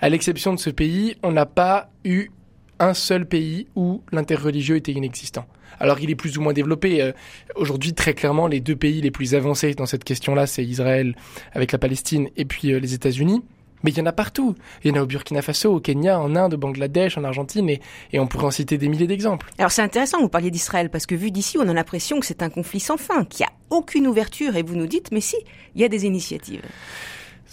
À 0.00 0.08
l'exception 0.08 0.54
de 0.54 0.58
ce 0.58 0.70
pays, 0.70 1.16
on 1.22 1.32
n'a 1.32 1.46
pas 1.46 1.90
eu 2.04 2.30
un 2.78 2.94
seul 2.94 3.26
pays 3.26 3.68
où 3.76 4.02
l'interreligieux 4.10 4.76
était 4.76 4.92
inexistant. 4.92 5.46
Alors 5.82 5.98
il 5.98 6.08
est 6.10 6.14
plus 6.14 6.38
ou 6.38 6.40
moins 6.40 6.52
développé. 6.52 7.02
Euh, 7.02 7.10
aujourd'hui, 7.56 7.92
très 7.92 8.14
clairement, 8.14 8.46
les 8.46 8.60
deux 8.60 8.76
pays 8.76 9.00
les 9.00 9.10
plus 9.10 9.34
avancés 9.34 9.74
dans 9.74 9.84
cette 9.84 10.04
question-là, 10.04 10.46
c'est 10.46 10.64
Israël 10.64 11.16
avec 11.52 11.72
la 11.72 11.78
Palestine 11.78 12.28
et 12.36 12.44
puis 12.44 12.72
euh, 12.72 12.78
les 12.78 12.94
États-Unis. 12.94 13.42
Mais 13.82 13.90
il 13.90 13.98
y 13.98 14.00
en 14.00 14.06
a 14.06 14.12
partout. 14.12 14.54
Il 14.84 14.92
y 14.92 14.94
en 14.94 15.00
a 15.00 15.02
au 15.02 15.06
Burkina 15.06 15.42
Faso, 15.42 15.74
au 15.74 15.80
Kenya, 15.80 16.20
en 16.20 16.36
Inde, 16.36 16.54
au 16.54 16.56
Bangladesh, 16.56 17.18
en 17.18 17.24
Argentine, 17.24 17.68
et, 17.68 17.80
et 18.12 18.20
on 18.20 18.28
pourrait 18.28 18.46
en 18.46 18.52
citer 18.52 18.78
des 18.78 18.86
milliers 18.86 19.08
d'exemples. 19.08 19.50
Alors 19.58 19.72
c'est 19.72 19.82
intéressant 19.82 20.20
vous 20.20 20.28
parliez 20.28 20.52
d'Israël, 20.52 20.88
parce 20.88 21.04
que 21.04 21.16
vu 21.16 21.32
d'ici, 21.32 21.58
on 21.58 21.68
a 21.68 21.72
l'impression 21.72 22.20
que 22.20 22.26
c'est 22.26 22.44
un 22.44 22.48
conflit 22.48 22.78
sans 22.78 22.96
fin, 22.96 23.24
qu'il 23.24 23.44
n'y 23.44 23.46
a 23.46 23.76
aucune 23.76 24.06
ouverture, 24.06 24.54
et 24.54 24.62
vous 24.62 24.76
nous 24.76 24.86
dites, 24.86 25.10
mais 25.10 25.20
si, 25.20 25.34
il 25.74 25.80
y 25.80 25.84
a 25.84 25.88
des 25.88 26.06
initiatives. 26.06 26.62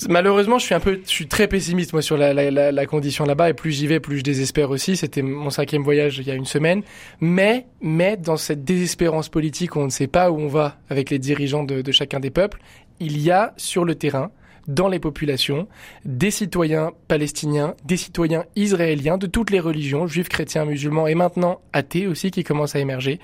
Malheureusement, 0.08 0.60
je 0.60 0.66
suis 0.66 0.76
un 0.76 0.80
peu, 0.80 1.02
je 1.04 1.10
suis 1.10 1.28
très 1.28 1.48
pessimiste 1.48 1.92
moi 1.92 2.02
sur 2.02 2.16
la, 2.16 2.34
la, 2.34 2.72
la, 2.72 2.86
condition 2.86 3.26
là-bas 3.26 3.50
et 3.50 3.54
plus 3.54 3.72
j'y 3.72 3.88
vais, 3.88 4.00
plus 4.00 4.20
je 4.20 4.24
désespère 4.24 4.70
aussi. 4.70 4.96
C'était 4.96 5.22
mon 5.22 5.50
cinquième 5.50 5.84
voyage 5.84 6.20
il 6.20 6.28
y 6.28 6.32
a 6.32 6.36
une 6.36 6.46
semaine, 6.46 6.84
mais 7.20 7.66
mais 7.82 8.16
dans 8.16 8.38
cette 8.38 8.64
désespérance 8.64 9.28
politique 9.28 9.76
où 9.76 9.80
on 9.80 9.86
ne 9.86 9.90
sait 9.90 10.08
pas 10.08 10.32
où 10.32 10.40
on 10.40 10.48
va 10.48 10.78
avec 10.90 11.10
les 11.10 11.20
dirigeants 11.20 11.64
de, 11.64 11.82
de 11.82 11.92
chacun 11.92 12.22
des 12.22 12.30
peuples, 12.30 12.62
il 13.02 13.20
y 13.20 13.30
a 13.32 13.54
sur 13.58 13.84
le 13.84 13.96
terrain 13.96 14.32
dans 14.68 14.88
les 14.88 15.00
populations 15.00 15.68
des 16.06 16.32
citoyens 16.32 16.92
palestiniens, 17.08 17.76
des 17.86 17.98
citoyens 17.98 18.46
israéliens 18.56 19.18
de 19.18 19.28
toutes 19.28 19.52
les 19.52 19.60
religions, 19.60 20.08
juifs, 20.08 20.30
chrétiens, 20.30 20.66
musulmans 20.66 21.08
et 21.08 21.16
maintenant 21.16 21.62
athées 21.74 22.08
aussi 22.08 22.32
qui 22.32 22.44
commencent 22.44 22.76
à 22.76 22.80
émerger, 22.80 23.20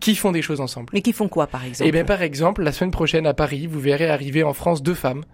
qui 0.00 0.14
font 0.14 0.32
des 0.32 0.42
choses 0.42 0.60
ensemble. 0.60 0.90
Mais 0.92 1.02
qui 1.02 1.12
font 1.12 1.28
quoi 1.28 1.46
par 1.46 1.64
exemple? 1.64 1.88
Eh 1.88 1.92
bien 1.92 2.04
par 2.04 2.22
exemple, 2.22 2.62
la 2.62 2.72
semaine 2.72 2.90
prochaine 2.90 3.26
à 3.26 3.34
Paris, 3.34 3.66
vous 3.66 3.80
verrez 3.80 4.08
arriver 4.08 4.42
en 4.42 4.52
France 4.52 4.82
deux 4.82 4.94
femmes, 4.94 5.24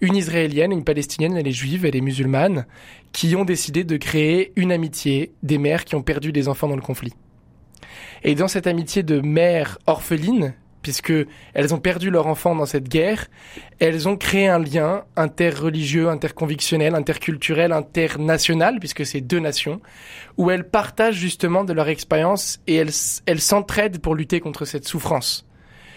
une 0.00 0.16
israélienne 0.16 0.72
et 0.72 0.74
une 0.74 0.84
palestinienne, 0.84 1.36
elle 1.36 1.48
est 1.48 1.52
juive, 1.52 1.84
elle 1.84 1.96
est 1.96 2.00
musulmane, 2.00 2.66
qui 3.12 3.36
ont 3.36 3.44
décidé 3.44 3.84
de 3.84 3.96
créer 3.96 4.52
une 4.56 4.72
amitié 4.72 5.32
des 5.42 5.58
mères 5.58 5.84
qui 5.84 5.94
ont 5.94 6.02
perdu 6.02 6.32
des 6.32 6.48
enfants 6.48 6.68
dans 6.68 6.76
le 6.76 6.82
conflit. 6.82 7.12
Et 8.24 8.34
dans 8.34 8.48
cette 8.48 8.66
amitié 8.66 9.02
de 9.02 9.20
mères 9.20 9.78
orphelines, 9.86 10.54
puisque 10.82 11.12
elles 11.54 11.74
ont 11.74 11.78
perdu 11.78 12.10
leur 12.10 12.26
enfant 12.26 12.54
dans 12.54 12.66
cette 12.66 12.88
guerre, 12.88 13.26
elles 13.78 14.08
ont 14.08 14.16
créé 14.16 14.48
un 14.48 14.58
lien 14.58 15.04
interreligieux, 15.16 16.08
interconvictionnel, 16.08 16.94
interculturel, 16.94 17.72
international, 17.72 18.78
puisque 18.78 19.04
c'est 19.04 19.20
deux 19.20 19.40
nations, 19.40 19.80
où 20.36 20.50
elles 20.50 20.68
partagent 20.68 21.16
justement 21.16 21.64
de 21.64 21.72
leur 21.72 21.88
expérience 21.88 22.60
et 22.66 22.76
elles, 22.76 23.40
s'entraident 23.40 23.98
pour 23.98 24.14
lutter 24.14 24.40
contre 24.40 24.64
cette 24.64 24.86
souffrance. 24.86 25.46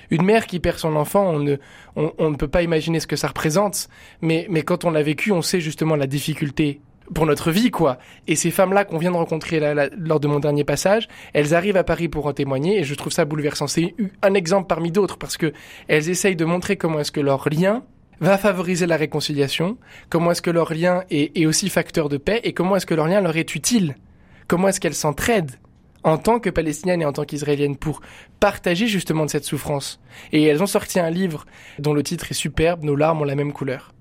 Une 0.09 0.23
mère 0.23 0.45
qui 0.45 0.59
perd 0.59 0.77
son 0.77 0.95
enfant, 0.97 1.25
on 1.25 1.39
ne, 1.39 1.55
on, 1.95 2.29
ne 2.29 2.35
peut 2.35 2.49
pas 2.49 2.63
imaginer 2.63 2.99
ce 2.99 3.07
que 3.07 3.15
ça 3.15 3.29
représente, 3.29 3.87
mais, 4.21 4.45
mais 4.49 4.61
quand 4.63 4.83
on 4.83 4.91
l'a 4.91 5.03
vécu, 5.03 5.31
on 5.31 5.41
sait 5.41 5.61
justement 5.61 5.95
la 5.95 6.07
difficulté 6.07 6.81
pour 7.13 7.25
notre 7.25 7.51
vie, 7.51 7.71
quoi. 7.71 7.97
Et 8.27 8.35
ces 8.35 8.51
femmes-là 8.51 8.85
qu'on 8.85 8.97
vient 8.97 9.11
de 9.11 9.17
rencontrer 9.17 9.59
lors 9.97 10.19
de 10.19 10.27
mon 10.27 10.39
dernier 10.39 10.63
passage, 10.63 11.07
elles 11.33 11.53
arrivent 11.53 11.77
à 11.77 11.83
Paris 11.83 12.07
pour 12.07 12.25
en 12.25 12.33
témoigner 12.33 12.79
et 12.79 12.83
je 12.83 12.95
trouve 12.95 13.11
ça 13.11 13.25
bouleversant. 13.25 13.67
C'est 13.67 13.95
un 14.21 14.33
exemple 14.33 14.67
parmi 14.67 14.91
d'autres 14.91 15.17
parce 15.17 15.37
que 15.37 15.53
elles 15.87 16.09
essayent 16.09 16.35
de 16.35 16.45
montrer 16.45 16.77
comment 16.77 16.99
est-ce 16.99 17.11
que 17.11 17.19
leur 17.19 17.49
lien 17.49 17.83
va 18.19 18.37
favoriser 18.37 18.85
la 18.85 18.97
réconciliation, 18.97 19.77
comment 20.09 20.31
est-ce 20.31 20.43
que 20.43 20.51
leur 20.51 20.73
lien 20.73 21.03
est, 21.09 21.37
est 21.37 21.45
aussi 21.47 21.69
facteur 21.69 22.07
de 22.07 22.17
paix 22.17 22.39
et 22.43 22.53
comment 22.53 22.75
est-ce 22.75 22.85
que 22.85 22.93
leur 22.93 23.07
lien 23.07 23.19
leur 23.19 23.35
est 23.35 23.55
utile. 23.55 23.95
Comment 24.47 24.67
est-ce 24.67 24.79
qu'elles 24.79 24.93
s'entraident 24.93 25.57
en 26.03 26.17
tant 26.17 26.39
que 26.39 26.49
palestiniennes 26.49 27.01
et 27.01 27.05
en 27.05 27.13
tant 27.13 27.25
qu'israéliennes 27.25 27.77
pour 27.77 28.01
partager 28.39 28.87
justement 28.87 29.25
de 29.25 29.29
cette 29.29 29.45
souffrance. 29.45 29.99
Et 30.31 30.43
elles 30.43 30.63
ont 30.63 30.67
sorti 30.67 30.99
un 30.99 31.09
livre 31.09 31.45
dont 31.79 31.93
le 31.93 32.03
titre 32.03 32.31
est 32.31 32.35
superbe, 32.35 32.83
Nos 32.83 32.95
larmes 32.95 33.21
ont 33.21 33.25
la 33.25 33.35
même 33.35 33.53
couleur. 33.53 33.93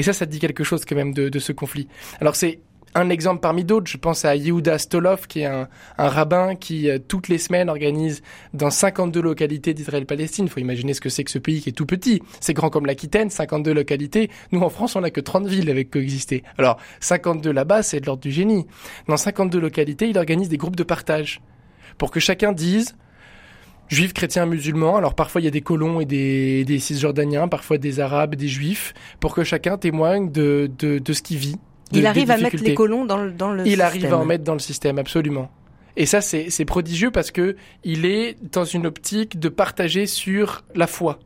Et 0.00 0.02
ça, 0.02 0.14
ça 0.14 0.24
dit 0.24 0.38
quelque 0.38 0.64
chose 0.64 0.86
quand 0.86 0.96
même 0.96 1.12
de, 1.12 1.38
ce 1.38 1.52
conflit. 1.52 1.86
Alors 2.22 2.34
c'est 2.34 2.60
un 2.94 3.10
exemple 3.10 3.40
parmi 3.40 3.64
d'autres, 3.64 3.86
je 3.86 3.98
pense 3.98 4.24
à 4.24 4.34
Yehuda 4.34 4.78
Stolov, 4.78 5.26
qui 5.26 5.40
est 5.40 5.44
un, 5.44 5.68
un 5.98 6.08
rabbin 6.08 6.54
qui, 6.54 6.88
euh, 6.88 6.98
toutes 6.98 7.28
les 7.28 7.36
semaines, 7.36 7.68
organise 7.68 8.22
dans 8.54 8.70
52 8.70 9.20
localités 9.20 9.74
d'Israël-Palestine. 9.74 10.46
Il 10.46 10.50
faut 10.50 10.58
imaginer 10.58 10.94
ce 10.94 11.02
que 11.02 11.10
c'est 11.10 11.22
que 11.22 11.30
ce 11.30 11.38
pays 11.38 11.60
qui 11.60 11.68
est 11.68 11.72
tout 11.72 11.84
petit. 11.84 12.22
C'est 12.40 12.54
grand 12.54 12.70
comme 12.70 12.86
l'Aquitaine, 12.86 13.28
52 13.28 13.74
localités. 13.74 14.30
Nous, 14.52 14.62
en 14.62 14.70
France, 14.70 14.96
on 14.96 15.02
n'a 15.02 15.10
que 15.10 15.20
30 15.20 15.46
villes 15.46 15.68
avec 15.68 15.90
coexister. 15.90 16.44
Alors, 16.56 16.78
52 17.00 17.52
là-bas, 17.52 17.82
c'est 17.82 18.00
de 18.00 18.06
l'ordre 18.06 18.22
du 18.22 18.32
génie. 18.32 18.66
Dans 19.06 19.18
52 19.18 19.60
localités, 19.60 20.08
il 20.08 20.16
organise 20.16 20.48
des 20.48 20.56
groupes 20.56 20.76
de 20.76 20.82
partage 20.82 21.42
pour 21.98 22.10
que 22.10 22.20
chacun 22.20 22.52
dise 22.52 22.96
juifs, 23.90 24.14
chrétiens, 24.14 24.46
musulmans. 24.46 24.96
Alors 24.96 25.14
parfois 25.14 25.42
il 25.42 25.44
y 25.44 25.48
a 25.48 25.50
des 25.50 25.60
colons 25.60 26.00
et 26.00 26.06
des, 26.06 26.64
des 26.64 26.78
cisjordaniens, 26.78 27.48
parfois 27.48 27.76
des 27.76 28.00
arabes, 28.00 28.34
des 28.36 28.48
juifs, 28.48 28.94
pour 29.20 29.34
que 29.34 29.44
chacun 29.44 29.76
témoigne 29.76 30.32
de, 30.32 30.70
de, 30.78 30.98
de 30.98 31.12
ce 31.12 31.20
qu'il 31.20 31.36
vit, 31.36 31.56
il 31.92 32.06
arrive 32.06 32.30
à 32.30 32.38
mettre 32.38 32.62
les 32.62 32.74
colons 32.74 33.04
dans 33.04 33.18
le, 33.18 33.32
dans 33.32 33.50
le 33.50 33.62
il 33.66 33.70
système. 33.72 33.86
arrive 33.86 34.14
à 34.14 34.18
en 34.18 34.24
mettre 34.24 34.44
dans 34.44 34.52
le 34.54 34.60
système, 34.60 34.98
absolument. 34.98 35.50
Et 35.96 36.06
ça, 36.06 36.20
c'est 36.20 36.64
prodigieux 36.64 37.10
parce 37.10 37.30
que 37.32 37.56
il 37.84 38.06
est 38.06 38.36
dans 38.52 38.64
une 38.64 38.86
optique 38.86 39.38
de 39.40 39.48
partager 39.48 40.06
sur 40.06 40.62
la 40.74 40.86
foi. 40.86 41.18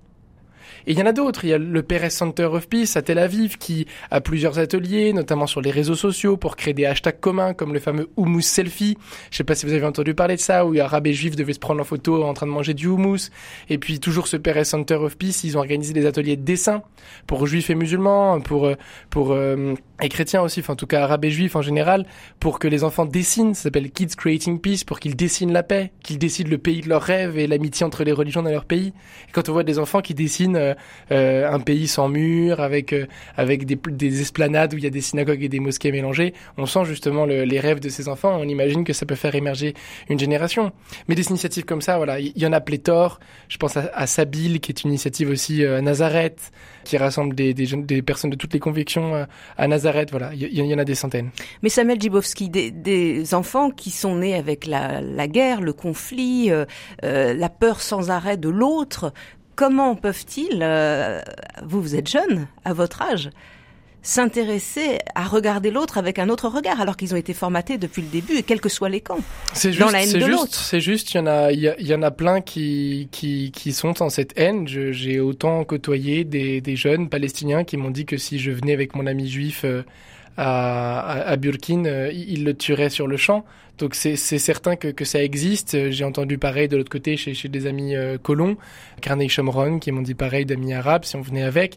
Et 0.87 0.93
il 0.93 0.99
y 0.99 1.03
en 1.03 1.07
a 1.07 1.13
d'autres. 1.13 1.45
Il 1.45 1.51
y 1.51 1.53
a 1.53 1.59
le 1.59 1.83
Perez 1.83 2.11
Center 2.11 2.45
of 2.45 2.69
Peace 2.69 2.97
à 2.97 3.03
Tel 3.03 3.19
Aviv 3.19 3.59
qui 3.59 3.87
a 4.11 4.21
plusieurs 4.21 4.59
ateliers, 4.59 5.13
notamment 5.13 5.47
sur 5.47 5.61
les 5.61 5.71
réseaux 5.71 5.95
sociaux, 5.95 6.37
pour 6.37 6.57
créer 6.57 6.75
des 6.75 6.87
hashtags 6.87 7.21
communs 7.21 7.55
comme 7.55 7.73
le 7.73 7.81
fameux 7.81 8.11
hummus 8.17 8.43
selfie. 8.43 8.97
Je 9.31 9.37
sais 9.37 9.45
pas 9.45 9.55
si 9.55 9.67
vous 9.67 9.73
avez 9.73 9.87
entendu 9.87 10.15
parler 10.15 10.37
de 10.37 10.41
ça, 10.41 10.67
où 10.67 10.79
arabes 10.79 11.07
et 11.07 11.13
juifs 11.13 11.37
devaient 11.37 11.53
se 11.53 11.59
prendre 11.59 11.81
en 11.81 11.85
photo 11.85 12.25
en 12.25 12.35
train 12.35 12.47
de 12.47 12.53
manger 12.53 12.75
du 12.75 12.87
hummus. 12.87 13.31
Et 13.69 13.79
puis 13.79 14.01
toujours 14.01 14.27
ce 14.27 14.37
Perez 14.37 14.65
Center 14.65 14.95
of 14.95 15.17
Peace, 15.17 15.45
ils 15.45 15.57
ont 15.57 15.61
organisé 15.61 15.93
des 15.93 16.07
ateliers 16.07 16.37
de 16.37 16.43
dessin 16.43 16.83
pour 17.27 17.47
juifs 17.47 17.71
et 17.71 17.75
musulmans, 17.75 18.41
pour 18.41 18.67
euh, 18.67 18.75
pour 19.11 19.33
euh, 19.33 19.75
et 20.03 20.09
chrétiens 20.09 20.43
aussi, 20.43 20.61
enfin 20.61 20.73
en 20.73 20.77
tout 20.77 20.89
cas 20.89 21.03
arabes 21.03 21.25
et 21.25 21.31
juifs 21.31 21.55
en 21.55 21.63
général, 21.63 22.05
pour 22.41 22.59
que 22.59 22.67
les 22.67 22.83
enfants 22.83 23.05
dessinent. 23.05 23.55
Ça 23.55 23.65
s'appelle 23.65 23.91
Kids 23.91 24.17
Creating 24.17 24.61
Peace, 24.61 24.83
pour 24.85 24.99
qu'ils 24.99 25.15
dessinent 25.15 25.53
la 25.53 25.63
paix, 25.63 25.93
qu'ils 26.03 26.19
dessinent 26.19 26.49
le 26.49 26.59
pays 26.59 26.81
de 26.81 26.89
leurs 26.89 27.03
rêves 27.03 27.39
et 27.39 27.47
l'amitié 27.47 27.87
entre 27.87 28.03
les 28.03 28.11
religions 28.11 28.43
dans 28.43 28.51
leur 28.51 28.65
pays. 28.65 28.93
Quand 29.33 29.49
on 29.49 29.53
voit 29.53 29.63
des 29.63 29.79
enfants 29.79 30.01
qui 30.01 30.15
dessinent 30.15 30.57
euh, 30.57 30.75
euh, 31.13 31.49
un 31.49 31.61
pays 31.61 31.87
sans 31.87 32.09
murs, 32.09 32.61
avec 32.61 32.93
euh, 32.93 33.07
avec 33.37 33.67
des, 33.67 33.79
des, 33.87 34.21
esplanades 34.21 34.75
où 34.75 34.79
il 34.79 34.85
y 34.85 34.87
a 34.87 34.91
des 34.91 35.01
synagogues 35.01 35.45
et 35.45 35.49
des 35.49 35.61
mosquées 35.61 35.93
mélangées, 35.93 36.35
on 36.59 36.67
sent 36.67 36.85
justement 36.87 37.25
le, 37.25 37.45
les 37.45 37.61
rêves 37.61 37.79
de 37.79 37.89
ces 37.89 38.09
enfants. 38.09 38.37
On 38.41 38.49
imagine 38.49 38.83
que 38.83 38.93
ça 38.93 39.07
peut 39.07 39.15
faire 39.15 39.37
émerger 39.37 39.75
une 40.09 40.19
génération. 40.19 40.73
Mais 41.07 41.15
des 41.15 41.29
initiatives 41.29 41.65
comme 41.65 41.83
ça, 41.83 41.99
voilà, 41.99 42.19
il 42.19 42.37
y, 42.37 42.47
en 42.47 42.53
a 42.53 42.61
pléthore. 42.61 43.21
Je 43.49 43.59
pense 43.59 43.77
à, 43.77 43.91
à 43.95 44.09
Sabil, 44.09 44.59
qui 44.59 44.73
est 44.73 44.83
une 44.83 44.91
initiative 44.91 45.31
aussi 45.31 45.65
à 45.65 45.81
Nazareth, 45.81 46.51
qui 46.85 46.97
rassemble 46.97 47.35
des, 47.35 47.55
des, 47.55 47.67
jeunes, 47.67 47.85
des 47.85 48.03
personnes 48.03 48.31
de 48.31 48.37
toutes 48.37 48.53
les 48.53 48.61
convictions 48.61 49.27
à 49.57 49.69
Nazareth. 49.69 50.11
Voilà, 50.11 50.31
il 50.35 50.53
y, 50.53 50.75
en 50.75 50.79
a 50.79 50.85
des 50.85 50.95
centaines. 50.95 51.31
Mais 51.63 51.69
Samuel 51.69 52.01
Djibowski, 52.01 52.51
des, 52.51 53.35
enfants 53.35 53.71
qui 53.71 53.91
sont 53.91 54.17
nés 54.17 54.35
avec 54.35 54.67
la, 54.67 55.01
la 55.01 55.27
guerre, 55.27 55.61
le 55.61 55.73
conflit, 55.73 56.51
euh, 56.51 57.35
la 57.35 57.49
peur 57.49 57.81
sans 57.81 58.11
arrêt 58.11 58.37
de 58.37 58.49
l'autre, 58.49 59.13
comment 59.57 59.95
peuvent-ils, 59.95 60.61
euh, 60.63 61.21
vous 61.65 61.81
vous 61.81 61.97
êtes 61.97 62.09
jeune 62.09 62.47
à 62.65 62.73
votre 62.73 63.03
âge, 63.03 63.31
s'intéresser 64.05 64.99
à 65.15 65.25
regarder 65.25 65.71
l'autre 65.71 65.97
avec 65.99 66.19
un 66.19 66.29
autre 66.29 66.49
regard 66.49 66.81
alors 66.81 66.97
qu'ils 66.97 67.15
ont 67.15 67.17
été 67.17 67.33
formatés 67.33 67.79
depuis 67.79 68.03
le 68.03 68.09
début 68.09 68.37
et 68.37 68.43
quels 68.43 68.61
que 68.61 68.69
soient 68.69 68.91
les 68.91 69.01
camps 69.01 69.19
c'est 69.55 69.73
juste, 69.73 69.81
dans 69.81 69.91
la 69.91 70.05
haine 70.05 70.13
de 70.13 70.27
l'autre. 70.27 70.55
c'est 70.55 70.81
juste 70.81 71.15
il 71.15 71.17
y 71.17 71.21
en 71.21 71.27
a 71.27 71.51
il 71.51 71.75
y, 71.79 71.85
y, 71.87 71.95
en 71.95 72.03
a 72.03 72.11
plein 72.11 72.43
qui 72.43 73.09
qui 73.11 73.51
qui 73.51 73.73
sont 73.73 74.03
en 74.03 74.11
cette 74.11 74.39
haine. 74.39 74.69
J'ai 74.69 75.21
autant 75.21 75.65
côtoyé 75.65 76.25
des 76.25 76.61
des 76.61 76.77
jeunes 76.77 77.09
palestiniens 77.09 77.65
qui 77.65 77.79
m'ont 77.79 77.91
dit 77.91 78.05
que 78.05 78.19
si 78.19 78.39
je 78.39 78.51
venais 78.51 78.75
avec 78.75 78.95
mon 78.95 79.07
ami 79.07 79.29
juif 79.29 79.63
euh, 79.65 79.83
à, 80.37 81.01
à, 81.29 81.37
Burkine, 81.37 81.87
euh, 81.87 82.13
il 82.13 82.45
le 82.45 82.55
tuerait 82.55 82.91
sur 82.91 83.07
le 83.07 83.17
champ. 83.17 83.45
Donc 83.79 83.95
c'est 83.97 84.17
certain 84.17 84.77
que, 84.77 85.05
ça 85.05 85.23
existe. 85.23 85.91
J'ai 85.91 86.05
entendu 86.05 86.39
pareil 86.39 86.69
de 86.69 86.77
l'autre 86.77 86.91
côté 86.91 87.17
chez, 87.17 87.49
des 87.49 87.67
amis 87.67 87.97
euh, 87.97 88.19
colons, 88.19 88.57
Carney 89.01 89.29
Shomron, 89.29 89.81
qui 89.81 89.91
m'ont 89.91 90.03
dit 90.03 90.15
pareil 90.15 90.47
d'amis 90.47 90.73
arabes 90.75 91.05
si 91.05 91.17
on 91.17 91.21
venait 91.21 91.43
avec. 91.43 91.77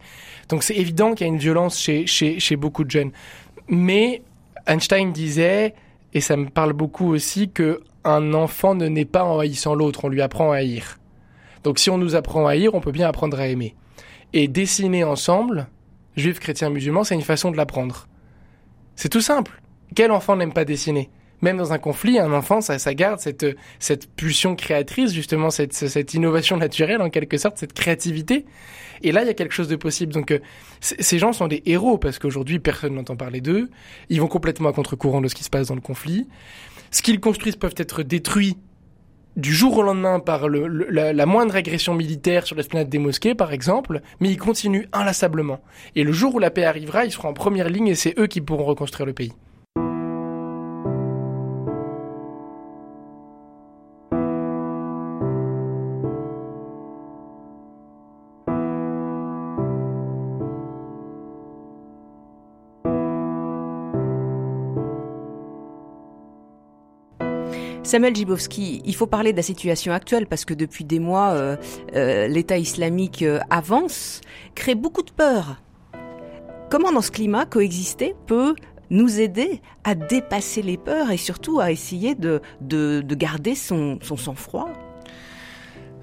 Donc 0.50 0.62
c'est 0.62 0.76
évident 0.76 1.16
qu'il 1.16 1.26
y 1.26 1.30
a 1.30 1.34
une 1.34 1.40
violence 1.40 1.80
chez, 1.80 2.06
chez, 2.06 2.40
chez 2.40 2.56
beaucoup 2.56 2.84
de 2.84 2.92
jeunes. 2.92 3.12
Mais 3.68 4.22
Einstein 4.68 5.12
disait, 5.12 5.74
et 6.14 6.22
ça 6.22 6.38
me 6.38 6.50
parle 6.50 6.74
beaucoup 6.74 7.12
aussi, 7.12 7.50
que 7.50 7.82
un 8.04 8.34
enfant 8.36 8.76
ne 8.76 8.88
naît 8.88 9.06
pas 9.06 9.24
en 9.24 9.40
haïssant 9.40 9.74
l'autre, 9.74 10.06
on 10.06 10.10
lui 10.10 10.22
apprend 10.22 10.52
à 10.52 10.58
haïr. 10.58 11.00
Donc 11.64 11.80
si 11.80 11.90
on 11.90 11.98
nous 11.98 12.16
apprend 12.16 12.46
à 12.46 12.52
haïr, 12.52 12.76
on 12.76 12.80
peut 12.80 12.92
bien 12.92 13.08
apprendre 13.08 13.40
à 13.40 13.48
aimer. 13.48 13.76
Et 14.34 14.48
dessiner 14.48 15.04
ensemble, 15.04 15.68
juifs, 16.16 16.40
chrétiens, 16.40 16.70
musulmans, 16.70 17.04
c'est 17.04 17.16
une 17.16 17.22
façon 17.22 17.50
de 17.52 17.58
l'apprendre. 17.58 18.08
C'est 18.98 19.10
tout 19.10 19.22
simple. 19.22 19.62
Quel 19.96 20.12
enfant 20.12 20.36
n'aime 20.36 20.52
pas 20.52 20.66
dessiner? 20.66 21.10
Même 21.42 21.56
dans 21.56 21.72
un 21.72 21.78
conflit, 21.78 22.18
un 22.18 22.34
enfant, 22.34 22.62
ça, 22.62 22.80
ça 22.80 22.96
garde 22.96 23.20
cette, 23.20 23.46
cette 23.78 24.10
pulsion 24.12 24.56
créatrice, 24.56 25.14
justement, 25.14 25.52
cette, 25.52 25.74
cette 25.74 26.16
innovation 26.16 26.58
naturelle, 26.58 27.02
en 27.02 27.12
quelque 27.12 27.38
sorte, 27.38 27.60
cette 27.60 27.74
créativité. 27.74 28.46
Et 29.04 29.12
là, 29.12 29.22
il 29.22 29.28
y 29.28 29.30
a 29.30 29.36
quelque 29.36 29.54
chose 29.54 29.68
de 29.68 29.76
possible. 29.76 30.14
Donc, 30.14 30.32
euh, 30.32 30.40
ces 30.82 31.20
gens 31.20 31.32
sont 31.32 31.48
des 31.48 31.62
héros, 31.68 32.00
parce 32.00 32.18
qu'aujourd'hui, 32.18 32.58
personne 32.58 32.96
n'entend 32.96 33.16
parler 33.16 33.40
d'eux. 33.40 33.70
Ils 34.10 34.20
vont 34.20 34.28
complètement 34.28 34.70
à 34.70 34.74
contre-courant 34.74 35.22
de 35.22 35.28
ce 35.28 35.36
qui 35.36 35.44
se 35.44 35.52
passe 35.52 35.68
dans 35.68 35.76
le 35.76 35.82
conflit. 35.82 36.28
Ce 36.90 37.04
qu'ils 37.04 37.20
construisent 37.20 37.56
peuvent 37.56 37.76
être 37.78 38.02
détruits 38.02 38.58
du 39.38 39.54
jour 39.54 39.78
au 39.78 39.84
lendemain 39.84 40.20
par 40.20 40.50
le, 40.50 40.68
la, 40.68 41.14
la, 41.14 41.26
moindre 41.26 41.56
agression 41.56 41.94
militaire 41.94 42.46
sur 42.46 42.56
l'esplanade 42.56 42.90
des 42.90 42.98
mosquées, 42.98 43.36
par 43.36 43.54
exemple, 43.54 44.02
mais 44.20 44.30
ils 44.30 44.38
continuent 44.38 44.88
inlassablement. 44.92 45.60
Et 45.96 46.04
le 46.04 46.12
jour 46.12 46.36
où 46.36 46.40
la 46.40 46.50
paix 46.50 46.66
arrivera, 46.66 47.06
ils 47.06 47.12
seront 47.12 47.30
en 47.30 47.34
première 47.34 47.70
ligne 47.70 47.88
et 47.88 47.96
c'est 47.96 48.18
eux 48.20 48.28
qui 48.28 48.42
pourront 48.42 48.66
reconstruire 48.66 49.06
le 49.06 49.14
pays. 49.14 49.34
Samuel 67.88 68.14
Djibowski, 68.14 68.82
il 68.84 68.96
faut 68.96 69.08
parler 69.08 69.32
de 69.32 69.38
la 69.38 69.44
situation 69.44 69.94
actuelle 69.94 70.28
parce 70.28 70.44
que 70.44 70.54
depuis 70.54 70.84
des 70.84 71.00
mois, 71.00 71.30
euh, 71.30 71.56
euh, 71.96 72.28
l'État 72.28 72.58
islamique 72.58 73.24
euh, 73.24 73.40
avance, 73.50 74.20
crée 74.56 74.76
beaucoup 74.76 75.04
de 75.04 75.12
peur. 75.12 75.62
Comment 76.70 76.92
dans 76.92 77.00
ce 77.00 77.12
climat 77.12 77.46
coexister 77.46 78.14
peut 78.26 78.56
nous 78.90 79.22
aider 79.22 79.62
à 79.86 79.96
dépasser 79.96 80.62
les 80.62 80.76
peurs 80.76 81.12
et 81.12 81.18
surtout 81.18 81.62
à 81.62 81.72
essayer 81.72 82.14
de, 82.14 82.42
de, 82.60 83.00
de 83.00 83.16
garder 83.16 83.56
son, 83.56 84.00
son 84.02 84.18
sang-froid? 84.18 84.68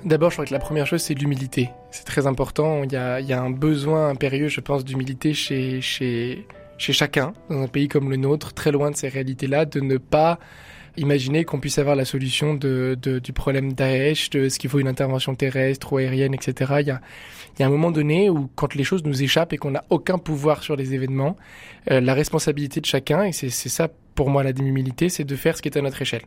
D'abord, 0.06 0.30
je 0.30 0.36
crois 0.36 0.46
que 0.46 0.54
la 0.54 0.60
première 0.60 0.86
chose, 0.86 1.02
c'est 1.02 1.12
l'humilité. 1.12 1.68
C'est 1.90 2.04
très 2.04 2.26
important. 2.26 2.82
Il 2.84 2.92
y, 2.92 2.96
a, 2.96 3.20
il 3.20 3.26
y 3.26 3.34
a 3.34 3.42
un 3.42 3.50
besoin 3.50 4.08
impérieux, 4.08 4.48
je 4.48 4.62
pense, 4.62 4.86
d'humilité 4.86 5.34
chez, 5.34 5.82
chez, 5.82 6.46
chez 6.78 6.94
chacun, 6.94 7.34
dans 7.50 7.60
un 7.60 7.68
pays 7.68 7.88
comme 7.88 8.08
le 8.08 8.16
nôtre, 8.16 8.54
très 8.54 8.72
loin 8.72 8.90
de 8.90 8.96
ces 8.96 9.08
réalités-là, 9.08 9.66
de 9.66 9.80
ne 9.80 9.98
pas 9.98 10.38
Imaginez 10.96 11.44
qu'on 11.44 11.58
puisse 11.58 11.78
avoir 11.78 11.96
la 11.96 12.04
solution 12.04 12.54
de, 12.54 12.96
de, 13.00 13.18
du 13.18 13.32
problème 13.32 13.72
Daesh, 13.72 14.30
de 14.30 14.48
ce 14.48 14.58
qu'il 14.58 14.70
faut 14.70 14.78
une 14.78 14.88
intervention 14.88 15.34
terrestre 15.34 15.92
ou 15.92 15.96
aérienne, 15.96 16.34
etc. 16.34 16.74
Il 16.80 16.86
y 16.86 16.90
a, 16.90 17.00
y 17.58 17.62
a 17.62 17.66
un 17.66 17.70
moment 17.70 17.90
donné 17.90 18.30
où, 18.30 18.48
quand 18.54 18.74
les 18.74 18.84
choses 18.84 19.04
nous 19.04 19.22
échappent 19.22 19.52
et 19.52 19.56
qu'on 19.56 19.72
n'a 19.72 19.84
aucun 19.90 20.18
pouvoir 20.18 20.62
sur 20.62 20.76
les 20.76 20.94
événements, 20.94 21.36
euh, 21.90 22.00
la 22.00 22.14
responsabilité 22.14 22.80
de 22.80 22.86
chacun, 22.86 23.24
et 23.24 23.32
c'est 23.32 23.50
ça 23.50 23.88
pour 24.14 24.30
moi 24.30 24.44
la 24.44 24.52
démumilité, 24.52 25.08
c'est 25.08 25.24
de 25.24 25.36
faire 25.36 25.56
ce 25.56 25.62
qui 25.62 25.68
est 25.68 25.76
à 25.76 25.82
notre 25.82 26.00
échelle. 26.00 26.22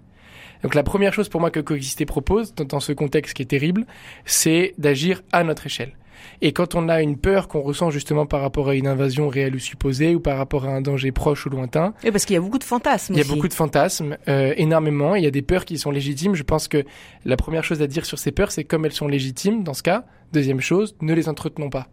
Donc 0.63 0.75
la 0.75 0.83
première 0.83 1.13
chose 1.13 1.29
pour 1.29 1.39
moi 1.39 1.51
que 1.51 1.59
Coexister 1.59 2.05
propose, 2.05 2.53
dans 2.55 2.79
ce 2.79 2.91
contexte 2.91 3.35
qui 3.35 3.43
est 3.43 3.45
terrible, 3.45 3.85
c'est 4.25 4.73
d'agir 4.77 5.21
à 5.31 5.43
notre 5.43 5.65
échelle. 5.65 5.93
Et 6.41 6.53
quand 6.53 6.75
on 6.75 6.89
a 6.89 7.01
une 7.01 7.17
peur 7.17 7.47
qu'on 7.47 7.61
ressent 7.61 7.89
justement 7.89 8.25
par 8.25 8.41
rapport 8.41 8.69
à 8.69 8.75
une 8.75 8.87
invasion 8.87 9.27
réelle 9.27 9.55
ou 9.55 9.59
supposée, 9.59 10.15
ou 10.15 10.19
par 10.19 10.37
rapport 10.37 10.65
à 10.65 10.69
un 10.69 10.81
danger 10.81 11.11
proche 11.11 11.45
ou 11.45 11.49
lointain. 11.49 11.93
Et 12.03 12.11
parce 12.11 12.25
qu'il 12.25 12.33
y 12.33 12.37
a 12.37 12.41
beaucoup 12.41 12.59
de 12.59 12.63
fantasmes. 12.63 13.13
Il 13.13 13.17
y 13.19 13.21
a 13.21 13.33
beaucoup 13.33 13.47
de 13.47 13.53
fantasmes, 13.53 14.17
euh, 14.27 14.53
énormément. 14.57 15.15
Il 15.15 15.23
y 15.23 15.27
a 15.27 15.31
des 15.31 15.41
peurs 15.41 15.65
qui 15.65 15.77
sont 15.77 15.91
légitimes. 15.91 16.35
Je 16.35 16.43
pense 16.43 16.67
que 16.67 16.83
la 17.25 17.37
première 17.37 17.63
chose 17.63 17.81
à 17.81 17.87
dire 17.87 18.05
sur 18.05 18.19
ces 18.19 18.31
peurs, 18.31 18.51
c'est 18.51 18.63
comme 18.63 18.85
elles 18.85 18.93
sont 18.93 19.07
légitimes 19.07 19.63
dans 19.63 19.73
ce 19.73 19.83
cas. 19.83 20.05
Deuxième 20.33 20.61
chose, 20.61 20.95
ne 21.01 21.13
les 21.13 21.29
entretenons 21.29 21.69
pas. 21.69 21.87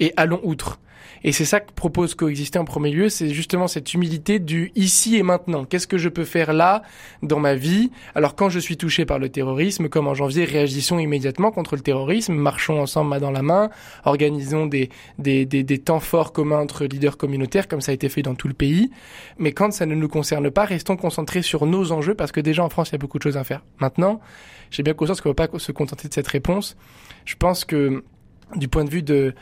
et 0.00 0.12
allons 0.16 0.40
outre. 0.42 0.80
Et 1.24 1.32
c'est 1.32 1.44
ça 1.44 1.60
que 1.60 1.72
propose 1.72 2.14
coexister 2.14 2.58
en 2.58 2.64
premier 2.64 2.90
lieu, 2.90 3.08
c'est 3.08 3.30
justement 3.30 3.68
cette 3.68 3.94
humilité 3.94 4.38
du 4.38 4.72
ici 4.74 5.16
et 5.16 5.22
maintenant. 5.22 5.64
Qu'est-ce 5.64 5.86
que 5.86 5.98
je 5.98 6.08
peux 6.08 6.24
faire 6.24 6.52
là 6.52 6.82
dans 7.22 7.38
ma 7.38 7.54
vie? 7.54 7.90
Alors 8.14 8.34
quand 8.34 8.48
je 8.48 8.58
suis 8.58 8.76
touché 8.76 9.04
par 9.04 9.18
le 9.18 9.28
terrorisme, 9.28 9.88
comme 9.88 10.08
en 10.08 10.14
janvier, 10.14 10.44
réagissons 10.44 10.98
immédiatement 10.98 11.52
contre 11.52 11.76
le 11.76 11.82
terrorisme, 11.82 12.34
marchons 12.34 12.80
ensemble 12.80 13.10
main 13.10 13.20
dans 13.20 13.30
la 13.30 13.42
main, 13.42 13.70
organisons 14.04 14.66
des, 14.66 14.90
des, 15.18 15.46
des, 15.46 15.62
des 15.62 15.78
temps 15.78 16.00
forts 16.00 16.32
communs 16.32 16.60
entre 16.60 16.84
leaders 16.84 17.16
communautaires, 17.16 17.68
comme 17.68 17.80
ça 17.80 17.92
a 17.92 17.94
été 17.94 18.08
fait 18.08 18.22
dans 18.22 18.34
tout 18.34 18.48
le 18.48 18.54
pays. 18.54 18.90
Mais 19.38 19.52
quand 19.52 19.72
ça 19.72 19.86
ne 19.86 19.94
nous 19.94 20.08
concerne 20.08 20.50
pas, 20.50 20.64
restons 20.64 20.96
concentrés 20.96 21.42
sur 21.42 21.66
nos 21.66 21.92
enjeux, 21.92 22.14
parce 22.14 22.32
que 22.32 22.40
déjà 22.40 22.64
en 22.64 22.68
France, 22.68 22.90
il 22.90 22.92
y 22.92 22.94
a 22.96 22.98
beaucoup 22.98 23.18
de 23.18 23.22
choses 23.22 23.36
à 23.36 23.44
faire. 23.44 23.62
Maintenant, 23.80 24.20
j'ai 24.70 24.82
bien 24.82 24.94
conscience 24.94 25.20
qu'on 25.20 25.30
ne 25.30 25.34
va 25.36 25.48
pas 25.48 25.58
se 25.58 25.72
contenter 25.72 26.08
de 26.08 26.14
cette 26.14 26.28
réponse. 26.28 26.76
Je 27.24 27.34
pense 27.36 27.64
que 27.64 28.04
du 28.56 28.68
point 28.68 28.84
de 28.84 28.90
vue 28.90 29.02
de 29.02 29.34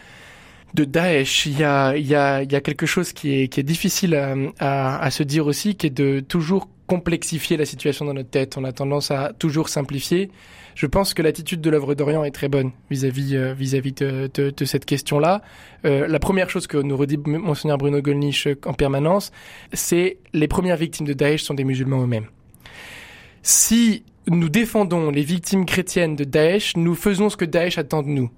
de 0.75 0.85
Daesh, 0.85 1.47
il 1.47 1.59
y 1.59 1.65
a, 1.65 1.97
y 1.97 2.15
a, 2.15 2.43
y 2.43 2.55
a 2.55 2.61
quelque 2.61 2.87
chose 2.87 3.13
qui 3.13 3.35
est, 3.35 3.49
qui 3.49 3.61
est 3.61 3.65
difficile 3.65 4.15
à, 4.15 4.35
à, 4.59 5.03
à, 5.03 5.11
se 5.11 5.23
dire 5.23 5.47
aussi, 5.47 5.75
qui 5.75 5.87
est 5.87 5.91
de 5.91 6.21
toujours 6.21 6.69
complexifier 6.87 7.57
la 7.57 7.67
situation 7.67 8.05
dans 8.05 8.15
notre 8.15 8.31
tête. 8.31 8.57
On 8.57 8.65
a 8.65 8.73
tendance 8.73 9.11
à 9.11 9.33
toujours 9.39 9.69
simplifier. 9.69 10.31
Je 10.75 10.87
pense 10.87 11.15
que 11.15 11.23
l'attitude 11.23 11.61
de 11.61 11.71
l'œuvre 11.71 11.95
d'Orient 11.95 12.25
est 12.25 12.31
très 12.31 12.49
bonne 12.49 12.73
vis-à-vis 12.91 13.37
euh, 13.37 13.53
vis-à-vis 13.53 13.93
de, 13.93 14.31
de, 14.33 14.51
de, 14.51 14.65
cette 14.65 14.85
question-là. 14.85 15.43
Euh, 15.85 16.07
la 16.07 16.19
première 16.19 16.51
chose 16.51 16.67
que 16.67 16.79
nous 16.79 16.97
redit 16.97 17.19
monseigneur 17.19 17.79
Bruno 17.79 18.01
Gollnisch 18.01 18.49
en 18.65 18.73
permanence, 18.73 19.31
c'est 19.73 20.19
les 20.33 20.49
premières 20.49 20.77
victimes 20.77 21.07
de 21.07 21.13
Daesh 21.13 21.43
sont 21.43 21.55
des 21.55 21.65
musulmans 21.65 22.03
eux-mêmes. 22.03 22.27
Si 23.43 24.05
nous 24.29 24.49
défendons 24.49 25.11
les 25.11 25.23
victimes 25.23 25.67
chrétiennes 25.67 26.17
de 26.17 26.25
Daesh, 26.25 26.77
nous 26.77 26.95
faisons 26.95 27.31
ce 27.31 27.37
que 27.37 27.45
Daesh 27.45 27.79
attend 27.79 28.03
de 28.03 28.09
nous. 28.09 28.31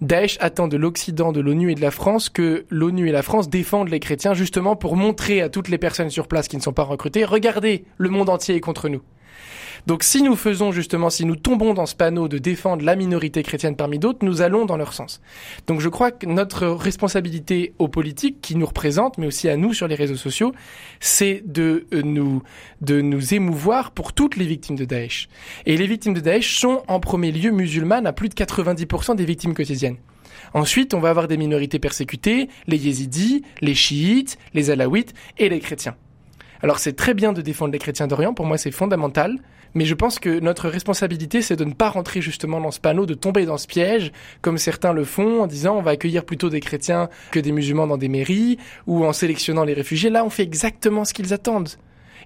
Daesh 0.00 0.36
attend 0.40 0.68
de 0.68 0.76
l'Occident, 0.76 1.32
de 1.32 1.40
l'ONU 1.40 1.72
et 1.72 1.74
de 1.74 1.80
la 1.80 1.90
France 1.90 2.28
que 2.28 2.64
l'ONU 2.70 3.08
et 3.08 3.12
la 3.12 3.22
France 3.22 3.48
défendent 3.48 3.88
les 3.88 4.00
chrétiens 4.00 4.34
justement 4.34 4.76
pour 4.76 4.96
montrer 4.96 5.42
à 5.42 5.48
toutes 5.48 5.68
les 5.68 5.78
personnes 5.78 6.10
sur 6.10 6.28
place 6.28 6.48
qui 6.48 6.56
ne 6.56 6.62
sont 6.62 6.72
pas 6.72 6.82
recrutées, 6.82 7.24
regardez, 7.24 7.84
le 7.98 8.08
monde 8.08 8.28
entier 8.28 8.54
est 8.54 8.60
contre 8.60 8.88
nous. 8.88 9.02
Donc 9.86 10.02
si 10.02 10.22
nous 10.22 10.34
faisons 10.34 10.72
justement, 10.72 11.10
si 11.10 11.24
nous 11.24 11.36
tombons 11.36 11.72
dans 11.72 11.86
ce 11.86 11.94
panneau 11.94 12.26
de 12.26 12.38
défendre 12.38 12.84
la 12.84 12.96
minorité 12.96 13.42
chrétienne 13.42 13.76
parmi 13.76 13.98
d'autres, 13.98 14.24
nous 14.24 14.42
allons 14.42 14.64
dans 14.64 14.76
leur 14.76 14.92
sens. 14.92 15.20
Donc 15.68 15.80
je 15.80 15.88
crois 15.88 16.10
que 16.10 16.26
notre 16.26 16.66
responsabilité 16.66 17.72
aux 17.78 17.88
politiques 17.88 18.40
qui 18.40 18.56
nous 18.56 18.66
représentent, 18.66 19.18
mais 19.18 19.26
aussi 19.26 19.48
à 19.48 19.56
nous 19.56 19.72
sur 19.72 19.86
les 19.86 19.94
réseaux 19.94 20.16
sociaux, 20.16 20.52
c'est 20.98 21.42
de 21.46 21.86
euh, 21.92 22.02
nous, 22.02 22.42
de 22.80 23.00
nous 23.00 23.34
émouvoir 23.34 23.92
pour 23.92 24.12
toutes 24.12 24.36
les 24.36 24.46
victimes 24.46 24.76
de 24.76 24.84
Daesh. 24.84 25.28
Et 25.66 25.76
les 25.76 25.86
victimes 25.86 26.14
de 26.14 26.20
Daesh 26.20 26.58
sont 26.58 26.82
en 26.88 26.98
premier 26.98 27.30
lieu 27.30 27.52
musulmanes 27.52 28.06
à 28.06 28.12
plus 28.12 28.28
de 28.28 28.34
90% 28.34 29.14
des 29.14 29.24
victimes 29.24 29.54
quotidiennes. 29.54 29.96
Ensuite, 30.54 30.94
on 30.94 31.00
va 31.00 31.10
avoir 31.10 31.28
des 31.28 31.36
minorités 31.36 31.78
persécutées, 31.78 32.48
les 32.66 32.86
yézidis, 32.86 33.42
les 33.60 33.74
chiites, 33.74 34.38
les 34.54 34.70
alaouites 34.70 35.14
et 35.38 35.48
les 35.48 35.60
chrétiens. 35.60 35.96
Alors 36.62 36.78
c'est 36.78 36.94
très 36.94 37.14
bien 37.14 37.32
de 37.32 37.42
défendre 37.42 37.72
les 37.72 37.78
chrétiens 37.78 38.06
d'Orient, 38.06 38.34
pour 38.34 38.46
moi 38.46 38.58
c'est 38.58 38.70
fondamental, 38.70 39.38
mais 39.74 39.84
je 39.84 39.94
pense 39.94 40.18
que 40.18 40.40
notre 40.40 40.68
responsabilité, 40.68 41.42
c'est 41.42 41.56
de 41.56 41.64
ne 41.64 41.74
pas 41.74 41.90
rentrer 41.90 42.22
justement 42.22 42.60
dans 42.60 42.70
ce 42.70 42.80
panneau, 42.80 43.04
de 43.04 43.14
tomber 43.14 43.44
dans 43.44 43.58
ce 43.58 43.66
piège, 43.66 44.10
comme 44.40 44.56
certains 44.56 44.94
le 44.94 45.04
font, 45.04 45.42
en 45.42 45.46
disant 45.46 45.76
on 45.76 45.82
va 45.82 45.90
accueillir 45.92 46.24
plutôt 46.24 46.48
des 46.48 46.60
chrétiens 46.60 47.10
que 47.30 47.40
des 47.40 47.52
musulmans 47.52 47.86
dans 47.86 47.98
des 47.98 48.08
mairies, 48.08 48.58
ou 48.86 49.04
en 49.04 49.12
sélectionnant 49.12 49.64
les 49.64 49.74
réfugiés. 49.74 50.08
Là, 50.08 50.24
on 50.24 50.30
fait 50.30 50.44
exactement 50.44 51.04
ce 51.04 51.12
qu'ils 51.12 51.34
attendent. 51.34 51.68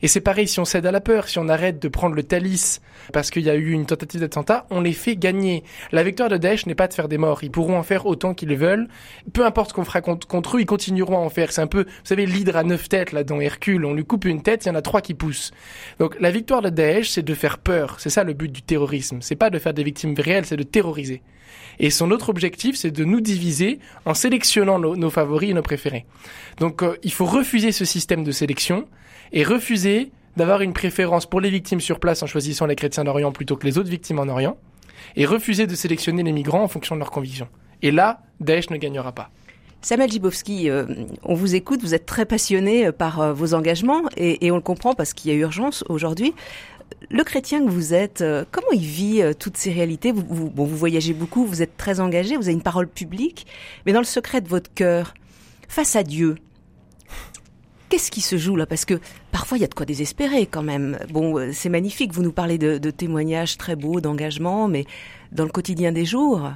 Et 0.02 0.08
c'est 0.08 0.20
pareil, 0.20 0.48
si 0.48 0.60
on 0.60 0.64
cède 0.64 0.86
à 0.86 0.92
la 0.92 1.00
peur, 1.00 1.28
si 1.28 1.38
on 1.38 1.48
arrête 1.48 1.80
de 1.80 1.88
prendre 1.88 2.14
le 2.14 2.22
Thalys 2.22 2.80
parce 3.12 3.30
qu'il 3.30 3.42
y 3.42 3.50
a 3.50 3.54
eu 3.54 3.70
une 3.70 3.86
tentative 3.86 4.20
d'attentat, 4.20 4.66
on 4.70 4.80
les 4.80 4.92
fait 4.92 5.16
gagner. 5.16 5.64
La 5.92 6.02
victoire 6.02 6.28
de 6.28 6.36
Daesh 6.36 6.66
n'est 6.66 6.74
pas 6.74 6.88
de 6.88 6.94
faire 6.94 7.08
des 7.08 7.18
morts. 7.18 7.42
Ils 7.42 7.50
pourront 7.50 7.78
en 7.78 7.82
faire 7.82 8.06
autant 8.06 8.34
qu'ils 8.34 8.54
veulent. 8.56 8.88
Peu 9.32 9.44
importe 9.44 9.70
ce 9.70 9.74
qu'on 9.74 9.84
fera 9.84 10.00
contre, 10.00 10.56
eux, 10.56 10.60
ils 10.60 10.66
continueront 10.66 11.16
à 11.16 11.20
en 11.20 11.28
faire. 11.28 11.52
C'est 11.52 11.62
un 11.62 11.66
peu, 11.66 11.84
vous 11.84 12.04
savez, 12.04 12.26
l'hydre 12.26 12.56
à 12.56 12.64
neuf 12.64 12.88
têtes, 12.88 13.12
là, 13.12 13.24
dans 13.24 13.40
Hercule. 13.40 13.84
On 13.84 13.94
lui 13.94 14.04
coupe 14.04 14.24
une 14.24 14.42
tête, 14.42 14.64
il 14.64 14.68
y 14.68 14.70
en 14.70 14.74
a 14.74 14.82
trois 14.82 15.00
qui 15.00 15.14
poussent. 15.14 15.50
Donc, 15.98 16.16
la 16.20 16.30
victoire 16.30 16.62
de 16.62 16.70
Daesh, 16.70 17.10
c'est 17.10 17.22
de 17.22 17.34
faire 17.34 17.58
peur. 17.58 17.96
C'est 17.98 18.10
ça 18.10 18.24
le 18.24 18.32
but 18.32 18.50
du 18.50 18.62
terrorisme. 18.62 19.18
C'est 19.20 19.36
pas 19.36 19.50
de 19.50 19.58
faire 19.58 19.74
des 19.74 19.84
victimes 19.84 20.14
réelles, 20.16 20.46
c'est 20.46 20.56
de 20.56 20.62
terroriser. 20.62 21.22
Et 21.78 21.90
son 21.90 22.10
autre 22.10 22.28
objectif, 22.28 22.76
c'est 22.76 22.90
de 22.90 23.04
nous 23.04 23.20
diviser 23.20 23.78
en 24.04 24.14
sélectionnant 24.14 24.78
nos, 24.78 25.10
favoris 25.10 25.50
et 25.50 25.54
nos 25.54 25.62
préférés. 25.62 26.06
Donc, 26.58 26.82
euh, 26.82 26.96
il 27.02 27.12
faut 27.12 27.26
refuser 27.26 27.72
ce 27.72 27.84
système 27.84 28.24
de 28.24 28.32
sélection 28.32 28.86
et 29.32 29.44
refuser 29.44 30.10
d'avoir 30.36 30.60
une 30.62 30.72
préférence 30.72 31.26
pour 31.26 31.40
les 31.40 31.50
victimes 31.50 31.80
sur 31.80 31.98
place 31.98 32.22
en 32.22 32.26
choisissant 32.26 32.66
les 32.66 32.76
chrétiens 32.76 33.04
d'Orient 33.04 33.32
plutôt 33.32 33.56
que 33.56 33.66
les 33.66 33.78
autres 33.78 33.90
victimes 33.90 34.18
en 34.18 34.28
Orient, 34.28 34.56
et 35.16 35.26
refuser 35.26 35.66
de 35.66 35.74
sélectionner 35.74 36.22
les 36.22 36.32
migrants 36.32 36.62
en 36.62 36.68
fonction 36.68 36.94
de 36.94 37.00
leurs 37.00 37.10
convictions. 37.10 37.48
Et 37.82 37.90
là, 37.90 38.22
Daesh 38.40 38.70
ne 38.70 38.76
gagnera 38.76 39.12
pas. 39.12 39.30
Samuel 39.82 40.10
Jibowski, 40.10 40.68
euh, 40.68 40.84
on 41.22 41.34
vous 41.34 41.54
écoute, 41.54 41.80
vous 41.80 41.94
êtes 41.94 42.04
très 42.04 42.26
passionné 42.26 42.86
euh, 42.86 42.92
par 42.92 43.20
euh, 43.20 43.32
vos 43.32 43.54
engagements 43.54 44.02
et, 44.16 44.50
on 44.50 44.56
le 44.56 44.60
comprend 44.60 44.94
parce 44.94 45.14
qu'il 45.14 45.30
y 45.30 45.34
a 45.34 45.38
urgence 45.38 45.84
aujourd'hui. 45.88 46.34
Le 47.10 47.24
chrétien 47.24 47.64
que 47.64 47.70
vous 47.70 47.94
êtes, 47.94 48.20
euh, 48.20 48.44
comment 48.50 48.70
il 48.72 48.80
vit 48.80 49.22
euh, 49.22 49.32
toutes 49.32 49.56
ces 49.56 49.72
réalités? 49.72 50.12
Vous, 50.12 50.50
voyagez 50.66 51.12
beaucoup, 51.12 51.44
vous 51.44 51.62
êtes 51.62 51.76
très 51.76 52.00
engagé, 52.00 52.36
vous 52.36 52.44
avez 52.44 52.52
une 52.52 52.62
parole 52.62 52.88
publique, 52.88 53.46
mais 53.86 53.92
dans 53.92 54.00
le 54.00 54.04
secret 54.04 54.40
de 54.40 54.48
votre 54.48 54.72
cœur, 54.72 55.14
face 55.68 55.96
à 55.96 56.02
Dieu, 56.02 56.36
Qu'est-ce 57.90 58.12
qui 58.12 58.20
se 58.20 58.38
joue 58.38 58.54
là? 58.54 58.66
Parce 58.66 58.84
que 58.84 59.00
parfois 59.32 59.58
il 59.58 59.62
y 59.62 59.64
a 59.64 59.66
de 59.66 59.74
quoi 59.74 59.84
désespérer 59.84 60.46
quand 60.46 60.62
même. 60.62 60.96
Bon, 61.10 61.36
euh, 61.36 61.50
c'est 61.52 61.68
magnifique, 61.68 62.12
vous 62.12 62.22
nous 62.22 62.30
parlez 62.30 62.56
de, 62.56 62.78
témoignages 62.90 63.58
très 63.58 63.74
beaux, 63.74 64.00
d'engagement, 64.00 64.68
mais 64.68 64.84
dans 65.32 65.42
le 65.42 65.50
quotidien 65.50 65.90
des 65.90 66.04
jours. 66.04 66.52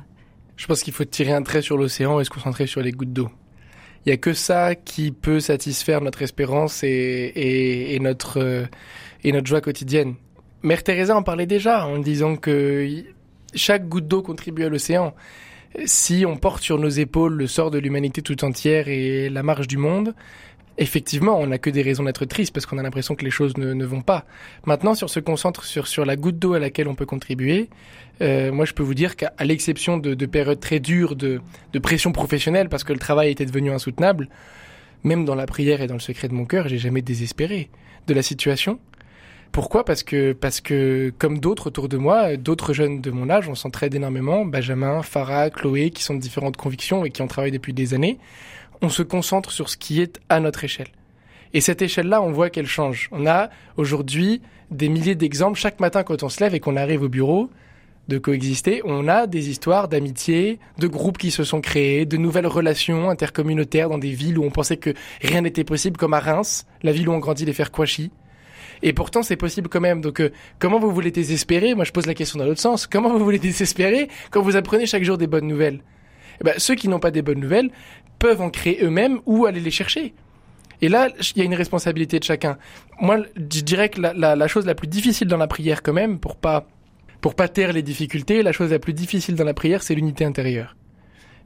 Je 0.56 0.66
pense 0.68 0.84
qu'il 0.84 0.92
faut 0.92 1.04
tirer 1.04 1.32
un 1.32 1.42
trait 1.42 1.60
sur 1.60 1.76
l'océan 1.76 2.20
et 2.20 2.24
se 2.24 2.30
concentrer 2.30 2.68
sur 2.68 2.82
les 2.82 2.92
gouttes 2.92 3.12
d'eau. 3.12 3.30
Il 4.06 4.10
y 4.10 4.12
a 4.12 4.16
que 4.16 4.32
ça 4.32 4.76
qui 4.76 5.10
peut 5.10 5.40
satisfaire 5.40 6.00
notre 6.02 6.22
espérance 6.22 6.84
et, 6.84 7.98
notre 8.00 8.68
et 9.24 9.32
notre 9.32 9.46
joie 9.48 9.60
quotidienne. 9.60 10.14
Mère 10.64 10.82
Teresa 10.82 11.14
en 11.14 11.22
parlait 11.22 11.44
déjà 11.44 11.86
en 11.86 11.98
disant 11.98 12.36
que 12.36 12.88
chaque 13.54 13.86
goutte 13.86 14.08
d'eau 14.08 14.22
contribue 14.22 14.64
à 14.64 14.70
l'océan. 14.70 15.14
Si 15.84 16.24
on 16.26 16.38
porte 16.38 16.62
sur 16.62 16.78
nos 16.78 16.88
épaules 16.88 17.34
le 17.34 17.46
sort 17.46 17.70
de 17.70 17.76
l'humanité 17.78 18.22
tout 18.22 18.42
entière 18.46 18.88
et 18.88 19.28
la 19.28 19.42
marche 19.42 19.66
du 19.66 19.76
monde, 19.76 20.14
effectivement, 20.78 21.38
on 21.38 21.48
n'a 21.48 21.58
que 21.58 21.68
des 21.68 21.82
raisons 21.82 22.04
d'être 22.04 22.24
triste 22.24 22.54
parce 22.54 22.64
qu'on 22.64 22.78
a 22.78 22.82
l'impression 22.82 23.14
que 23.14 23.26
les 23.26 23.30
choses 23.30 23.58
ne, 23.58 23.84
vont 23.84 24.00
pas. 24.00 24.24
Maintenant, 24.64 24.94
si 24.94 25.04
on 25.04 25.08
se 25.08 25.20
concentre 25.20 25.64
sur, 25.64 25.86
sur 25.86 26.06
la 26.06 26.16
goutte 26.16 26.38
d'eau 26.38 26.54
à 26.54 26.58
laquelle 26.58 26.88
on 26.88 26.94
peut 26.94 27.04
contribuer, 27.04 27.68
euh, 28.22 28.50
moi 28.50 28.64
je 28.64 28.72
peux 28.72 28.82
vous 28.82 28.94
dire 28.94 29.16
qu'à 29.16 29.34
l'exception 29.44 29.98
de, 29.98 30.14
de, 30.14 30.26
périodes 30.26 30.60
très 30.60 30.80
dures 30.80 31.14
de, 31.14 31.42
de, 31.74 31.78
pression 31.78 32.10
professionnelle 32.10 32.70
parce 32.70 32.84
que 32.84 32.94
le 32.94 32.98
travail 32.98 33.30
était 33.30 33.44
devenu 33.44 33.70
insoutenable, 33.70 34.30
même 35.02 35.26
dans 35.26 35.34
la 35.34 35.44
prière 35.44 35.82
et 35.82 35.88
dans 35.88 35.94
le 35.94 36.00
secret 36.00 36.28
de 36.28 36.34
mon 36.34 36.46
cœur, 36.46 36.68
j'ai 36.68 36.78
jamais 36.78 37.02
désespéré 37.02 37.68
de 38.06 38.14
la 38.14 38.22
situation. 38.22 38.78
Pourquoi? 39.54 39.84
Parce 39.86 40.02
que 40.02 40.32
parce 40.32 40.60
que 40.60 41.12
comme 41.16 41.38
d'autres 41.38 41.68
autour 41.68 41.88
de 41.88 41.96
moi, 41.96 42.36
d'autres 42.36 42.74
jeunes 42.74 43.00
de 43.00 43.10
mon 43.10 43.30
âge, 43.30 43.48
on 43.48 43.54
s'entraide 43.54 43.94
énormément. 43.94 44.44
Benjamin, 44.44 45.02
Farah, 45.02 45.48
Chloé, 45.48 45.90
qui 45.90 46.02
sont 46.02 46.14
de 46.14 46.20
différentes 46.20 46.58
convictions 46.58 47.06
et 47.06 47.10
qui 47.10 47.22
ont 47.22 47.28
travaillé 47.28 47.52
depuis 47.52 47.72
des 47.72 47.94
années 47.94 48.18
on 48.84 48.88
se 48.88 49.02
concentre 49.02 49.50
sur 49.50 49.68
ce 49.68 49.76
qui 49.76 50.00
est 50.00 50.20
à 50.28 50.40
notre 50.40 50.64
échelle. 50.64 50.88
Et 51.52 51.60
cette 51.60 51.82
échelle-là, 51.82 52.20
on 52.20 52.32
voit 52.32 52.50
qu'elle 52.50 52.66
change. 52.66 53.08
On 53.12 53.26
a 53.26 53.48
aujourd'hui 53.76 54.42
des 54.70 54.88
milliers 54.88 55.14
d'exemples. 55.14 55.58
Chaque 55.58 55.80
matin, 55.80 56.02
quand 56.02 56.22
on 56.22 56.28
se 56.28 56.40
lève 56.40 56.54
et 56.54 56.60
qu'on 56.60 56.76
arrive 56.76 57.02
au 57.02 57.08
bureau 57.08 57.50
de 58.08 58.18
coexister, 58.18 58.82
on 58.84 59.08
a 59.08 59.26
des 59.26 59.48
histoires 59.48 59.88
d'amitié, 59.88 60.58
de 60.78 60.86
groupes 60.86 61.16
qui 61.16 61.30
se 61.30 61.44
sont 61.44 61.62
créés, 61.62 62.04
de 62.04 62.18
nouvelles 62.18 62.46
relations 62.46 63.08
intercommunautaires 63.08 63.88
dans 63.88 63.98
des 63.98 64.10
villes 64.10 64.38
où 64.38 64.44
on 64.44 64.50
pensait 64.50 64.76
que 64.76 64.92
rien 65.22 65.40
n'était 65.40 65.64
possible, 65.64 65.96
comme 65.96 66.12
à 66.12 66.20
Reims, 66.20 66.66
la 66.82 66.92
ville 66.92 67.08
où 67.08 67.12
on 67.12 67.18
grandit 67.18 67.46
les 67.46 67.54
Kouachi. 67.54 68.10
Et 68.82 68.92
pourtant, 68.92 69.22
c'est 69.22 69.36
possible 69.36 69.68
quand 69.68 69.80
même. 69.80 70.00
Donc, 70.00 70.20
euh, 70.20 70.30
comment 70.58 70.78
vous 70.78 70.90
voulez 70.90 71.10
désespérer? 71.10 71.74
Moi, 71.74 71.84
je 71.84 71.92
pose 71.92 72.06
la 72.06 72.14
question 72.14 72.38
dans 72.38 72.44
l'autre 72.44 72.60
sens. 72.60 72.86
Comment 72.86 73.10
vous 73.10 73.24
voulez 73.24 73.38
désespérer 73.50 74.08
quand 74.30 74.42
vous 74.42 74.56
apprenez 74.56 74.86
chaque 74.86 75.04
jour 75.04 75.18
des 75.18 75.26
bonnes 75.26 75.46
nouvelles? 75.46 75.80
Eh 76.40 76.44
ben, 76.44 76.54
ceux 76.58 76.74
qui 76.74 76.88
n'ont 76.88 76.98
pas 76.98 77.10
des 77.10 77.22
bonnes 77.22 77.40
nouvelles 77.40 77.70
peuvent 78.18 78.40
en 78.40 78.50
créer 78.50 78.82
eux-mêmes 78.82 79.20
ou 79.26 79.46
aller 79.46 79.60
les 79.60 79.70
chercher. 79.70 80.14
Et 80.80 80.88
là, 80.88 81.08
il 81.18 81.38
y 81.38 81.42
a 81.42 81.44
une 81.44 81.54
responsabilité 81.54 82.18
de 82.18 82.24
chacun. 82.24 82.58
Moi, 83.00 83.18
je 83.36 83.60
dirais 83.60 83.88
que 83.88 84.00
la, 84.00 84.48
chose 84.48 84.66
la 84.66 84.74
plus 84.74 84.88
difficile 84.88 85.28
dans 85.28 85.36
la 85.36 85.46
prière, 85.46 85.82
quand 85.82 85.92
même, 85.92 86.18
pour 86.18 86.36
pas 86.36 86.66
pour 87.20 87.34
pas 87.34 87.48
taire 87.48 87.72
les 87.72 87.80
difficultés, 87.80 88.42
la 88.42 88.52
chose 88.52 88.70
la 88.70 88.78
plus 88.78 88.92
difficile 88.92 89.34
dans 89.34 89.44
la 89.44 89.54
prière, 89.54 89.82
c'est 89.82 89.94
l'unité 89.94 90.26
intérieure. 90.26 90.76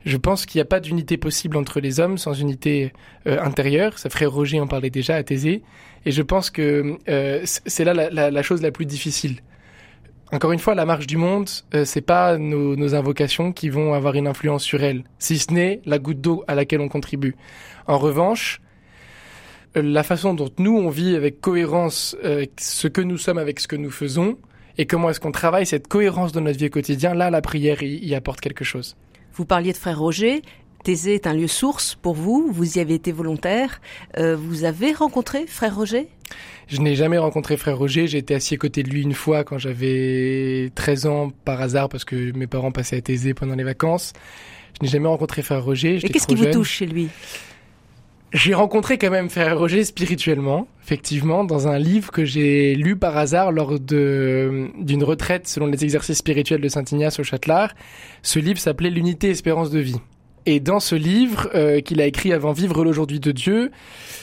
Je 0.04 0.16
pense 0.16 0.46
qu'il 0.46 0.58
n'y 0.58 0.62
a 0.62 0.66
pas 0.66 0.80
d'unité 0.80 1.16
possible 1.16 1.56
entre 1.56 1.80
les 1.80 2.00
hommes 2.00 2.18
sans 2.18 2.32
unité 2.32 2.92
euh, 3.26 3.40
intérieure. 3.40 3.98
Ça 3.98 4.10
frère 4.10 4.30
Roger 4.30 4.60
en 4.60 4.66
parlait 4.66 4.90
déjà 4.90 5.16
à 5.16 5.22
Thésée. 5.22 5.62
Et 6.06 6.12
je 6.12 6.22
pense 6.22 6.50
que 6.50 6.96
euh, 7.08 7.42
c'est 7.44 7.84
là 7.84 7.92
la, 7.94 8.42
chose 8.42 8.62
la 8.62 8.70
plus 8.70 8.86
difficile. 8.86 9.40
Encore 10.30 10.52
une 10.52 10.58
fois, 10.58 10.74
la 10.74 10.84
marche 10.84 11.06
du 11.06 11.16
monde, 11.16 11.48
euh, 11.74 11.84
c'est 11.84 12.02
pas 12.02 12.36
nos, 12.36 12.94
invocations 12.94 13.52
qui 13.52 13.70
vont 13.70 13.94
avoir 13.94 14.14
une 14.14 14.26
influence 14.26 14.62
sur 14.62 14.82
elle, 14.82 15.04
si 15.18 15.38
ce 15.38 15.52
n'est 15.52 15.80
la 15.86 15.98
goutte 15.98 16.20
d'eau 16.20 16.44
à 16.46 16.54
laquelle 16.54 16.80
on 16.80 16.88
contribue. 16.88 17.34
En 17.86 17.98
revanche, 17.98 18.60
la 19.74 20.02
façon 20.02 20.34
dont 20.34 20.50
nous 20.58 20.76
on 20.76 20.90
vit 20.90 21.16
avec 21.16 21.40
cohérence 21.40 22.16
euh, 22.24 22.46
ce 22.58 22.88
que 22.88 23.00
nous 23.00 23.18
sommes 23.18 23.38
avec 23.38 23.60
ce 23.60 23.68
que 23.68 23.76
nous 23.76 23.90
faisons 23.90 24.38
et 24.76 24.86
comment 24.86 25.10
est-ce 25.10 25.20
qu'on 25.20 25.32
travaille 25.32 25.66
cette 25.66 25.88
cohérence 25.88 26.32
de 26.32 26.40
notre 26.40 26.58
vie 26.58 26.70
quotidien, 26.70 27.14
là 27.14 27.30
la 27.30 27.42
prière 27.42 27.82
y 27.82 28.14
apporte 28.14 28.40
quelque 28.40 28.64
chose. 28.64 28.96
Vous 29.38 29.44
parliez 29.44 29.72
de 29.72 29.76
frère 29.76 30.00
Roger, 30.00 30.42
Thésée 30.82 31.14
est 31.14 31.28
un 31.28 31.32
lieu 31.32 31.46
source 31.46 31.94
pour 31.94 32.14
vous, 32.14 32.50
vous 32.50 32.76
y 32.76 32.80
avez 32.80 32.94
été 32.94 33.12
volontaire. 33.12 33.80
Euh, 34.16 34.34
vous 34.36 34.64
avez 34.64 34.92
rencontré 34.92 35.46
Frère 35.46 35.76
Roger? 35.76 36.08
Je 36.66 36.80
n'ai 36.80 36.96
jamais 36.96 37.18
rencontré 37.18 37.56
Frère 37.56 37.78
Roger, 37.78 38.08
j'ai 38.08 38.18
été 38.18 38.34
assis 38.34 38.54
à 38.54 38.56
côté 38.56 38.82
de 38.82 38.90
lui 38.90 39.02
une 39.02 39.14
fois 39.14 39.44
quand 39.44 39.56
j'avais 39.56 40.72
13 40.74 41.06
ans 41.06 41.30
par 41.44 41.60
hasard 41.60 41.88
parce 41.88 42.04
que 42.04 42.32
mes 42.32 42.48
parents 42.48 42.72
passaient 42.72 42.96
à 42.96 43.00
Thésée 43.00 43.32
pendant 43.32 43.54
les 43.54 43.62
vacances. 43.62 44.12
Je 44.80 44.86
n'ai 44.86 44.90
jamais 44.90 45.06
rencontré 45.06 45.42
Frère 45.42 45.64
Roger. 45.64 46.00
Et 46.02 46.08
qu'est-ce 46.08 46.26
qui 46.26 46.34
vous 46.34 46.50
touche 46.50 46.72
chez 46.72 46.86
lui? 46.86 47.08
J'ai 48.32 48.52
rencontré 48.52 48.98
quand 48.98 49.10
même 49.10 49.30
Frère 49.30 49.58
Roger 49.58 49.84
spirituellement, 49.84 50.68
effectivement, 50.82 51.44
dans 51.44 51.66
un 51.66 51.78
livre 51.78 52.10
que 52.10 52.24
j'ai 52.24 52.74
lu 52.74 52.96
par 52.96 53.16
hasard 53.16 53.52
lors 53.52 53.80
de 53.80 54.68
d'une 54.78 55.02
retraite 55.02 55.48
selon 55.48 55.66
les 55.66 55.82
exercices 55.82 56.18
spirituels 56.18 56.60
de 56.60 56.68
Saint 56.68 56.84
Ignace 56.84 57.18
au 57.18 57.22
Châtelard. 57.22 57.74
Ce 58.22 58.38
livre 58.38 58.58
s'appelait 58.58 58.90
L'unité 58.90 59.30
espérance 59.30 59.70
de 59.70 59.78
vie. 59.78 60.00
Et 60.44 60.60
dans 60.60 60.80
ce 60.80 60.94
livre 60.94 61.48
euh, 61.54 61.80
qu'il 61.80 62.00
a 62.00 62.06
écrit 62.06 62.32
avant 62.32 62.52
Vivre 62.52 62.84
l'aujourd'hui 62.84 63.20
de 63.20 63.32
Dieu, 63.32 63.70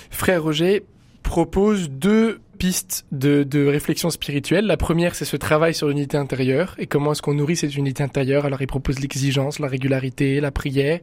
Frère 0.09 0.43
Roger 0.43 0.83
propose 1.25 1.89
deux 1.89 2.39
pistes 2.59 3.05
de, 3.11 3.43
de 3.43 3.65
réflexion 3.65 4.09
spirituelle. 4.09 4.65
La 4.65 4.77
première, 4.77 5.15
c'est 5.15 5.25
ce 5.25 5.35
travail 5.35 5.73
sur 5.73 5.89
l'unité 5.89 6.17
intérieure 6.17 6.75
et 6.77 6.87
comment 6.87 7.11
est-ce 7.11 7.21
qu'on 7.21 7.33
nourrit 7.33 7.57
cette 7.57 7.75
unité 7.75 8.03
intérieure. 8.03 8.45
Alors, 8.45 8.61
il 8.61 8.67
propose 8.67 8.99
l'exigence, 8.99 9.59
la 9.59 9.67
régularité, 9.67 10.39
la 10.39 10.51
prière. 10.51 10.99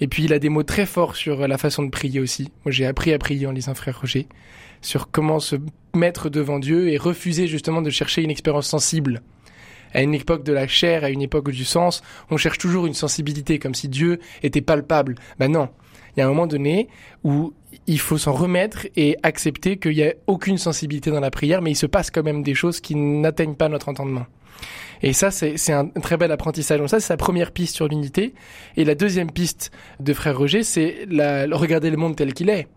Et 0.00 0.06
puis, 0.06 0.24
il 0.24 0.32
a 0.32 0.38
des 0.38 0.48
mots 0.48 0.62
très 0.62 0.86
forts 0.86 1.16
sur 1.16 1.46
la 1.46 1.58
façon 1.58 1.82
de 1.82 1.90
prier 1.90 2.20
aussi. 2.20 2.50
Moi, 2.64 2.72
j'ai 2.72 2.86
appris 2.86 3.12
à 3.12 3.18
prier 3.18 3.46
en 3.46 3.52
lisant 3.52 3.74
Frère 3.74 4.00
Roger 4.00 4.28
sur 4.80 5.10
comment 5.10 5.40
se 5.40 5.56
mettre 5.94 6.30
devant 6.30 6.58
Dieu 6.58 6.88
et 6.88 6.96
refuser 6.96 7.46
justement 7.46 7.82
de 7.82 7.90
chercher 7.90 8.22
une 8.22 8.30
expérience 8.30 8.68
sensible. 8.68 9.22
À 9.92 10.02
une 10.02 10.14
époque 10.14 10.44
de 10.44 10.52
la 10.52 10.66
chair, 10.66 11.04
à 11.04 11.10
une 11.10 11.22
époque 11.22 11.50
du 11.50 11.64
sens, 11.64 12.02
on 12.30 12.36
cherche 12.36 12.58
toujours 12.58 12.86
une 12.86 12.94
sensibilité, 12.94 13.58
comme 13.58 13.74
si 13.74 13.88
Dieu 13.88 14.18
était 14.42 14.60
palpable. 14.60 15.16
Ben 15.38 15.50
non, 15.50 15.68
il 16.16 16.20
y 16.20 16.22
a 16.22 16.26
un 16.26 16.28
moment 16.28 16.46
donné 16.46 16.88
où 17.22 17.52
il 17.86 17.98
faut 17.98 18.18
s'en 18.18 18.32
remettre 18.32 18.86
et 18.96 19.16
accepter 19.22 19.76
qu'il 19.78 19.92
n'y 19.92 20.02
a 20.02 20.14
aucune 20.26 20.58
sensibilité 20.58 21.10
dans 21.10 21.20
la 21.20 21.30
prière, 21.30 21.62
mais 21.62 21.72
il 21.72 21.76
se 21.76 21.86
passe 21.86 22.10
quand 22.10 22.22
même 22.22 22.42
des 22.42 22.54
choses 22.54 22.80
qui 22.80 22.94
n'atteignent 22.94 23.56
pas 23.56 23.68
notre 23.68 23.88
entendement. 23.88 24.26
Et 25.02 25.12
ça, 25.12 25.30
c'est 25.30 25.72
un 25.72 25.86
très 25.88 26.16
bel 26.16 26.30
apprentissage. 26.32 26.78
Donc 26.78 26.88
ça, 26.88 27.00
c'est 27.00 27.08
sa 27.08 27.16
première 27.16 27.50
piste 27.50 27.74
sur 27.74 27.88
l'unité. 27.88 28.32
Et 28.76 28.84
la 28.84 28.94
deuxième 28.94 29.30
piste 29.30 29.70
de 30.00 30.12
Frère 30.14 30.38
Roger, 30.38 30.62
c'est 30.62 31.06
regarder 31.52 31.90
le 31.90 31.96
monde 31.96 32.16
tel 32.16 32.32
qu'il 32.32 32.48
est. 32.48 32.68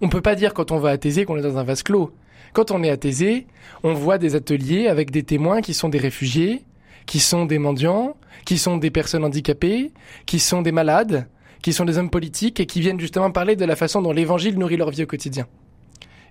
On 0.00 0.08
peut 0.08 0.22
pas 0.22 0.34
dire 0.34 0.54
quand 0.54 0.72
on 0.72 0.78
va 0.78 0.90
à 0.90 0.98
Thésée 0.98 1.24
qu'on 1.24 1.36
est 1.36 1.42
dans 1.42 1.58
un 1.58 1.62
vase 1.62 1.82
clos. 1.82 2.12
Quand 2.54 2.70
on 2.70 2.82
est 2.82 2.90
à 2.90 2.96
Thésée, 2.96 3.46
on 3.84 3.92
voit 3.92 4.18
des 4.18 4.34
ateliers 4.34 4.88
avec 4.88 5.10
des 5.10 5.22
témoins 5.22 5.60
qui 5.60 5.74
sont 5.74 5.88
des 5.88 5.98
réfugiés, 5.98 6.64
qui 7.06 7.20
sont 7.20 7.44
des 7.44 7.58
mendiants, 7.58 8.16
qui 8.44 8.58
sont 8.58 8.78
des 8.78 8.90
personnes 8.90 9.24
handicapées, 9.24 9.92
qui 10.26 10.40
sont 10.40 10.62
des 10.62 10.72
malades, 10.72 11.28
qui 11.62 11.72
sont 11.72 11.84
des 11.84 11.98
hommes 11.98 12.10
politiques 12.10 12.60
et 12.60 12.66
qui 12.66 12.80
viennent 12.80 13.00
justement 13.00 13.30
parler 13.30 13.56
de 13.56 13.64
la 13.64 13.76
façon 13.76 14.02
dont 14.02 14.12
l'évangile 14.12 14.58
nourrit 14.58 14.76
leur 14.76 14.90
vie 14.90 15.02
au 15.02 15.06
quotidien. 15.06 15.46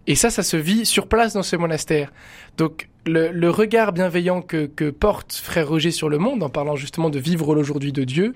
Et 0.08 0.16
ça, 0.16 0.30
ça 0.30 0.42
se 0.42 0.56
vit 0.56 0.86
sur 0.86 1.08
place 1.08 1.34
dans 1.34 1.44
ce 1.44 1.58
monastère. 1.58 2.14
Donc 2.58 2.88
le, 3.06 3.50
regard 3.50 3.92
bienveillant 3.92 4.42
que, 4.42 4.66
que, 4.66 4.90
porte 4.90 5.34
Frère 5.34 5.68
Roger 5.68 5.92
sur 5.92 6.08
le 6.08 6.18
monde, 6.18 6.44
en 6.44 6.50
parlant 6.50 6.76
justement 6.76 7.10
de 7.10 7.20
vivre 7.20 7.54
l'aujourd'hui 7.54 7.92
de 7.92 8.06
Dieu, 8.06 8.34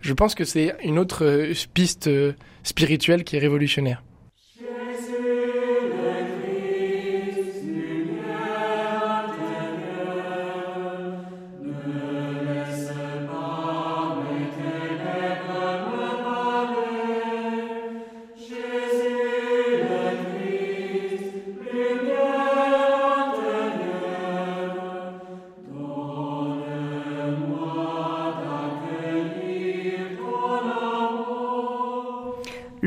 je 0.00 0.12
pense 0.12 0.34
que 0.34 0.44
c'est 0.44 0.74
une 0.82 0.98
autre 0.98 1.24
euh, 1.24 1.52
piste 1.74 2.08
euh, 2.08 2.32
spirituelle 2.64 3.22
qui 3.22 3.36
est 3.36 3.38
révolutionnaire. 3.38 4.02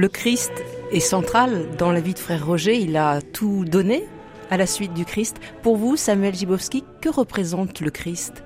Le 0.05 0.09
Christ 0.09 0.51
est 0.91 0.99
central 0.99 1.65
dans 1.79 1.91
la 1.91 1.99
vie 1.99 2.13
de 2.13 2.19
frère 2.19 2.45
Roger, 2.45 2.77
il 2.77 2.95
a 2.95 3.23
tout 3.23 3.65
donné 3.65 4.03
à 4.51 4.57
la 4.57 4.67
suite 4.67 4.93
du 4.93 5.03
Christ. 5.03 5.37
Pour 5.63 5.77
vous, 5.77 5.95
Samuel 5.97 6.35
Gibowski, 6.35 6.83
que 7.01 7.09
représente 7.09 7.79
le 7.81 7.89
Christ? 7.89 8.43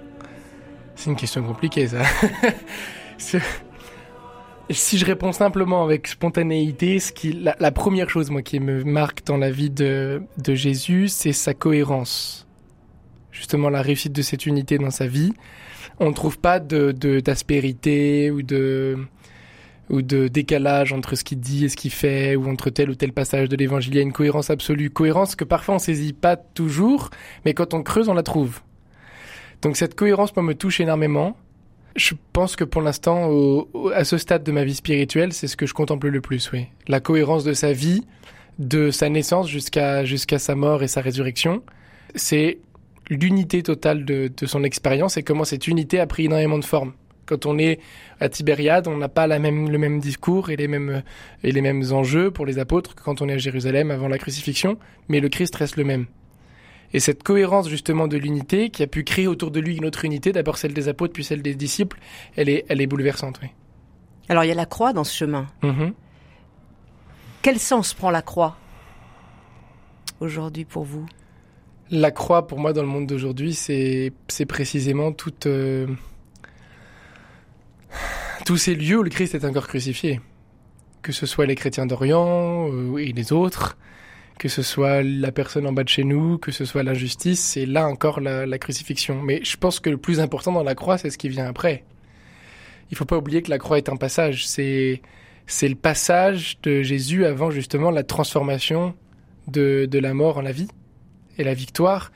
C'est 0.95 1.09
une 1.09 1.17
question 1.17 1.43
compliquée, 1.43 1.89
ça. 1.89 2.03
si 4.69 4.97
je 4.97 5.05
réponds 5.05 5.33
simplement 5.33 5.83
avec 5.83 6.07
spontanéité, 6.07 6.97
ce 6.99 7.11
qui, 7.11 7.33
la, 7.33 7.71
première 7.73 8.09
chose 8.09 8.29
moi 8.29 8.41
qui 8.41 8.61
me 8.61 8.85
marque 8.85 9.25
dans 9.25 9.35
la 9.35 9.51
vie 9.51 9.69
de, 9.69 10.21
de 10.37 10.55
Jésus, 10.55 11.09
c'est 11.09 11.33
sa 11.33 11.53
cohérence. 11.53 12.47
Justement, 13.33 13.69
la 13.69 13.81
réussite 13.81 14.13
de 14.13 14.21
cette 14.21 14.45
unité 14.45 14.77
dans 14.77 14.91
sa 14.91 15.07
vie. 15.07 15.33
On 15.99 16.07
ne 16.07 16.13
trouve 16.13 16.39
pas 16.39 16.61
de 16.61 16.93
d'aspérité 17.19 18.31
ou 18.31 18.43
de 18.43 18.97
ou 19.89 20.01
de 20.01 20.27
décalage 20.27 20.93
entre 20.93 21.15
ce 21.15 21.23
qu'il 21.23 21.39
dit 21.39 21.65
et 21.65 21.69
ce 21.69 21.75
qu'il 21.75 21.91
fait, 21.91 22.35
ou 22.35 22.49
entre 22.49 22.69
tel 22.69 22.89
ou 22.89 22.95
tel 22.95 23.11
passage 23.11 23.49
de 23.49 23.55
l'évangile. 23.55 23.93
Il 23.93 23.97
y 23.97 23.99
a 23.99 24.03
une 24.03 24.13
cohérence 24.13 24.49
absolue. 24.49 24.89
Cohérence 24.89 25.35
que 25.35 25.43
parfois 25.43 25.75
on 25.75 25.79
saisit 25.79 26.13
pas 26.13 26.37
toujours, 26.37 27.09
mais 27.45 27.53
quand 27.53 27.73
on 27.73 27.81
creuse, 27.81 28.09
on 28.09 28.13
la 28.13 28.23
trouve. 28.23 28.61
Donc 29.61 29.77
cette 29.77 29.95
cohérence, 29.95 30.35
moi, 30.35 30.43
me 30.43 30.53
touche 30.53 30.79
énormément. 30.79 31.35
Je 31.95 32.13
pense 32.33 32.55
que 32.55 32.63
pour 32.63 32.81
l'instant, 32.81 33.65
à 33.93 34.03
ce 34.03 34.17
stade 34.17 34.43
de 34.43 34.51
ma 34.51 34.63
vie 34.63 34.75
spirituelle, 34.75 35.33
c'est 35.33 35.47
ce 35.47 35.57
que 35.57 35.65
je 35.65 35.73
contemple 35.73 36.07
le 36.07 36.21
plus, 36.21 36.51
oui. 36.51 36.67
La 36.87 36.99
cohérence 36.99 37.43
de 37.43 37.53
sa 37.53 37.73
vie, 37.73 38.05
de 38.59 38.91
sa 38.91 39.09
naissance 39.09 39.49
jusqu'à 39.49 40.05
jusqu'à 40.05 40.37
sa 40.37 40.55
mort 40.55 40.83
et 40.83 40.87
sa 40.87 41.01
résurrection. 41.01 41.63
C'est 42.15 42.59
l'unité 43.09 43.63
totale 43.63 44.05
de, 44.05 44.31
de 44.35 44.45
son 44.45 44.63
expérience 44.63 45.17
et 45.17 45.23
comment 45.23 45.43
cette 45.43 45.67
unité 45.67 45.99
a 45.99 46.05
pris 46.05 46.25
énormément 46.25 46.59
de 46.59 46.65
forme. 46.65 46.93
Quand 47.29 47.45
on 47.45 47.59
est 47.59 47.79
à 48.19 48.27
Tibériade, 48.27 48.87
on 48.87 48.97
n'a 48.97 49.07
pas 49.07 49.27
la 49.27 49.37
même, 49.37 49.69
le 49.69 49.77
même 49.77 49.99
discours 49.99 50.49
et 50.49 50.55
les 50.55 50.67
mêmes, 50.67 51.03
et 51.43 51.51
les 51.51 51.61
mêmes 51.61 51.83
enjeux 51.91 52.31
pour 52.31 52.47
les 52.47 52.57
apôtres 52.57 52.95
que 52.95 53.03
quand 53.03 53.21
on 53.21 53.29
est 53.29 53.33
à 53.33 53.37
Jérusalem 53.37 53.91
avant 53.91 54.07
la 54.07 54.17
crucifixion, 54.17 54.79
mais 55.09 55.19
le 55.19 55.29
Christ 55.29 55.55
reste 55.55 55.77
le 55.77 55.83
même. 55.83 56.07
Et 56.91 56.99
cette 56.99 57.21
cohérence 57.21 57.69
justement 57.69 58.07
de 58.07 58.17
l'unité 58.17 58.71
qui 58.71 58.81
a 58.81 58.87
pu 58.87 59.03
créer 59.03 59.27
autour 59.27 59.51
de 59.51 59.59
lui 59.59 59.77
une 59.77 59.85
autre 59.85 60.05
unité, 60.05 60.31
d'abord 60.31 60.57
celle 60.57 60.73
des 60.73 60.87
apôtres 60.87 61.13
puis 61.13 61.23
celle 61.23 61.43
des 61.43 61.53
disciples, 61.53 61.99
elle 62.35 62.49
est, 62.49 62.65
elle 62.67 62.81
est 62.81 62.87
bouleversante. 62.87 63.39
Oui. 63.43 63.49
Alors 64.27 64.43
il 64.43 64.47
y 64.47 64.51
a 64.51 64.55
la 64.55 64.65
croix 64.65 64.91
dans 64.91 65.03
ce 65.03 65.15
chemin. 65.15 65.45
Mm-hmm. 65.61 65.93
Quel 67.43 67.59
sens 67.59 67.93
prend 67.93 68.09
la 68.09 68.23
croix 68.23 68.57
aujourd'hui 70.19 70.65
pour 70.65 70.83
vous? 70.83 71.05
La 71.91 72.09
croix 72.09 72.47
pour 72.47 72.57
moi 72.57 72.73
dans 72.73 72.81
le 72.81 72.87
monde 72.87 73.05
d'aujourd'hui, 73.05 73.53
c'est 73.53 74.11
précisément 74.47 75.11
toute... 75.11 75.45
Euh, 75.45 75.85
tous 78.45 78.57
ces 78.57 78.75
lieux 78.75 78.99
où 78.99 79.03
le 79.03 79.09
Christ 79.09 79.35
est 79.35 79.45
encore 79.45 79.67
crucifié. 79.67 80.21
Que 81.01 81.11
ce 81.11 81.25
soit 81.25 81.45
les 81.45 81.55
chrétiens 81.55 81.85
d'Orient 81.85 82.69
euh, 82.71 82.97
et 82.97 83.11
les 83.11 83.31
autres, 83.31 83.77
que 84.37 84.47
ce 84.47 84.61
soit 84.61 85.03
la 85.03 85.31
personne 85.31 85.67
en 85.67 85.73
bas 85.73 85.83
de 85.83 85.89
chez 85.89 86.03
nous, 86.03 86.37
que 86.37 86.51
ce 86.51 86.65
soit 86.65 86.83
l'injustice, 86.83 87.39
c'est 87.39 87.65
là 87.65 87.87
encore 87.87 88.19
la, 88.21 88.57
crucifixion. 88.57 89.21
Mais 89.21 89.43
je 89.43 89.57
pense 89.57 89.79
que 89.79 89.89
le 89.89 89.97
plus 89.97 90.19
important 90.19 90.51
dans 90.51 90.63
la 90.63 90.75
croix, 90.75 90.97
c'est 90.97 91.09
ce 91.09 91.17
qui 91.17 91.29
vient 91.29 91.45
après. 91.45 91.83
Il 92.91 92.97
faut 92.97 93.05
pas 93.05 93.17
oublier 93.17 93.41
que 93.41 93.49
la 93.49 93.59
croix 93.59 93.77
est 93.77 93.89
un 93.89 93.97
passage. 93.97 94.47
C'est 94.47 95.01
c'est 95.45 95.67
le 95.67 95.75
passage 95.75 96.59
de 96.61 96.83
Jésus 96.83 97.25
avant 97.25 97.49
justement 97.49 97.89
la 97.89 98.03
transformation 98.03 98.93
de, 99.47 99.87
de 99.89 99.99
la 99.99 100.13
mort 100.13 100.37
en 100.37 100.41
la 100.41 100.51
vie 100.51 100.69
et 101.37 101.43
la 101.43 101.55
victoire. 101.55 102.11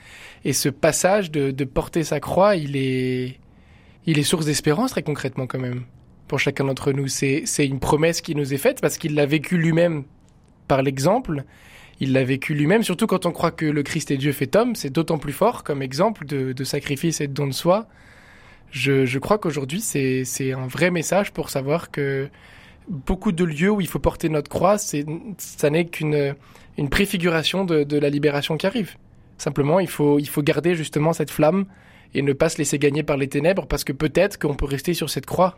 Et 0.45 0.53
ce 0.53 0.69
passage 0.69 1.31
de, 1.31 1.51
de 1.51 1.63
porter 1.63 2.03
sa 2.03 2.19
croix, 2.19 2.55
il 2.55 2.75
est 2.75 3.39
il 4.05 4.19
est 4.19 4.23
source 4.23 4.45
d'espérance 4.45 4.91
très 4.91 5.03
concrètement 5.03 5.47
quand 5.47 5.59
même 5.59 5.83
pour 6.27 6.39
chacun 6.39 6.65
d'entre 6.65 6.91
nous. 6.91 7.07
C'est 7.07 7.45
une 7.59 7.79
promesse 7.79 8.21
qui 8.21 8.35
nous 8.35 8.53
est 8.53 8.57
faite 8.57 8.81
parce 8.81 8.97
qu'il 8.97 9.15
l'a 9.15 9.25
vécu 9.25 9.57
lui-même 9.57 10.03
par 10.67 10.81
l'exemple. 10.81 11.43
Il 11.99 12.13
l'a 12.13 12.23
vécu 12.23 12.53
lui-même, 12.53 12.83
surtout 12.83 13.07
quand 13.07 13.25
on 13.25 13.31
croit 13.31 13.51
que 13.51 13.65
le 13.65 13.83
Christ 13.83 14.11
est 14.11 14.17
Dieu 14.17 14.31
fait 14.31 14.55
homme, 14.55 14.75
c'est 14.75 14.89
d'autant 14.89 15.19
plus 15.19 15.31
fort 15.31 15.63
comme 15.63 15.81
exemple 15.81 16.25
de, 16.25 16.63
sacrifice 16.63 17.21
et 17.21 17.27
de 17.27 17.33
don 17.33 17.47
de 17.47 17.53
soi. 17.53 17.87
Je, 18.71 19.17
crois 19.19 19.37
qu'aujourd'hui, 19.37 19.79
c'est 19.79 20.51
un 20.51 20.67
vrai 20.67 20.89
message 20.89 21.31
pour 21.31 21.49
savoir 21.49 21.91
que 21.91 22.29
beaucoup 22.89 23.31
de 23.31 23.43
lieux 23.43 23.69
où 23.69 23.79
il 23.79 23.87
faut 23.87 23.99
porter 23.99 24.27
notre 24.27 24.49
croix, 24.49 24.77
ça 24.77 25.69
n'est 25.69 25.85
qu'une 25.85 26.35
une 26.79 26.89
préfiguration 26.89 27.65
de, 27.65 27.83
de, 27.83 27.99
la 27.99 28.09
libération 28.09 28.57
qui 28.57 28.65
arrive. 28.65 28.95
Simplement, 29.37 29.79
il 29.79 29.87
faut, 29.87 30.17
il 30.17 30.27
faut 30.27 30.41
garder 30.41 30.73
justement 30.73 31.13
cette 31.13 31.29
flamme 31.29 31.65
et 32.13 32.21
ne 32.21 32.33
pas 32.33 32.49
se 32.49 32.57
laisser 32.57 32.79
gagner 32.79 33.03
par 33.03 33.17
les 33.17 33.27
ténèbres 33.27 33.67
parce 33.67 33.83
que 33.83 33.93
peut-être 33.93 34.39
qu'on 34.39 34.55
peut 34.55 34.65
rester 34.65 34.93
sur 34.93 35.09
cette 35.09 35.25
croix 35.25 35.57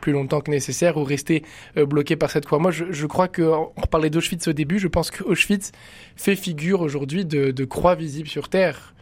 plus 0.00 0.12
longtemps 0.12 0.42
que 0.42 0.50
nécessaire 0.50 0.98
ou 0.98 1.04
rester 1.04 1.42
euh, 1.78 1.86
bloqué 1.86 2.14
par 2.14 2.30
cette 2.30 2.44
croix. 2.44 2.58
Moi, 2.58 2.70
je, 2.72 3.06
crois 3.06 3.26
que, 3.26 3.40
on 3.42 3.86
parlait 3.90 4.10
d'Auschwitz 4.10 4.46
au 4.48 4.52
début, 4.52 4.78
je 4.78 4.88
pense 4.88 5.10
qu'Auschwitz 5.10 5.72
fait 6.14 6.36
figure 6.36 6.82
aujourd'hui 6.82 7.24
de, 7.24 7.64
croix 7.64 7.94
visible 7.94 8.28
sur 8.28 8.50
Terre. 8.50 8.94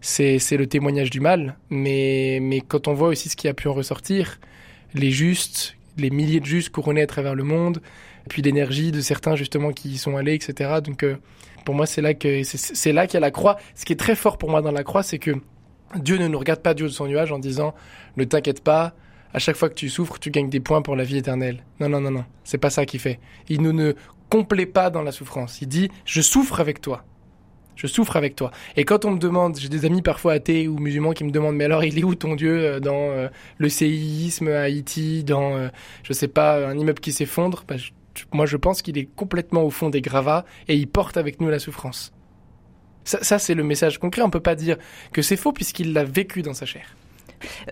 C'est, 0.00 0.38
le 0.52 0.66
témoignage 0.68 1.10
du 1.10 1.18
mal, 1.18 1.56
mais, 1.70 2.38
mais 2.40 2.60
quand 2.60 2.86
on 2.86 2.94
voit 2.94 3.08
aussi 3.08 3.28
ce 3.28 3.36
qui 3.36 3.48
a 3.48 3.54
pu 3.54 3.66
en 3.66 3.72
ressortir, 3.72 4.38
les 4.94 5.10
justes, 5.10 5.76
les 5.96 6.10
milliers 6.10 6.40
de 6.40 6.46
justes 6.46 6.70
couronnés 6.70 7.02
à 7.02 7.06
travers 7.08 7.34
le 7.34 7.42
monde, 7.42 7.80
puis 8.28 8.40
l'énergie 8.40 8.92
de 8.92 9.00
certains 9.00 9.34
justement 9.34 9.72
qui 9.72 9.88
y 9.88 9.98
sont 9.98 10.16
allés, 10.16 10.34
etc. 10.34 10.74
Donc 10.84 11.04
pour 11.64 11.74
moi, 11.74 11.86
c'est 11.86 12.02
là 12.02 12.14
que 12.14 12.42
c'est 12.44 12.92
là 12.92 13.06
qu'il 13.06 13.14
y 13.14 13.16
a 13.16 13.20
la 13.20 13.30
croix. 13.30 13.56
Ce 13.74 13.84
qui 13.84 13.92
est 13.92 13.96
très 13.96 14.14
fort 14.14 14.38
pour 14.38 14.50
moi 14.50 14.62
dans 14.62 14.70
la 14.70 14.84
croix, 14.84 15.02
c'est 15.02 15.18
que 15.18 15.32
Dieu 15.96 16.18
ne 16.18 16.28
nous 16.28 16.38
regarde 16.38 16.60
pas 16.60 16.74
du 16.74 16.84
haut 16.84 16.88
de 16.88 16.92
son 16.92 17.06
nuage 17.06 17.32
en 17.32 17.38
disant 17.38 17.74
ne 18.16 18.24
t'inquiète 18.24 18.62
pas, 18.62 18.94
à 19.32 19.38
chaque 19.38 19.56
fois 19.56 19.68
que 19.68 19.74
tu 19.74 19.88
souffres, 19.88 20.18
tu 20.18 20.30
gagnes 20.30 20.48
des 20.48 20.60
points 20.60 20.82
pour 20.82 20.96
la 20.96 21.04
vie 21.04 21.18
éternelle. 21.18 21.64
Non, 21.80 21.88
non, 21.88 22.00
non, 22.00 22.10
non, 22.10 22.24
c'est 22.44 22.58
pas 22.58 22.70
ça 22.70 22.86
qu'il 22.86 23.00
fait. 23.00 23.18
Il 23.48 23.62
ne 23.62 23.72
nous 23.72 23.92
complaît 24.30 24.66
pas 24.66 24.90
dans 24.90 25.02
la 25.02 25.12
souffrance. 25.12 25.60
Il 25.60 25.68
dit 25.68 25.90
je 26.04 26.20
souffre 26.20 26.60
avec 26.60 26.80
toi. 26.80 27.04
Je 27.76 27.88
souffre 27.88 28.16
avec 28.16 28.36
toi. 28.36 28.52
Et 28.76 28.84
quand 28.84 29.04
on 29.04 29.10
me 29.10 29.18
demande, 29.18 29.58
j'ai 29.58 29.68
des 29.68 29.84
amis 29.84 30.02
parfois 30.02 30.34
athées 30.34 30.68
ou 30.68 30.78
musulmans 30.78 31.12
qui 31.12 31.24
me 31.24 31.32
demandent, 31.32 31.56
mais 31.56 31.64
alors 31.64 31.82
il 31.82 31.98
est 31.98 32.04
où 32.04 32.14
ton 32.14 32.36
Dieu 32.36 32.56
euh, 32.64 32.80
dans 32.80 33.10
euh, 33.10 33.28
le 33.58 33.68
séisme 33.68 34.48
à 34.48 34.62
Haïti, 34.62 35.24
dans, 35.24 35.56
euh, 35.56 35.68
je 36.04 36.12
sais 36.12 36.28
pas, 36.28 36.68
un 36.68 36.78
immeuble 36.78 37.00
qui 37.00 37.10
s'effondre? 37.12 37.64
Bah, 37.66 37.74
Moi 38.32 38.46
je 38.46 38.56
pense 38.56 38.80
qu'il 38.80 38.96
est 38.96 39.08
complètement 39.16 39.64
au 39.64 39.70
fond 39.70 39.90
des 39.90 40.00
gravats 40.00 40.44
et 40.68 40.76
il 40.76 40.86
porte 40.86 41.16
avec 41.16 41.40
nous 41.40 41.48
la 41.48 41.58
souffrance. 41.58 42.13
Ça, 43.04 43.38
c'est 43.38 43.54
le 43.54 43.64
message 43.64 43.98
concret. 43.98 44.22
On 44.22 44.30
peut 44.30 44.40
pas 44.40 44.54
dire 44.54 44.76
que 45.12 45.22
c'est 45.22 45.36
faux 45.36 45.52
puisqu'il 45.52 45.92
l'a 45.92 46.04
vécu 46.04 46.42
dans 46.42 46.54
sa 46.54 46.66
chair. 46.66 46.96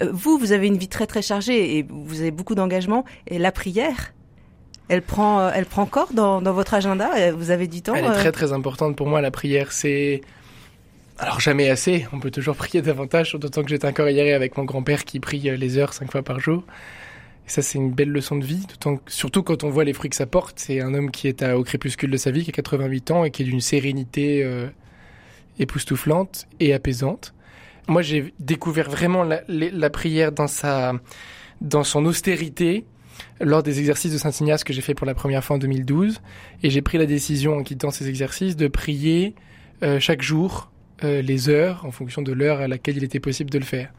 Euh, 0.03 0.11
vous, 0.13 0.39
vous 0.39 0.53
avez 0.53 0.67
une 0.67 0.77
vie 0.77 0.89
très 0.89 1.07
très 1.07 1.23
chargée 1.23 1.79
et 1.79 1.87
vous 1.89 2.21
avez 2.21 2.31
beaucoup 2.31 2.55
d'engagement. 2.55 3.05
Et 3.27 3.39
la 3.39 3.53
prière, 3.53 4.13
elle 4.89 5.03
prend, 5.03 5.41
euh, 5.41 5.51
elle 5.55 5.65
prend 5.65 5.87
corps 5.87 6.13
dans, 6.13 6.43
dans 6.43 6.53
votre 6.53 6.75
agenda. 6.75 7.33
Vous 7.33 7.51
avez 7.51 7.67
du 7.67 7.81
temps. 7.83 7.95
Elle 7.95 8.05
est 8.05 8.13
très 8.13 8.29
euh 8.29 8.33
très 8.33 8.53
importante 8.53 8.95
pour 8.95 9.07
moi. 9.07 9.23
La 9.23 9.31
prière, 9.31 9.73
c'est 9.73 10.21
alors 11.19 11.41
jamais 11.41 11.71
assez. 11.71 12.07
On 12.13 12.21
peut 12.21 12.31
toujours 12.31 12.57
prier 12.65 12.83
davantage. 12.83 13.35
D'autant 13.35 13.63
que 13.63 13.71
j'étais 13.71 13.87
encore 13.87 14.09
hier 14.09 14.37
avec 14.37 14.57
mon 14.59 14.65
grand-père 14.65 15.05
qui 15.05 15.19
prie 15.19 15.41
les 15.41 15.79
heures 15.79 15.95
cinq 15.95 16.13
fois 16.13 16.23
par 16.23 16.41
jour. 16.41 16.65
Et 17.47 17.51
ça, 17.51 17.63
c'est 17.63 17.79
une 17.79 17.91
belle 17.91 18.11
leçon 18.11 18.37
de 18.37 18.45
vie, 18.45 18.65
surtout 19.09 19.43
quand 19.43 19.65
on 19.65 19.71
voit 19.71 19.83
les 19.83 19.93
fruits 19.95 20.11
que 20.11 20.15
ça 20.17 20.27
porte. 20.27 20.61
C'est 20.61 20.81
un 20.81 20.95
homme 20.95 21.11
qui 21.11 21.27
est 21.27 21.43
au 21.43 21.65
crépuscule 21.65 22.11
de 22.11 22.17
sa 22.17 22.31
vie, 22.31 22.45
qui 22.45 22.51
a 22.51 22.53
88 22.53 23.11
ans 23.11 23.25
et 23.25 23.33
qui 23.33 23.43
est 23.43 23.47
d'une 23.47 23.61
sérénité 23.61 24.45
époustouflante 25.63 26.47
et 26.61 26.75
apaisante. 26.75 27.35
Moi, 27.89 28.03
j'ai 28.03 28.33
découvert 28.39 28.89
vraiment 28.89 29.25
la, 29.25 29.91
prière 29.91 30.33
dans 30.33 30.47
sa, 30.47 30.93
dans 31.61 31.85
son 31.85 32.05
austérité 32.05 32.85
lors 33.41 33.63
des 33.63 33.81
exercices 33.81 34.13
de 34.13 34.19
Saint 34.19 34.31
Ignace 34.31 34.65
que 34.65 34.73
j'ai 34.73 34.81
fait 34.81 34.95
pour 34.95 35.07
la 35.07 35.15
première 35.15 35.43
fois 35.45 35.57
en 35.57 35.59
2012. 35.59 36.21
Et 36.63 36.71
j'ai 36.71 36.83
pris 36.83 36.99
la 36.99 37.07
décision, 37.07 37.57
en 37.57 37.63
quittant 37.63 37.91
ces 37.91 38.09
exercices, 38.09 38.57
de 38.57 38.69
prier 38.69 39.35
euh, 39.83 39.99
chaque 39.99 40.23
jour 40.23 40.71
euh, 41.05 41.23
les 41.23 41.49
heures, 41.49 41.85
en 41.85 41.91
fonction 41.91 42.23
de 42.23 42.33
l'heure 42.33 42.61
à 42.61 42.69
laquelle 42.69 42.97
il 42.97 43.05
était 43.05 43.21
possible 43.21 43.51
de 43.51 43.59
le 43.59 43.65
faire. 43.65 43.93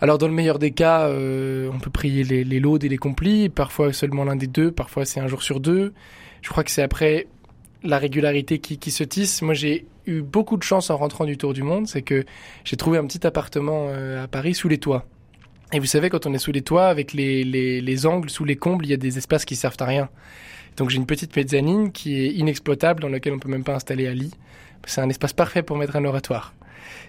Alors 0.00 0.18
dans 0.18 0.26
le 0.26 0.34
meilleur 0.34 0.58
des 0.58 0.72
cas, 0.72 1.08
euh, 1.08 1.70
on 1.72 1.78
peut 1.78 1.90
prier 1.90 2.22
les, 2.24 2.44
les 2.44 2.60
laudes 2.60 2.84
et 2.84 2.88
les 2.88 2.98
complis, 2.98 3.48
parfois 3.48 3.92
seulement 3.92 4.24
l'un 4.24 4.36
des 4.36 4.46
deux, 4.46 4.70
parfois 4.70 5.06
c'est 5.06 5.20
un 5.20 5.28
jour 5.28 5.42
sur 5.42 5.60
deux. 5.60 5.94
Je 6.42 6.50
crois 6.50 6.64
que 6.64 6.70
c'est 6.70 6.82
après 6.82 7.28
la 7.86 7.98
régularité 7.98 8.58
qui, 8.58 8.78
qui 8.78 8.90
se 8.90 9.04
tisse. 9.04 9.42
Moi 9.42 9.54
j'ai 9.54 9.86
eu 10.06 10.22
beaucoup 10.22 10.56
de 10.56 10.62
chance 10.62 10.90
en 10.90 10.96
rentrant 10.96 11.24
du 11.24 11.36
Tour 11.36 11.52
du 11.52 11.62
Monde, 11.62 11.86
c'est 11.86 12.02
que 12.02 12.24
j'ai 12.64 12.76
trouvé 12.76 12.98
un 12.98 13.06
petit 13.06 13.26
appartement 13.26 13.88
euh, 13.88 14.24
à 14.24 14.28
Paris 14.28 14.54
sous 14.54 14.68
les 14.68 14.78
toits. 14.78 15.06
Et 15.72 15.80
vous 15.80 15.86
savez, 15.86 16.10
quand 16.10 16.26
on 16.26 16.32
est 16.32 16.38
sous 16.38 16.52
les 16.52 16.62
toits, 16.62 16.86
avec 16.86 17.12
les, 17.12 17.42
les, 17.42 17.80
les 17.80 18.06
angles, 18.06 18.30
sous 18.30 18.44
les 18.44 18.54
combles, 18.54 18.86
il 18.86 18.90
y 18.90 18.94
a 18.94 18.96
des 18.96 19.18
espaces 19.18 19.44
qui 19.44 19.56
servent 19.56 19.76
à 19.80 19.84
rien. 19.84 20.08
Donc 20.76 20.90
j'ai 20.90 20.96
une 20.96 21.06
petite 21.06 21.34
mezzanine 21.34 21.90
qui 21.90 22.20
est 22.20 22.28
inexploitable, 22.28 23.00
dans 23.00 23.08
laquelle 23.08 23.32
on 23.32 23.38
peut 23.38 23.48
même 23.48 23.64
pas 23.64 23.74
installer 23.74 24.06
un 24.06 24.14
lit. 24.14 24.32
C'est 24.86 25.00
un 25.00 25.08
espace 25.08 25.32
parfait 25.32 25.62
pour 25.62 25.76
mettre 25.76 25.96
un 25.96 26.04
oratoire. 26.04 26.54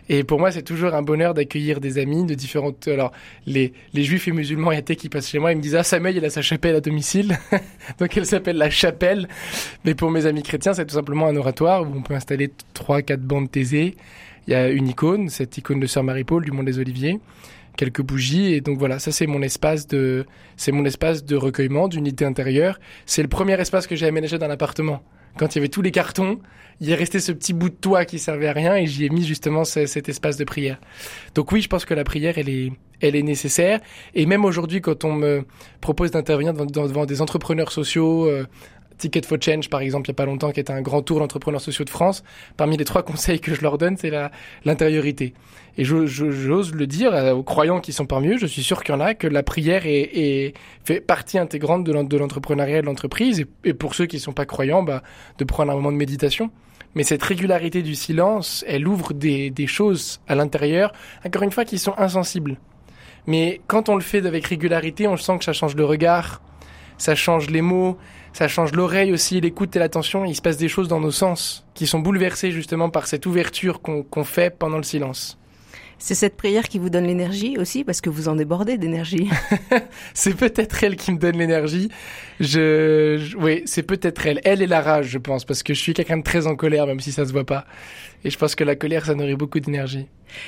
Et 0.10 0.24
pour 0.24 0.40
moi, 0.40 0.52
c'est 0.52 0.64
toujours 0.64 0.94
un 0.94 1.02
bonheur 1.02 1.34
d'accueillir 1.34 1.80
des 1.80 1.98
amis 1.98 2.26
de 2.26 2.34
différentes. 2.34 2.88
Alors, 2.88 3.12
les, 3.46 3.74
les 3.94 4.04
juifs 4.04 4.28
et 4.28 4.32
musulmans 4.32 4.72
et 4.72 4.78
athées 4.78 4.96
qui 4.96 5.10
passent 5.10 5.30
chez 5.30 5.40
moi, 5.40 5.52
ils 5.52 5.58
me 5.58 5.62
disent 5.62 5.76
Ah, 5.76 5.84
Samuel, 5.84 6.18
il 6.18 6.26
a 6.26 6.30
sa 6.30 6.42
chapelle 6.42 6.76
à 6.76 6.82
domicile. 6.82 7.38
Donc, 8.00 8.16
elle 8.16 8.26
s'appelle 8.26 8.58
la 8.58 8.70
chapelle. 8.70 9.28
Mais 9.84 9.96
pour 9.96 10.12
mes 10.12 10.26
amis 10.26 10.44
chrétiens, 10.44 10.74
c'est 10.74 10.86
tout 10.86 10.96
simplement 10.96 11.28
un 11.28 11.36
oratoire 11.36 11.84
où 11.84 11.94
on 11.96 12.02
peut 12.02 12.14
installer 12.14 12.52
trois, 12.74 13.02
quatre 13.02 13.22
bandes 13.22 13.52
taisées. 13.52 13.96
Il 14.48 14.52
y 14.52 14.56
a 14.56 14.70
une 14.70 14.88
icône, 14.88 15.30
cette 15.30 15.58
icône 15.58 15.80
de 15.80 15.88
Sœur 15.88 16.04
Marie-Paul 16.04 16.44
du 16.44 16.52
Mont 16.52 16.64
des 16.64 16.80
Oliviers 16.80 17.20
quelques 17.76 18.02
bougies 18.02 18.54
et 18.54 18.62
donc 18.62 18.80
voilà 18.80 18.98
ça 18.98 19.12
c'est 19.12 19.28
mon 19.28 19.44
espace 19.44 19.88
de 19.88 20.26
c'est 20.56 20.72
mon 20.72 20.84
espace 20.84 21.24
de 21.24 21.36
recueillement 21.36 21.88
d'unité 21.88 22.26
intérieure 22.26 22.80
c'est 23.06 23.22
le 23.22 23.28
premier 23.28 23.54
espace 23.62 23.86
que 23.86 23.96
j'ai 23.96 24.08
aménagé 24.08 24.40
dans 24.40 24.48
l'appartement 24.48 25.04
quand 25.38 25.56
il 25.56 25.60
y 25.60 25.62
avait 25.62 25.70
tous 25.70 25.82
les 25.82 25.92
cartons, 25.92 26.40
il 26.80 26.90
est 26.90 26.96
resté 26.96 27.20
ce 27.20 27.32
petit 27.32 27.54
bout 27.54 27.70
de 27.70 27.76
toit 27.76 28.06
qui 28.06 28.20
servait 28.20 28.48
à 28.48 28.54
rien 28.54 28.76
et 28.76 28.86
j'y 28.86 29.06
ai 29.06 29.10
mis 29.10 29.26
justement 29.26 29.64
cet 29.64 30.10
espace 30.10 30.38
de 30.38 30.44
prière. 30.44 30.80
Donc 31.34 31.52
oui, 31.52 31.62
je 31.62 31.70
pense 31.70 31.86
que 31.86 31.94
la 31.94 32.04
prière, 32.04 32.38
elle 32.38 32.50
est, 32.50 32.72
elle 33.02 33.16
est 33.16 33.24
nécessaire. 33.24 33.80
Et 34.14 34.26
même 34.26 34.46
aujourd'hui, 34.46 34.82
quand 34.82 35.04
on 35.04 35.14
me 35.14 35.44
propose 35.82 36.12
d'intervenir 36.12 36.54
devant, 36.54 37.06
des 37.06 37.22
entrepreneurs 37.22 37.72
sociaux, 37.72 38.28
euh, 38.28 38.46
Ticket 38.98 39.22
for 39.26 39.38
Change, 39.42 39.70
par 39.70 39.82
exemple, 39.82 40.08
il 40.08 40.12
n'y 40.12 40.16
a 40.16 40.18
pas 40.18 40.26
longtemps, 40.26 40.52
qui 40.52 40.60
est 40.60 40.72
un 40.72 40.82
grand 40.82 41.02
tour 41.02 41.20
d'entrepreneurs 41.20 41.62
sociaux 41.62 41.86
de 41.86 41.90
France. 41.90 42.24
Parmi 42.56 42.78
les 42.78 42.86
trois 42.86 43.04
conseils 43.04 43.40
que 43.40 43.54
je 43.54 43.62
leur 43.62 43.78
donne, 43.78 43.98
c'est 43.98 44.12
l'intériorité. 44.66 45.34
Et 45.78 45.84
j'ose 45.84 46.74
le 46.74 46.88
dire 46.88 47.14
aux 47.36 47.44
croyants 47.44 47.80
qui 47.80 47.94
sont 47.94 48.06
parmi 48.06 48.30
eux, 48.30 48.38
je 48.38 48.48
suis 48.48 48.64
sûr 48.64 48.84
qu'il 48.84 48.96
y 48.96 48.98
en 48.98 49.02
a, 49.02 49.14
que 49.14 49.28
la 49.28 49.44
prière 49.44 49.86
est, 49.86 50.10
est 50.14 50.54
fait 50.84 51.02
partie 51.02 51.38
intégrante 51.38 51.84
de 51.84 52.18
l'entrepreneuriat 52.18 52.82
de 52.82 52.88
l'entreprise. 52.88 53.46
Et, 53.64 53.74
pour 53.74 53.94
ceux 53.94 54.08
qui 54.08 54.18
ne 54.18 54.22
sont 54.22 54.34
pas 54.34 54.46
croyants, 54.46 54.84
bah, 54.84 55.04
de 55.38 55.44
prendre 55.44 55.72
un 55.72 55.76
moment 55.76 55.92
de 55.92 55.98
méditation. 55.98 56.50
Mais 56.96 57.04
cette 57.04 57.22
régularité 57.22 57.84
du 57.84 57.94
silence, 57.94 58.66
elle 58.68 58.88
ouvre 58.88 59.14
des, 59.14 59.52
des 59.52 59.68
choses 59.68 60.20
à 60.28 60.34
l'intérieur, 60.34 60.94
encore 61.24 61.44
une 61.44 61.52
fois, 61.52 61.64
qui 61.64 61.78
sont 61.78 61.94
insensibles. 61.98 62.58
Mais 63.28 63.62
quand 63.68 63.90
on 63.90 63.96
le 63.96 64.02
fait 64.02 64.26
avec 64.26 64.48
régularité, 64.48 65.08
on 65.08 65.18
sent 65.18 65.38
que 65.38 65.46
ça 65.46 65.54
change 65.54 65.76
le 65.76 65.86
regard, 65.86 66.42
ça 66.98 67.16
change 67.16 67.50
les 67.50 67.62
mots, 67.62 67.98
ça 68.34 68.48
change 68.48 68.74
l'oreille 68.74 69.14
aussi, 69.14 69.42
l'écoute 69.42 69.76
et 69.76 69.80
l'attention. 69.80 70.26
Il 70.26 70.36
se 70.36 70.42
passe 70.42 70.58
des 70.58 70.68
choses 70.68 70.88
dans 70.88 71.00
nos 71.00 71.12
sens 71.12 71.66
qui 71.74 71.88
sont 71.88 72.00
bouleversées 72.00 72.52
justement 72.52 72.90
par 72.90 73.08
cette 73.08 73.26
ouverture 73.26 73.82
qu'on 73.82 74.24
fait 74.24 74.56
pendant 74.58 74.78
le 74.78 74.84
silence. 74.84 75.38
C'est 76.00 76.16
cette 76.16 76.38
prière 76.38 76.68
qui 76.68 76.80
vous 76.80 76.90
donne 76.90 77.06
l'énergie 77.06 77.58
aussi, 77.58 77.84
parce 77.84 78.02
que 78.02 78.10
vous 78.10 78.28
en 78.28 78.36
débordez 78.36 78.78
d'énergie. 78.78 79.30
c'est 80.14 80.36
peut-être 80.36 80.84
elle 80.84 80.96
qui 80.96 81.12
me 81.12 81.18
donne 81.18 81.38
l'énergie. 81.38 81.90
Je, 82.40 83.36
oui, 83.38 83.64
c'est 83.66 83.84
peut-être 83.84 84.26
elle. 84.26 84.40
Elle 84.44 84.62
est 84.62 84.68
la 84.68 84.82
rage, 84.82 85.08
je 85.08 85.18
pense, 85.18 85.44
parce 85.46 85.64
que 85.64 85.74
je 85.74 85.80
suis 85.80 85.94
quelqu'un 85.94 86.18
de 86.18 86.24
très 86.24 86.48
en 86.48 86.56
colère, 86.56 86.86
même 86.86 87.00
si 87.00 87.12
ça 87.12 87.26
se 87.26 87.32
voit 87.32 87.46
pas. 87.46 87.66
Et 88.24 88.30
je 88.30 88.38
pense 88.38 88.56
que 88.56 88.64
la 88.64 88.76
colère, 88.76 89.06
ça 89.06 89.16
nourrit 89.16 89.36
beaucoup 89.36 89.60
d'énergie. 89.60 90.08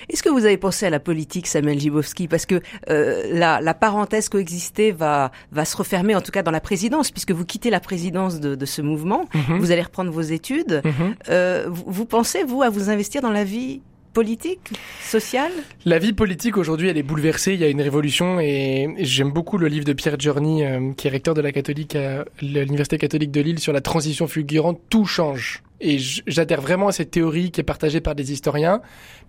Est-ce 0.10 0.24
que 0.24 0.30
vous 0.30 0.46
avez 0.46 0.58
pensé 0.58 0.86
à 0.86 0.90
la 0.90 1.00
politique, 1.00 1.48
Samuel 1.48 1.80
Gibowski? 1.80 2.28
Parce 2.28 2.46
que 2.46 2.62
euh, 2.90 3.24
la, 3.32 3.62
la, 3.62 3.74
parenthèse 3.74 4.30
coexistée 4.30 4.92
va, 4.92 5.32
va 5.52 5.66
se 5.66 5.78
refermer, 5.78 6.16
en 6.16 6.22
tout 6.22 6.32
cas 6.32 6.44
dans 6.44 6.52
la 6.52 6.60
présidence, 6.62 7.12
puisque 7.12 7.32
vous 7.32 7.46
quittez 7.46 7.70
la 7.70 7.80
présidence 7.80 8.40
de, 8.40 8.56
de 8.56 8.66
ce 8.66 8.82
mouvement, 8.82 9.26
mhm. 9.34 9.60
vous 9.60 9.72
allez 9.72 9.82
reprendre 9.82 10.12
vos 10.12 10.22
études. 10.22 10.82
Mhm. 10.84 11.16
euh, 11.30 11.66
vous, 11.70 11.84
vous 11.88 12.06
pensez, 12.06 12.44
vous, 12.44 12.62
à 12.62 12.70
vous 12.70 12.90
investir 12.90 13.22
dans 13.22 13.32
la 13.32 13.44
vie 13.44 13.82
politique, 14.14 14.72
sociale? 15.02 15.52
La 15.86 16.00
vie 16.00 16.14
politique 16.14 16.58
aujourd'hui, 16.58 16.90
elle 16.90 16.98
est 16.98 17.04
bouleversée. 17.04 17.54
Il 17.54 17.60
y 17.60 17.64
a 17.64 17.70
une 17.70 17.82
révolution 17.82 18.40
et 18.40 18.94
j'aime 19.00 19.32
beaucoup 19.32 19.58
le 19.58 19.68
livre 19.68 19.86
de 19.86 19.94
Pierre 19.94 20.20
Journey, 20.20 20.66
euh, 20.66 20.94
qui 20.94 21.08
est 21.08 21.10
recteur 21.12 21.34
de 21.34 21.42
la 21.42 21.52
catholique 21.52 21.96
à 21.96 22.26
l'université 22.42 22.98
catholique 22.98 23.32
de 23.32 23.42
Lille 23.42 23.60
sur 23.60 23.74
la 23.74 23.82
transition 23.82 24.28
fulgurante. 24.28 24.80
Tout 24.90 25.06
change. 25.06 25.64
Et 25.82 25.98
j'adhère 26.28 26.62
vraiment 26.62 26.90
à 26.90 26.92
cette 26.92 27.12
théorie 27.12 27.52
qui 27.52 27.62
est 27.62 27.64
partagée 27.64 28.02
par 28.02 28.14
des 28.14 28.34
historiens, 28.34 28.82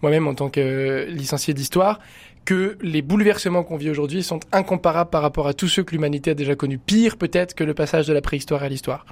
moi-même 0.02 0.26
en 0.26 0.34
tant 0.34 0.50
que 0.50 1.06
licencié 1.08 1.54
d'histoire, 1.54 2.00
que 2.44 2.76
les 2.80 3.02
bouleversements 3.02 3.62
qu'on 3.62 3.76
vit 3.76 3.90
aujourd'hui 3.90 4.22
sont 4.22 4.40
incomparables 4.50 5.10
par 5.10 5.22
rapport 5.22 5.46
à 5.46 5.54
tous 5.54 5.68
ceux 5.68 5.84
que 5.84 5.92
l'humanité 5.92 6.32
a 6.32 6.34
déjà 6.34 6.56
connus. 6.56 6.78
Pire 6.78 7.16
peut-être 7.16 7.54
que 7.54 7.62
le 7.62 7.74
passage 7.74 8.06
de 8.08 8.12
la 8.12 8.20
préhistoire 8.20 8.64
à 8.64 8.68
l'histoire 8.68 9.06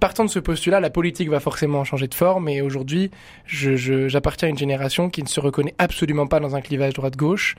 partant 0.00 0.24
de 0.24 0.30
ce 0.30 0.38
postulat, 0.38 0.80
la 0.80 0.90
politique 0.90 1.28
va 1.28 1.40
forcément 1.40 1.84
changer 1.84 2.08
de 2.08 2.14
forme. 2.14 2.48
Et 2.48 2.62
aujourd'hui, 2.62 3.10
j'appartiens 3.46 4.48
à 4.48 4.50
une 4.50 4.58
génération 4.58 5.10
qui 5.10 5.22
ne 5.22 5.28
se 5.28 5.40
reconnaît 5.40 5.74
absolument 5.78 6.26
pas 6.26 6.40
dans 6.40 6.56
un 6.56 6.60
clivage 6.60 6.94
droite-gauche 6.94 7.56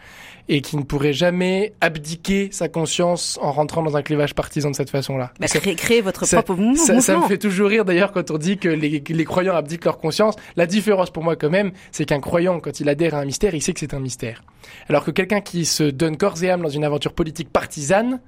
et 0.47 0.61
qui 0.61 0.77
ne 0.77 0.83
pourrait 0.83 1.13
jamais 1.13 1.73
abdiquer 1.81 2.49
sa 2.51 2.69
conscience 2.69 3.39
en 3.41 3.51
rentrant 3.51 3.83
dans 3.83 3.97
un 3.97 4.01
clivage 4.01 4.35
partisan 4.35 4.71
de 4.71 4.75
cette 4.75 4.89
façon-là. 4.89 5.31
Bah, 5.39 5.47
créer, 5.47 6.01
votre 6.01 6.25
propre 6.25 6.55
mouvement. 6.55 6.75
Ça, 6.75 7.01
ça, 7.01 7.17
me 7.17 7.27
fait 7.27 7.37
toujours 7.37 7.69
rire 7.69 7.85
d'ailleurs 7.85 8.11
quand 8.11 8.31
on 8.31 8.37
dit 8.37 8.57
que 8.57 8.69
les, 8.69 9.03
les 9.07 9.25
croyants 9.25 9.55
abdiquent 9.55 9.85
leur 9.85 9.97
conscience. 9.97 10.35
La 10.55 10.67
différence 10.67 11.09
pour 11.09 11.23
moi 11.23 11.35
quand 11.35 11.49
même, 11.49 11.71
c'est 11.91 12.05
qu'un 12.05 12.19
croyant, 12.19 12.59
quand 12.59 12.79
il 12.79 12.89
adhère 12.89 13.15
à 13.15 13.19
un 13.19 13.25
mystère, 13.25 13.55
il 13.55 13.61
sait 13.61 13.73
que 13.73 13.79
c'est 13.79 13.93
un 13.93 13.99
mystère. 13.99 14.43
Alors 14.89 15.03
que 15.03 15.11
quelqu'un 15.11 15.41
qui 15.41 15.65
se 15.65 15.83
donne 15.83 16.17
corps 16.17 16.43
et 16.43 16.49
âme 16.49 16.61
dans 16.61 16.69
une 16.69 16.83
aventure 16.83 17.13
politique 17.13 17.49
partisane, 17.49 18.19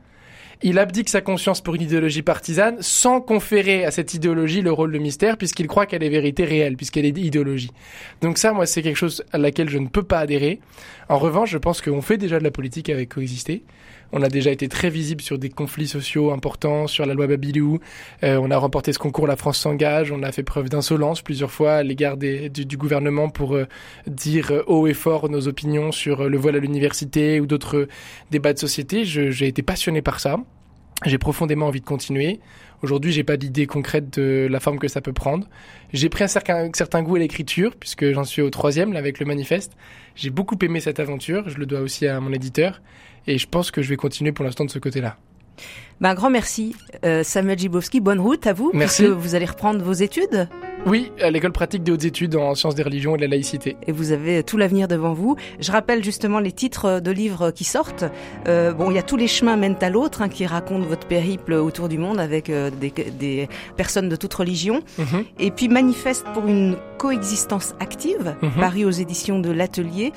il 0.63 0.79
abdique 0.79 1.09
sa 1.09 1.21
conscience 1.21 1.61
pour 1.61 1.75
une 1.75 1.81
idéologie 1.81 2.21
partisane 2.21 2.77
sans 2.81 3.21
conférer 3.21 3.85
à 3.85 3.91
cette 3.91 4.13
idéologie 4.13 4.61
le 4.61 4.71
rôle 4.71 4.91
de 4.91 4.97
mystère 4.97 5.37
puisqu'il 5.37 5.67
croit 5.67 5.85
qu'elle 5.85 6.03
est 6.03 6.09
vérité 6.09 6.45
réelle, 6.45 6.75
puisqu'elle 6.75 7.05
est 7.05 7.17
idéologie. 7.17 7.71
Donc 8.21 8.37
ça, 8.37 8.53
moi, 8.53 8.65
c'est 8.65 8.81
quelque 8.81 8.95
chose 8.95 9.23
à 9.31 9.37
laquelle 9.37 9.69
je 9.69 9.77
ne 9.77 9.87
peux 9.87 10.03
pas 10.03 10.19
adhérer. 10.19 10.59
En 11.09 11.17
revanche, 11.17 11.51
je 11.51 11.57
pense 11.57 11.81
qu'on 11.81 12.01
fait 12.01 12.17
déjà 12.17 12.37
de 12.37 12.43
la 12.43 12.51
politique 12.51 12.89
avec 12.89 13.09
coexister. 13.09 13.63
On 14.11 14.21
a 14.23 14.29
déjà 14.29 14.51
été 14.51 14.67
très 14.67 14.89
visible 14.89 15.21
sur 15.21 15.37
des 15.37 15.49
conflits 15.49 15.87
sociaux 15.87 16.31
importants, 16.31 16.87
sur 16.87 17.05
la 17.05 17.13
loi 17.13 17.27
Babilou. 17.27 17.79
Euh, 18.23 18.39
on 18.41 18.51
a 18.51 18.57
remporté 18.57 18.91
ce 18.93 18.99
concours 18.99 19.27
La 19.27 19.35
France 19.35 19.57
s'engage. 19.57 20.11
On 20.11 20.23
a 20.23 20.31
fait 20.31 20.43
preuve 20.43 20.69
d'insolence 20.69 21.21
plusieurs 21.21 21.51
fois 21.51 21.75
à 21.75 21.83
l'égard 21.83 22.17
du, 22.17 22.49
du, 22.49 22.77
gouvernement 22.77 23.29
pour 23.29 23.55
euh, 23.55 23.67
dire 24.05 24.51
euh, 24.51 24.63
haut 24.67 24.87
et 24.87 24.93
fort 24.93 25.29
nos 25.29 25.47
opinions 25.47 25.91
sur 25.91 26.29
le 26.29 26.37
voile 26.37 26.55
à 26.55 26.59
l'université 26.59 27.39
ou 27.39 27.45
d'autres 27.45 27.87
débats 28.31 28.53
de 28.53 28.59
société. 28.59 29.05
J'ai 29.05 29.47
été 29.47 29.61
passionné 29.61 30.01
par 30.01 30.19
ça. 30.19 30.37
J'ai 31.05 31.17
profondément 31.17 31.67
envie 31.67 31.81
de 31.81 31.85
continuer. 31.85 32.39
Aujourd'hui, 32.83 33.11
j'ai 33.11 33.23
pas 33.23 33.37
d'idée 33.37 33.65
concrète 33.65 34.19
de 34.19 34.47
la 34.49 34.59
forme 34.59 34.77
que 34.77 34.87
ça 34.87 35.01
peut 35.01 35.13
prendre. 35.13 35.47
J'ai 35.93 36.09
pris 36.09 36.23
un 36.23 36.27
certain, 36.27 37.03
goût 37.03 37.15
à 37.15 37.19
l'écriture, 37.19 37.75
puisque 37.75 38.11
j'en 38.11 38.23
suis 38.23 38.41
au 38.41 38.49
troisième, 38.49 38.95
avec 38.95 39.19
le 39.19 39.25
manifeste. 39.25 39.73
J'ai 40.15 40.29
beaucoup 40.29 40.57
aimé 40.61 40.79
cette 40.79 40.99
aventure. 40.99 41.49
Je 41.49 41.57
le 41.57 41.65
dois 41.65 41.79
aussi 41.79 42.05
à 42.07 42.19
mon 42.19 42.31
éditeur. 42.31 42.81
Et 43.25 43.37
je 43.37 43.47
pense 43.47 43.71
que 43.71 43.81
je 43.81 43.89
vais 43.89 43.97
continuer 43.97 44.31
pour 44.31 44.45
l'instant 44.45 44.65
de 44.65 44.71
ce 44.71 44.79
côté-là. 44.79 45.17
Ben, 45.99 46.09
un 46.11 46.13
grand 46.13 46.29
merci, 46.29 46.75
euh, 47.05 47.23
Samuel 47.23 47.57
Jibowski. 47.57 47.99
Bonne 48.01 48.19
route 48.19 48.45
à 48.45 48.53
vous, 48.53 48.69
Merci. 48.73 49.03
puisque 49.03 49.17
vous 49.17 49.33
allez 49.35 49.45
reprendre 49.45 49.83
vos 49.83 49.93
études. 49.93 50.47
Oui, 50.85 51.11
à 51.21 51.31
l'école 51.31 51.51
pratique 51.51 51.81
des 51.83 51.91
hautes 51.91 52.05
études 52.05 52.35
en 52.35 52.53
sciences 52.53 52.75
des 52.75 52.83
religions 52.83 53.15
et 53.15 53.17
de 53.17 53.23
la 53.23 53.27
laïcité. 53.29 53.75
et 53.87 53.91
vous 53.91 54.11
avez 54.11 54.43
tout 54.43 54.57
l'avenir 54.57 54.87
devant 54.87 55.13
vous. 55.13 55.35
Je 55.59 55.71
rappelle 55.71 56.03
justement 56.03 56.39
les 56.39 56.51
titres 56.51 56.99
de 57.01 57.11
livres 57.11 57.49
qui 57.49 57.63
sortent. 57.63 58.05
Euh, 58.47 58.73
bon, 58.73 58.91
il 58.91 58.95
y 58.95 58.99
a 58.99 59.03
tous 59.03 59.17
les 59.17 59.27
chemins 59.27 59.57
mènent 59.57 59.75
à 59.81 59.89
l'autre, 59.89 60.21
hein, 60.21 60.29
qui 60.29 60.45
racontent 60.45 60.85
votre 60.85 61.07
périple 61.07 61.53
autour 61.53 61.89
du 61.89 61.97
monde 61.97 62.19
avec 62.19 62.49
euh, 62.51 62.69
des, 62.69 62.91
des 62.91 63.49
personnes 63.75 64.07
de 64.07 64.15
toute 64.15 64.33
religion. 64.35 64.81
Mhm. 64.99 65.25
Et 65.39 65.49
puis 65.49 65.67
manifeste 65.67 66.25
pour 66.35 66.45
une 66.47 66.77
coexistence 66.99 67.73
active, 67.79 68.35
Mhm. 68.43 68.51
paru 68.59 68.85
aux 68.85 68.91
éditions 68.91 69.39
de 69.39 69.49
l'Atelier. 69.49 70.13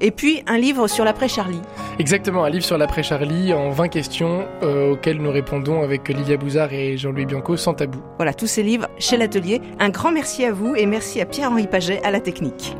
Et 0.00 0.10
puis 0.10 0.42
un 0.46 0.58
livre 0.58 0.88
sur 0.88 1.04
l'après 1.04 1.28
Charlie. 1.28 1.60
Exactement, 1.98 2.44
un 2.44 2.50
livre 2.50 2.64
sur 2.64 2.78
l'après 2.78 3.02
Charlie 3.02 3.52
en 3.52 3.70
20 3.70 3.88
questions 3.88 4.46
euh, 4.62 4.92
auxquelles 4.92 5.18
nous 5.18 5.30
répondons 5.30 5.82
avec 5.82 6.08
Lilia 6.08 6.36
Bouzard 6.36 6.72
et 6.72 6.96
Jean-Louis 6.96 7.26
Bianco 7.26 7.56
sans 7.56 7.74
tabou. 7.74 8.00
Voilà, 8.16 8.32
tous 8.32 8.46
ces 8.46 8.62
livres 8.62 8.88
chez 8.98 9.16
l'Atelier. 9.16 9.60
Un 9.78 9.90
grand 9.90 10.12
merci 10.12 10.44
à 10.44 10.52
vous 10.52 10.74
et 10.74 10.86
merci 10.86 11.20
à 11.20 11.26
Pierre-Henri 11.26 11.66
Paget 11.66 12.00
à 12.02 12.10
la 12.10 12.20
technique. 12.20 12.74